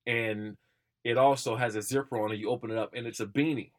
and 0.06 0.58
it 1.04 1.18
also 1.18 1.56
has 1.56 1.76
a 1.76 1.82
zipper 1.82 2.20
on 2.20 2.32
it. 2.32 2.39
You 2.39 2.50
open 2.50 2.72
it 2.72 2.78
up, 2.78 2.94
and 2.94 3.08
it's 3.08 3.20
a 3.20 3.26
beanie. 3.26 3.72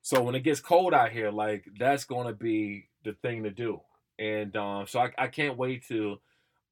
So 0.00 0.22
when 0.22 0.34
it 0.34 0.44
gets 0.44 0.60
cold 0.60 0.94
out 0.94 1.10
here, 1.10 1.30
like 1.30 1.66
that's 1.78 2.04
going 2.04 2.28
to 2.28 2.32
be 2.32 2.87
the 3.04 3.12
thing 3.22 3.42
to 3.44 3.50
do. 3.50 3.80
And 4.18 4.56
um, 4.56 4.86
so 4.86 5.00
I, 5.00 5.12
I 5.16 5.26
can't 5.28 5.56
wait 5.56 5.86
to 5.88 6.20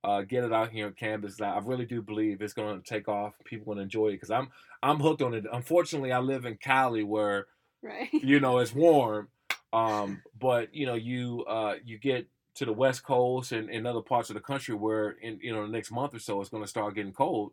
uh, 0.05 0.23
get 0.23 0.45
it 0.45 0.53
out 0.53 0.71
here 0.71 0.87
on 0.87 0.93
campus. 0.93 1.41
I 1.41 1.59
really 1.65 1.85
do 1.85 2.03
believe 2.03 2.41
it's 2.41 2.53
going 2.53 2.81
to 2.81 2.89
take 2.89 3.09
off. 3.09 3.35
People 3.45 3.67
going 3.67 3.79
to 3.79 3.83
enjoy 3.83 4.09
it 4.09 4.13
because 4.13 4.31
I'm 4.31 4.49
I'm 4.83 4.99
hooked 5.01 5.23
on 5.23 5.35
it. 5.35 5.45
Unfortunately, 5.53 6.13
I 6.13 6.19
live 6.19 6.45
in 6.45 6.57
Cali 6.57 7.03
where 7.03 7.47
Right. 7.83 8.09
you 8.13 8.41
know 8.41 8.59
it's 8.59 8.75
warm, 8.75 9.29
um, 9.73 10.23
but 10.41 10.75
you 10.75 10.87
know 10.87 10.95
you 10.95 11.45
uh, 11.47 11.75
you 11.85 11.99
get 11.99 12.27
to 12.57 12.65
the 12.65 12.73
West 12.73 13.05
Coast 13.05 13.53
and, 13.53 13.69
and 13.69 13.87
other 13.87 14.01
parts 14.01 14.31
of 14.31 14.35
the 14.35 14.41
country 14.41 14.75
where 14.75 15.11
in 15.11 15.39
you 15.43 15.53
know 15.55 15.63
the 15.67 15.73
next 15.73 15.91
month 15.93 16.15
or 16.15 16.19
so 16.19 16.41
it's 16.41 16.51
going 16.51 16.63
to 16.65 16.69
start 16.69 16.95
getting 16.95 17.13
cold. 17.13 17.53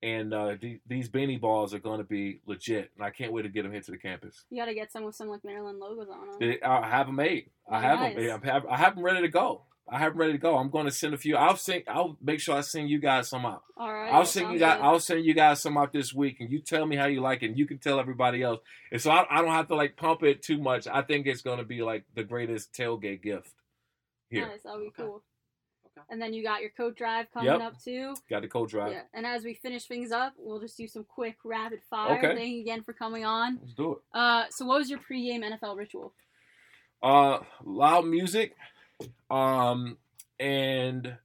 And 0.00 0.32
uh, 0.32 0.54
the- 0.60 0.80
these 0.86 1.08
beanie 1.08 1.40
balls 1.40 1.74
are 1.74 1.80
going 1.80 1.98
to 1.98 2.04
be 2.04 2.40
legit, 2.46 2.92
and 2.96 3.04
I 3.04 3.10
can't 3.10 3.32
wait 3.32 3.42
to 3.42 3.48
get 3.48 3.64
them 3.64 3.72
here 3.72 3.80
to 3.80 3.90
the 3.90 3.98
campus. 3.98 4.44
You 4.48 4.62
got 4.62 4.66
to 4.66 4.74
get 4.74 4.92
some 4.92 5.02
with 5.04 5.16
some 5.16 5.26
like 5.28 5.44
Maryland 5.44 5.80
logos 5.80 6.08
on 6.08 6.38
them. 6.38 6.58
I 6.64 6.88
have 6.88 7.06
them 7.06 7.16
made. 7.16 7.50
I 7.68 7.80
have 7.80 7.98
nice. 7.98 8.14
them. 8.16 8.40
I 8.44 8.46
have, 8.46 8.66
I 8.66 8.76
have 8.76 8.94
them 8.94 9.04
ready 9.04 9.22
to 9.22 9.28
go. 9.28 9.62
I 9.90 9.98
have 9.98 10.12
them 10.12 10.20
ready 10.20 10.32
to 10.32 10.38
go. 10.38 10.56
I'm 10.56 10.70
going 10.70 10.84
to 10.84 10.92
send 10.92 11.14
a 11.14 11.16
few. 11.16 11.34
I'll 11.34 11.56
send. 11.56 11.82
I'll 11.88 12.16
make 12.22 12.38
sure 12.38 12.54
I 12.56 12.60
send 12.60 12.90
you 12.90 13.00
guys 13.00 13.28
some 13.28 13.44
out. 13.44 13.62
All 13.76 13.92
right. 13.92 14.12
I'll 14.12 14.24
send 14.26 14.52
you 14.52 14.58
guys. 14.60 14.76
good. 14.76 14.84
I'll 14.84 15.00
send 15.00 15.24
you 15.24 15.34
guys 15.34 15.60
some 15.62 15.76
out 15.76 15.92
this 15.92 16.14
week, 16.14 16.36
and 16.40 16.48
you 16.52 16.60
tell 16.60 16.86
me 16.86 16.94
how 16.94 17.06
you 17.06 17.20
like 17.20 17.42
it. 17.42 17.46
And 17.46 17.58
you 17.58 17.66
can 17.66 17.78
tell 17.78 17.98
everybody 17.98 18.42
else. 18.42 18.60
And 18.92 19.00
so 19.00 19.10
I, 19.10 19.26
I 19.28 19.42
don't 19.42 19.50
have 19.50 19.66
to 19.68 19.74
like 19.74 19.96
pump 19.96 20.22
it 20.22 20.42
too 20.42 20.58
much. 20.58 20.86
I 20.86 21.02
think 21.02 21.26
it's 21.26 21.42
going 21.42 21.58
to 21.58 21.64
be 21.64 21.82
like 21.82 22.04
the 22.14 22.22
greatest 22.22 22.72
tailgate 22.72 23.22
gift 23.22 23.50
here. 24.30 24.46
Nice. 24.46 24.60
That'll 24.62 24.78
be 24.80 24.86
Okay. 24.88 25.02
cool. 25.02 25.22
And 26.10 26.20
then 26.20 26.32
you 26.32 26.42
got 26.42 26.60
your 26.60 26.70
coat 26.70 26.96
drive 26.96 27.30
coming 27.32 27.48
Yep. 27.50 27.60
up 27.60 27.82
too. 27.82 28.14
Got 28.30 28.42
the 28.42 28.48
cold 28.48 28.68
drive. 28.70 28.92
Yeah. 28.92 29.02
And 29.14 29.26
as 29.26 29.44
we 29.44 29.54
finish 29.54 29.86
things 29.86 30.12
up, 30.12 30.32
we'll 30.36 30.60
just 30.60 30.76
do 30.76 30.86
some 30.88 31.04
quick 31.04 31.36
rapid 31.44 31.80
fire. 31.90 32.18
Okay. 32.18 32.34
Thank 32.34 32.54
you 32.54 32.60
again 32.62 32.82
for 32.82 32.92
coming 32.92 33.24
on. 33.24 33.58
Let's 33.60 33.74
do 33.74 33.92
it. 33.92 33.98
Uh, 34.12 34.44
so 34.50 34.64
what 34.66 34.78
was 34.78 34.90
your 34.90 34.98
pregame 35.00 35.42
NFL 35.44 35.76
ritual? 35.76 36.12
Uh, 37.02 37.38
loud 37.64 38.06
music, 38.06 38.56
um, 39.30 39.98
and 40.40 41.16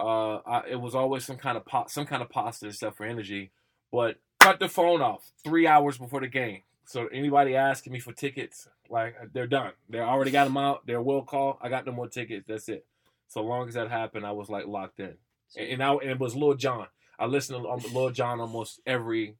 uh, 0.00 0.36
I, 0.38 0.62
it 0.70 0.80
was 0.80 0.94
always 0.94 1.24
some 1.24 1.36
kind 1.36 1.56
of 1.56 1.64
po- 1.64 1.86
some 1.88 2.06
kind 2.06 2.22
of 2.22 2.28
pasta 2.30 2.66
and 2.66 2.74
stuff 2.74 2.96
for 2.96 3.04
energy. 3.04 3.50
But 3.92 4.16
cut 4.40 4.58
the 4.58 4.68
phone 4.68 5.00
off 5.02 5.30
three 5.44 5.66
hours 5.66 5.96
before 5.98 6.20
the 6.20 6.26
game. 6.28 6.62
So 6.86 7.06
anybody 7.08 7.54
asking 7.56 7.92
me 7.92 8.00
for 8.00 8.12
tickets, 8.12 8.68
like 8.90 9.14
they're 9.32 9.46
done. 9.46 9.72
They 9.88 10.00
already 10.00 10.30
got 10.30 10.44
them 10.44 10.56
out. 10.56 10.86
They're 10.86 11.00
will 11.02 11.22
call. 11.22 11.58
I 11.62 11.68
got 11.68 11.86
no 11.86 11.92
more 11.92 12.08
tickets. 12.08 12.46
That's 12.48 12.68
it. 12.68 12.84
So 13.28 13.42
long 13.42 13.68
as 13.68 13.74
that 13.74 13.90
happened, 13.90 14.26
I 14.26 14.32
was 14.32 14.48
like 14.48 14.66
locked 14.66 15.00
in. 15.00 15.14
And, 15.56 15.68
and 15.72 15.82
I 15.82 15.92
and 15.92 16.10
it 16.10 16.18
was 16.18 16.36
Lil 16.36 16.54
Jon. 16.54 16.86
I 17.18 17.26
listened 17.26 17.62
to 17.62 17.68
um, 17.68 17.82
Lil 17.92 18.10
Jon 18.10 18.40
almost 18.40 18.80
every 18.86 19.36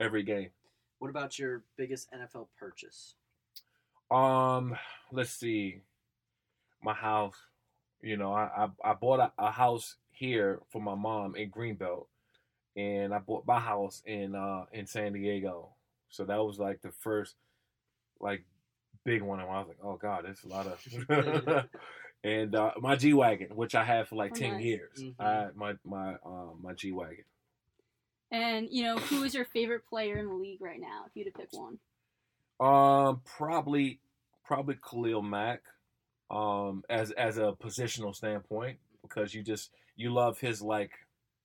every 0.00 0.22
game. 0.22 0.50
What 0.98 1.08
about 1.08 1.38
your 1.38 1.62
biggest 1.76 2.08
NFL 2.12 2.48
purchase? 2.58 3.14
Um, 4.10 4.76
let's 5.10 5.30
see. 5.30 5.82
My 6.82 6.94
house. 6.94 7.36
You 8.00 8.16
know, 8.16 8.32
I 8.32 8.68
I, 8.84 8.90
I 8.90 8.94
bought 8.94 9.20
a, 9.20 9.32
a 9.38 9.50
house 9.50 9.96
here 10.10 10.60
for 10.70 10.80
my 10.80 10.94
mom 10.94 11.34
in 11.36 11.50
Greenbelt, 11.50 12.06
and 12.76 13.14
I 13.14 13.18
bought 13.18 13.46
my 13.46 13.60
house 13.60 14.02
in 14.04 14.34
uh 14.34 14.64
in 14.72 14.86
San 14.86 15.12
Diego. 15.12 15.70
So 16.10 16.24
that 16.24 16.44
was 16.44 16.58
like 16.58 16.82
the 16.82 16.92
first 16.92 17.36
like 18.20 18.44
big 19.04 19.22
one. 19.22 19.40
And 19.40 19.48
I 19.48 19.58
was 19.58 19.68
like, 19.68 19.78
oh 19.82 19.96
god, 19.96 20.24
it's 20.28 20.44
a 20.44 20.48
lot 20.48 20.66
of. 20.66 21.64
and 22.24 22.54
uh, 22.54 22.72
my 22.80 22.96
G 22.96 23.12
wagon, 23.14 23.48
which 23.54 23.74
I 23.74 23.84
had 23.84 24.08
for 24.08 24.16
like 24.16 24.32
Oh, 24.32 24.36
ten 24.36 24.52
nice. 24.52 24.62
years. 24.62 24.98
Mhm. 24.98 25.14
I 25.20 25.48
my 25.54 25.74
my 25.84 26.14
um 26.24 26.58
my 26.62 26.72
G 26.74 26.92
wagon. 26.92 27.24
And 28.30 28.68
you 28.70 28.82
know, 28.84 28.96
who 28.96 29.22
is 29.24 29.34
your 29.34 29.44
favorite 29.44 29.86
player 29.86 30.16
in 30.18 30.26
the 30.26 30.34
league 30.34 30.60
right 30.60 30.80
now? 30.80 31.04
If 31.06 31.12
you 31.14 31.24
had 31.24 31.34
to 31.34 31.38
pick 31.38 31.52
one. 31.52 31.78
Um, 32.60 33.20
probably, 33.24 34.00
probably 34.44 34.76
Khalil 34.76 35.22
Mack. 35.22 35.62
Um, 36.30 36.82
as 36.88 37.10
as 37.10 37.36
a 37.36 37.52
positional 37.62 38.14
standpoint, 38.14 38.78
because 39.02 39.34
you 39.34 39.42
just 39.42 39.70
you 39.96 40.10
love 40.14 40.38
his 40.38 40.62
like 40.62 40.92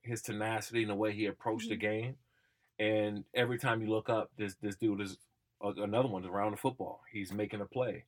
his 0.02 0.22
tenacity 0.22 0.80
and 0.82 0.90
the 0.90 0.94
way 0.94 1.12
he 1.12 1.26
approached 1.26 1.68
the 1.68 1.76
game, 1.76 2.16
and 2.78 3.24
every 3.34 3.58
time 3.58 3.82
you 3.82 3.88
look 3.90 4.08
up, 4.08 4.30
this 4.38 4.54
this 4.62 4.76
dude 4.76 5.02
is 5.02 5.18
uh, 5.62 5.74
another 5.76 6.08
one 6.08 6.24
around 6.24 6.52
the 6.52 6.56
football. 6.56 7.02
He's 7.12 7.32
making 7.32 7.60
a 7.60 7.66
play, 7.66 8.04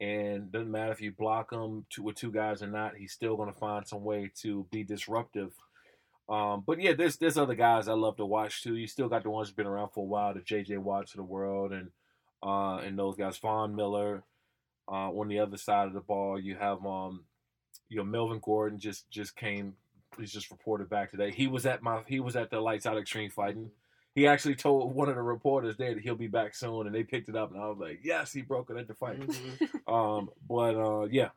and 0.00 0.50
doesn't 0.50 0.70
matter 0.70 0.92
if 0.92 1.00
you 1.00 1.12
block 1.12 1.52
him 1.52 1.86
with 1.98 2.16
two 2.16 2.32
guys 2.32 2.62
or 2.62 2.66
not. 2.66 2.96
He's 2.96 3.12
still 3.12 3.36
going 3.36 3.52
to 3.52 3.58
find 3.58 3.86
some 3.86 4.04
way 4.04 4.30
to 4.42 4.66
be 4.70 4.82
disruptive. 4.82 5.52
Um, 6.28 6.64
but 6.66 6.80
yeah, 6.80 6.94
there's 6.94 7.16
there's 7.16 7.36
other 7.36 7.54
guys 7.54 7.86
I 7.86 7.92
love 7.92 8.16
to 8.16 8.26
watch 8.26 8.62
too. 8.62 8.76
You 8.76 8.86
still 8.86 9.08
got 9.08 9.22
the 9.22 9.30
ones 9.30 9.48
who've 9.48 9.56
been 9.56 9.66
around 9.66 9.90
for 9.90 10.04
a 10.04 10.08
while, 10.08 10.32
the 10.34 10.40
J.J. 10.40 10.78
Watts 10.78 11.12
of 11.12 11.18
the 11.18 11.24
world, 11.24 11.72
and 11.72 11.90
uh, 12.42 12.76
and 12.78 12.98
those 12.98 13.16
guys, 13.16 13.38
Von 13.38 13.74
Miller. 13.74 14.22
Uh, 14.86 15.10
on 15.10 15.28
the 15.28 15.38
other 15.38 15.56
side 15.56 15.86
of 15.86 15.94
the 15.94 16.00
ball, 16.00 16.38
you 16.38 16.56
have 16.56 16.84
um, 16.84 17.24
you 17.88 17.96
know, 17.96 18.04
Melvin 18.04 18.40
Gordon 18.42 18.78
just 18.78 19.08
just 19.10 19.36
came. 19.36 19.74
He's 20.18 20.32
just 20.32 20.50
reported 20.50 20.88
back 20.88 21.10
today. 21.10 21.30
He 21.30 21.46
was 21.46 21.66
at 21.66 21.82
my 21.82 22.02
he 22.06 22.20
was 22.20 22.36
at 22.36 22.50
the 22.50 22.60
Lights 22.60 22.86
Out 22.86 22.98
Extreme 22.98 23.30
fighting. 23.30 23.70
He 24.14 24.26
actually 24.26 24.54
told 24.54 24.94
one 24.94 25.08
of 25.08 25.16
the 25.16 25.22
reporters 25.22 25.76
there 25.76 25.94
that 25.94 26.02
he'll 26.02 26.14
be 26.14 26.28
back 26.28 26.54
soon, 26.54 26.86
and 26.86 26.94
they 26.94 27.02
picked 27.02 27.28
it 27.28 27.34
up, 27.36 27.52
and 27.52 27.60
I 27.60 27.66
was 27.66 27.78
like, 27.78 28.00
yes, 28.04 28.32
he 28.32 28.42
broke 28.42 28.70
it 28.70 28.76
at 28.76 28.86
the 28.86 28.94
fight. 28.94 29.20
Mhm. 29.20 29.70
um, 29.92 30.30
but 30.48 30.76
uh, 30.76 31.06
yeah, 31.10 31.30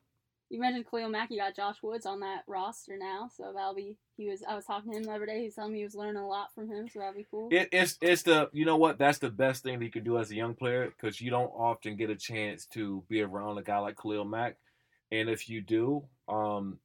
You 0.49 0.59
mentioned 0.61 0.85
Khalil 0.89 1.09
Mack. 1.09 1.31
You 1.31 1.37
got 1.39 1.55
Josh 1.55 1.77
Woods 1.81 2.05
on 2.05 2.19
that 2.21 2.43
roster 2.47 2.95
now, 2.97 3.29
so 3.35 3.51
that'll 3.55 3.73
be. 3.73 3.97
He 4.15 4.29
was. 4.29 4.43
I 4.47 4.55
was 4.55 4.65
talking 4.65 4.91
to 4.91 4.97
him 4.97 5.03
the 5.03 5.11
other 5.11 5.25
day. 5.25 5.39
He 5.39 5.45
was 5.45 5.55
telling 5.55 5.73
me 5.73 5.79
he 5.79 5.83
was 5.83 5.95
learning 5.95 6.17
a 6.17 6.27
lot 6.27 6.53
from 6.53 6.69
him, 6.69 6.87
so 6.87 6.99
that'll 6.99 7.15
be 7.15 7.25
cool. 7.29 7.49
It, 7.51 7.69
it's 7.71 7.97
it's 8.01 8.21
the 8.23 8.49
you 8.53 8.63
know 8.65 8.77
what 8.77 8.97
that's 8.99 9.17
the 9.17 9.29
best 9.31 9.63
thing 9.63 9.79
that 9.79 9.85
you 9.85 9.91
can 9.91 10.03
do 10.03 10.17
as 10.19 10.29
a 10.31 10.35
young 10.35 10.53
player 10.53 10.85
because 10.89 11.19
you 11.19 11.31
don't 11.31 11.49
often 11.49 11.95
get 11.97 12.09
a 12.11 12.15
chance 12.15 12.65
to 12.67 13.03
be 13.09 13.21
around 13.21 13.57
a 13.57 13.63
guy 13.63 13.79
like 13.79 13.97
Khalil 13.99 14.23
Mack, 14.25 14.57
and 15.11 15.29
if 15.29 15.49
you 15.49 15.61
do, 15.61 16.05
um, 16.29 16.79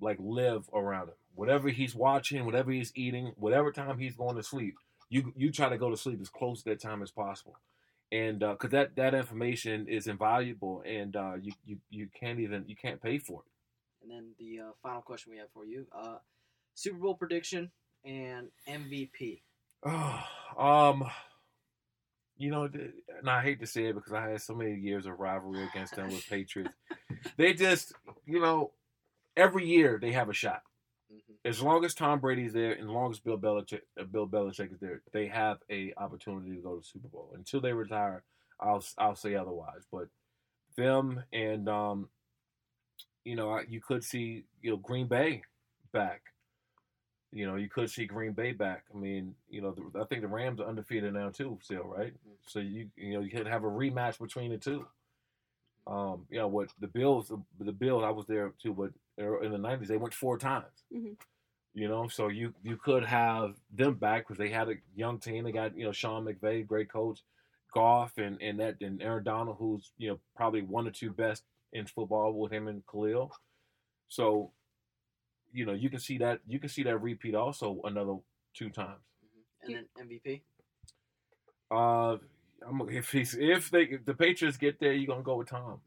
like 0.00 0.16
live 0.20 0.68
around 0.72 1.08
him. 1.08 1.14
Whatever 1.34 1.68
he's 1.68 1.94
watching, 1.94 2.44
whatever 2.46 2.70
he's 2.72 2.92
eating, 2.96 3.32
whatever 3.36 3.70
time 3.70 3.98
he's 3.98 4.16
going 4.16 4.36
to 4.36 4.42
sleep, 4.42 4.74
you 5.08 5.32
you 5.36 5.50
try 5.50 5.68
to 5.68 5.78
go 5.78 5.90
to 5.90 5.96
sleep 5.96 6.20
as 6.20 6.28
close 6.28 6.62
to 6.62 6.70
that 6.70 6.80
time 6.80 7.02
as 7.02 7.10
possible, 7.10 7.56
and 8.12 8.40
because 8.40 8.70
that 8.70 8.96
that 8.96 9.14
information 9.14 9.86
is 9.88 10.06
invaluable, 10.06 10.82
and 10.86 11.16
uh, 11.16 11.34
you 11.40 11.52
you 11.66 11.78
you 11.90 12.08
can't 12.18 12.40
even 12.40 12.64
you 12.66 12.76
can't 12.76 13.02
pay 13.02 13.18
for 13.18 13.42
it. 13.42 14.02
And 14.02 14.10
then 14.10 14.30
the 14.38 14.60
uh, 14.60 14.70
final 14.82 15.02
question 15.02 15.32
we 15.32 15.38
have 15.38 15.50
for 15.52 15.64
you: 15.64 15.86
uh, 15.96 16.16
Super 16.74 16.98
Bowl 16.98 17.14
prediction 17.14 17.70
and 18.04 18.48
MVP. 18.68 19.40
Oh, 19.84 20.24
um, 20.58 21.08
you 22.36 22.50
know, 22.50 22.64
and 22.64 23.28
I 23.28 23.42
hate 23.42 23.60
to 23.60 23.66
say 23.66 23.86
it 23.86 23.94
because 23.94 24.12
I 24.12 24.28
had 24.28 24.40
so 24.40 24.54
many 24.54 24.74
years 24.74 25.06
of 25.06 25.18
rivalry 25.18 25.64
against 25.64 25.96
them 25.96 26.08
with 26.08 26.26
Patriots. 26.30 26.72
they 27.36 27.52
just, 27.52 27.92
you 28.26 28.40
know, 28.40 28.70
every 29.36 29.66
year 29.66 29.98
they 30.00 30.12
have 30.12 30.28
a 30.28 30.34
shot. 30.34 30.62
Mhm. 31.10 31.38
As 31.44 31.62
long 31.62 31.84
as 31.84 31.94
Tom 31.94 32.20
Brady's 32.20 32.52
there, 32.52 32.72
and 32.72 32.82
as 32.82 32.88
long 32.88 33.10
as 33.10 33.20
Bill 33.20 33.38
Belichick, 33.38 33.82
uh, 33.98 34.04
Bill 34.04 34.28
Belichick 34.28 34.72
is 34.72 34.80
there, 34.80 35.02
they 35.12 35.26
have 35.28 35.58
a 35.70 35.94
opportunity 35.96 36.54
to 36.54 36.62
go 36.62 36.74
to 36.74 36.80
the 36.80 36.84
Super 36.84 37.08
Bowl. 37.08 37.32
Until 37.34 37.60
they 37.60 37.72
retire, 37.72 38.24
I'll 38.60 38.84
I'll 38.98 39.16
say 39.16 39.34
otherwise. 39.34 39.86
But 39.90 40.08
them 40.76 41.24
and 41.32 41.68
um, 41.68 42.10
you 43.24 43.36
know, 43.36 43.60
you 43.68 43.80
could 43.80 44.04
see 44.04 44.44
you 44.62 44.70
know 44.70 44.76
Green 44.76 45.06
Bay 45.06 45.42
back. 45.92 46.22
You 47.30 47.46
know, 47.46 47.56
you 47.56 47.68
could 47.68 47.90
see 47.90 48.06
Green 48.06 48.32
Bay 48.32 48.52
back. 48.52 48.84
I 48.94 48.96
mean, 48.96 49.34
you 49.50 49.60
know, 49.60 49.72
the, 49.72 50.00
I 50.00 50.04
think 50.04 50.22
the 50.22 50.28
Rams 50.28 50.60
are 50.60 50.68
undefeated 50.68 51.12
now 51.12 51.28
too, 51.28 51.58
still, 51.62 51.84
right? 51.84 52.14
Mhm. 52.14 52.36
So 52.46 52.58
you 52.60 52.90
you 52.96 53.14
know 53.14 53.20
you 53.20 53.30
could 53.30 53.46
have 53.46 53.64
a 53.64 53.68
rematch 53.70 54.18
between 54.18 54.50
the 54.50 54.58
two. 54.58 54.86
Um, 55.86 56.26
you 56.30 56.38
know 56.38 56.48
what 56.48 56.68
the 56.80 56.86
Bills, 56.86 57.32
the 57.58 57.72
Bills, 57.72 58.04
I 58.04 58.10
was 58.10 58.26
there 58.26 58.52
too, 58.62 58.74
but 58.74 58.90
in 59.18 59.52
the 59.52 59.58
'90s 59.58 59.88
they 59.88 59.96
went 59.96 60.14
four 60.14 60.38
times. 60.38 60.84
Mhm. 60.92 61.16
You 61.74 61.88
know, 61.88 62.08
so 62.08 62.28
you 62.28 62.54
you 62.62 62.76
could 62.76 63.04
have 63.04 63.54
them 63.70 63.94
back 63.94 64.26
because 64.26 64.38
they 64.38 64.48
had 64.50 64.68
a 64.68 64.74
young 64.94 65.18
team. 65.18 65.44
They 65.44 65.52
got 65.52 65.76
you 65.76 65.84
know 65.84 65.92
Sean 65.92 66.24
McVay, 66.24 66.66
great 66.66 66.90
coach, 66.90 67.22
Goff, 67.72 68.18
and 68.18 68.40
and 68.40 68.58
that 68.60 68.80
and 68.80 69.02
Aaron 69.02 69.24
Donald, 69.24 69.56
who's 69.58 69.92
you 69.98 70.08
know 70.08 70.18
probably 70.34 70.62
one 70.62 70.88
or 70.88 70.90
two 70.90 71.10
best 71.10 71.44
in 71.72 71.86
football 71.86 72.32
with 72.32 72.52
him 72.52 72.68
and 72.68 72.82
Khalil. 72.86 73.30
So, 74.08 74.52
you 75.52 75.66
know, 75.66 75.74
you 75.74 75.90
can 75.90 76.00
see 76.00 76.18
that 76.18 76.40
you 76.46 76.58
can 76.58 76.68
see 76.68 76.82
that 76.84 76.98
repeat 76.98 77.34
also 77.34 77.80
another 77.84 78.16
two 78.54 78.70
times. 78.70 79.02
And 79.62 79.74
then 79.74 79.86
MVP. 80.00 80.42
Uh, 81.70 82.16
I'm 82.66 82.88
if 82.88 83.12
he's 83.12 83.34
if 83.34 83.70
they 83.70 83.82
if 83.82 84.04
the 84.04 84.14
Patriots 84.14 84.56
get 84.56 84.80
there, 84.80 84.92
you're 84.92 85.06
gonna 85.06 85.22
go 85.22 85.36
with 85.36 85.48
Tom. 85.48 85.80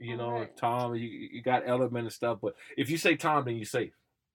Okay. 0.00 0.10
You 0.10 0.16
know, 0.16 0.24
Alright. 0.30 0.56
Tom. 0.56 0.94
You 0.94 1.08
you 1.08 1.42
got 1.42 1.64
Edelman 1.64 2.00
and 2.00 2.12
stuff, 2.12 2.38
but 2.42 2.54
if 2.76 2.90
you 2.90 2.98
say 2.98 3.16
Tom, 3.16 3.44
then 3.44 3.56
you're 3.56 3.64
safe, 3.64 3.92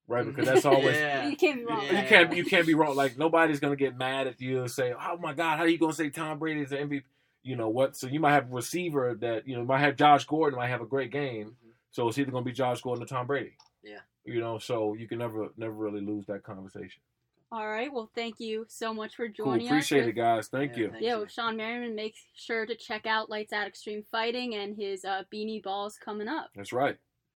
right? 0.07 0.25
Because 0.25 0.45
that's 0.47 0.65
always 0.65 0.95
Yeah. 0.97 1.27
You 1.27 1.35
can't 1.37 1.59
be 1.59 1.65
wrong. 1.65 1.81
you 1.83 1.89
can't 2.07 2.35
you 2.35 2.43
can't 2.45 2.65
be 2.67 2.73
wrong. 2.73 2.95
Like 2.95 3.17
nobody's 3.17 3.59
gonna 3.59 3.75
get 3.75 3.97
mad 3.97 4.27
at 4.27 4.41
you 4.41 4.61
and 4.61 4.71
say, 4.71 4.93
"Oh 4.93 5.17
my 5.17 5.33
God, 5.33 5.57
how 5.57 5.63
are 5.63 5.67
you 5.67 5.77
gonna 5.77 5.93
say 5.93 6.09
Tom 6.09 6.39
Brady 6.39 6.61
is 6.61 6.69
the 6.71 6.77
MVP?" 6.77 7.03
You 7.43 7.55
know 7.55 7.69
what? 7.69 7.95
So 7.97 8.07
you 8.07 8.19
might 8.19 8.33
have 8.33 8.51
a 8.51 8.55
receiver 8.55 9.15
that 9.21 9.47
you 9.47 9.55
know 9.55 9.63
might 9.65 9.79
have 9.79 9.95
Josh 9.95 10.25
Gordon 10.25 10.57
might 10.59 10.67
have 10.69 10.81
a 10.81 10.85
great 10.85 11.11
game. 11.11 11.47
Mhm. 11.63 11.71
So 11.91 12.07
it's 12.07 12.17
either 12.17 12.31
gonna 12.31 12.45
be 12.45 12.51
Josh 12.51 12.81
Gordon 12.81 13.03
or 13.03 13.07
Tom 13.07 13.27
Brady. 13.27 13.53
Yeah. 13.83 13.99
You 14.25 14.39
know, 14.39 14.59
so 14.59 14.93
you 14.93 15.07
can 15.07 15.17
never 15.19 15.49
never 15.57 15.73
really 15.73 16.01
lose 16.01 16.25
that 16.27 16.43
conversation. 16.43 17.01
All 17.53 17.67
right. 17.67 17.91
Well, 17.91 18.09
thank 18.15 18.39
you 18.39 18.65
so 18.69 18.93
much 18.93 19.15
for 19.15 19.27
Cool, 19.27 19.45
joining 19.45 19.67
us. 19.67 19.71
appreciate 19.71 20.07
it, 20.07 20.13
guys. 20.13 20.47
Thank 20.47 20.71
Yeah, 20.71 20.83
you. 20.83 20.89
thank 20.91 21.03
Yeah, 21.03 21.19
you. 21.19 21.25
Shawne 21.25 21.57
Merriman, 21.57 21.95
make 21.95 22.15
sure 22.33 22.65
to 22.65 22.75
check 22.75 23.05
out 23.05 23.29
Lights 23.29 23.51
Out 23.51 23.67
Extreme 23.67 24.05
Fighting 24.09 24.55
and 24.55 24.73
his 24.75 25.03
uh, 25.03 25.23
Beanie 25.33 25.61
Balls 25.61 25.97
coming 25.97 26.29
up. 26.29 26.49
That's 26.55 26.71
right. 26.71 26.97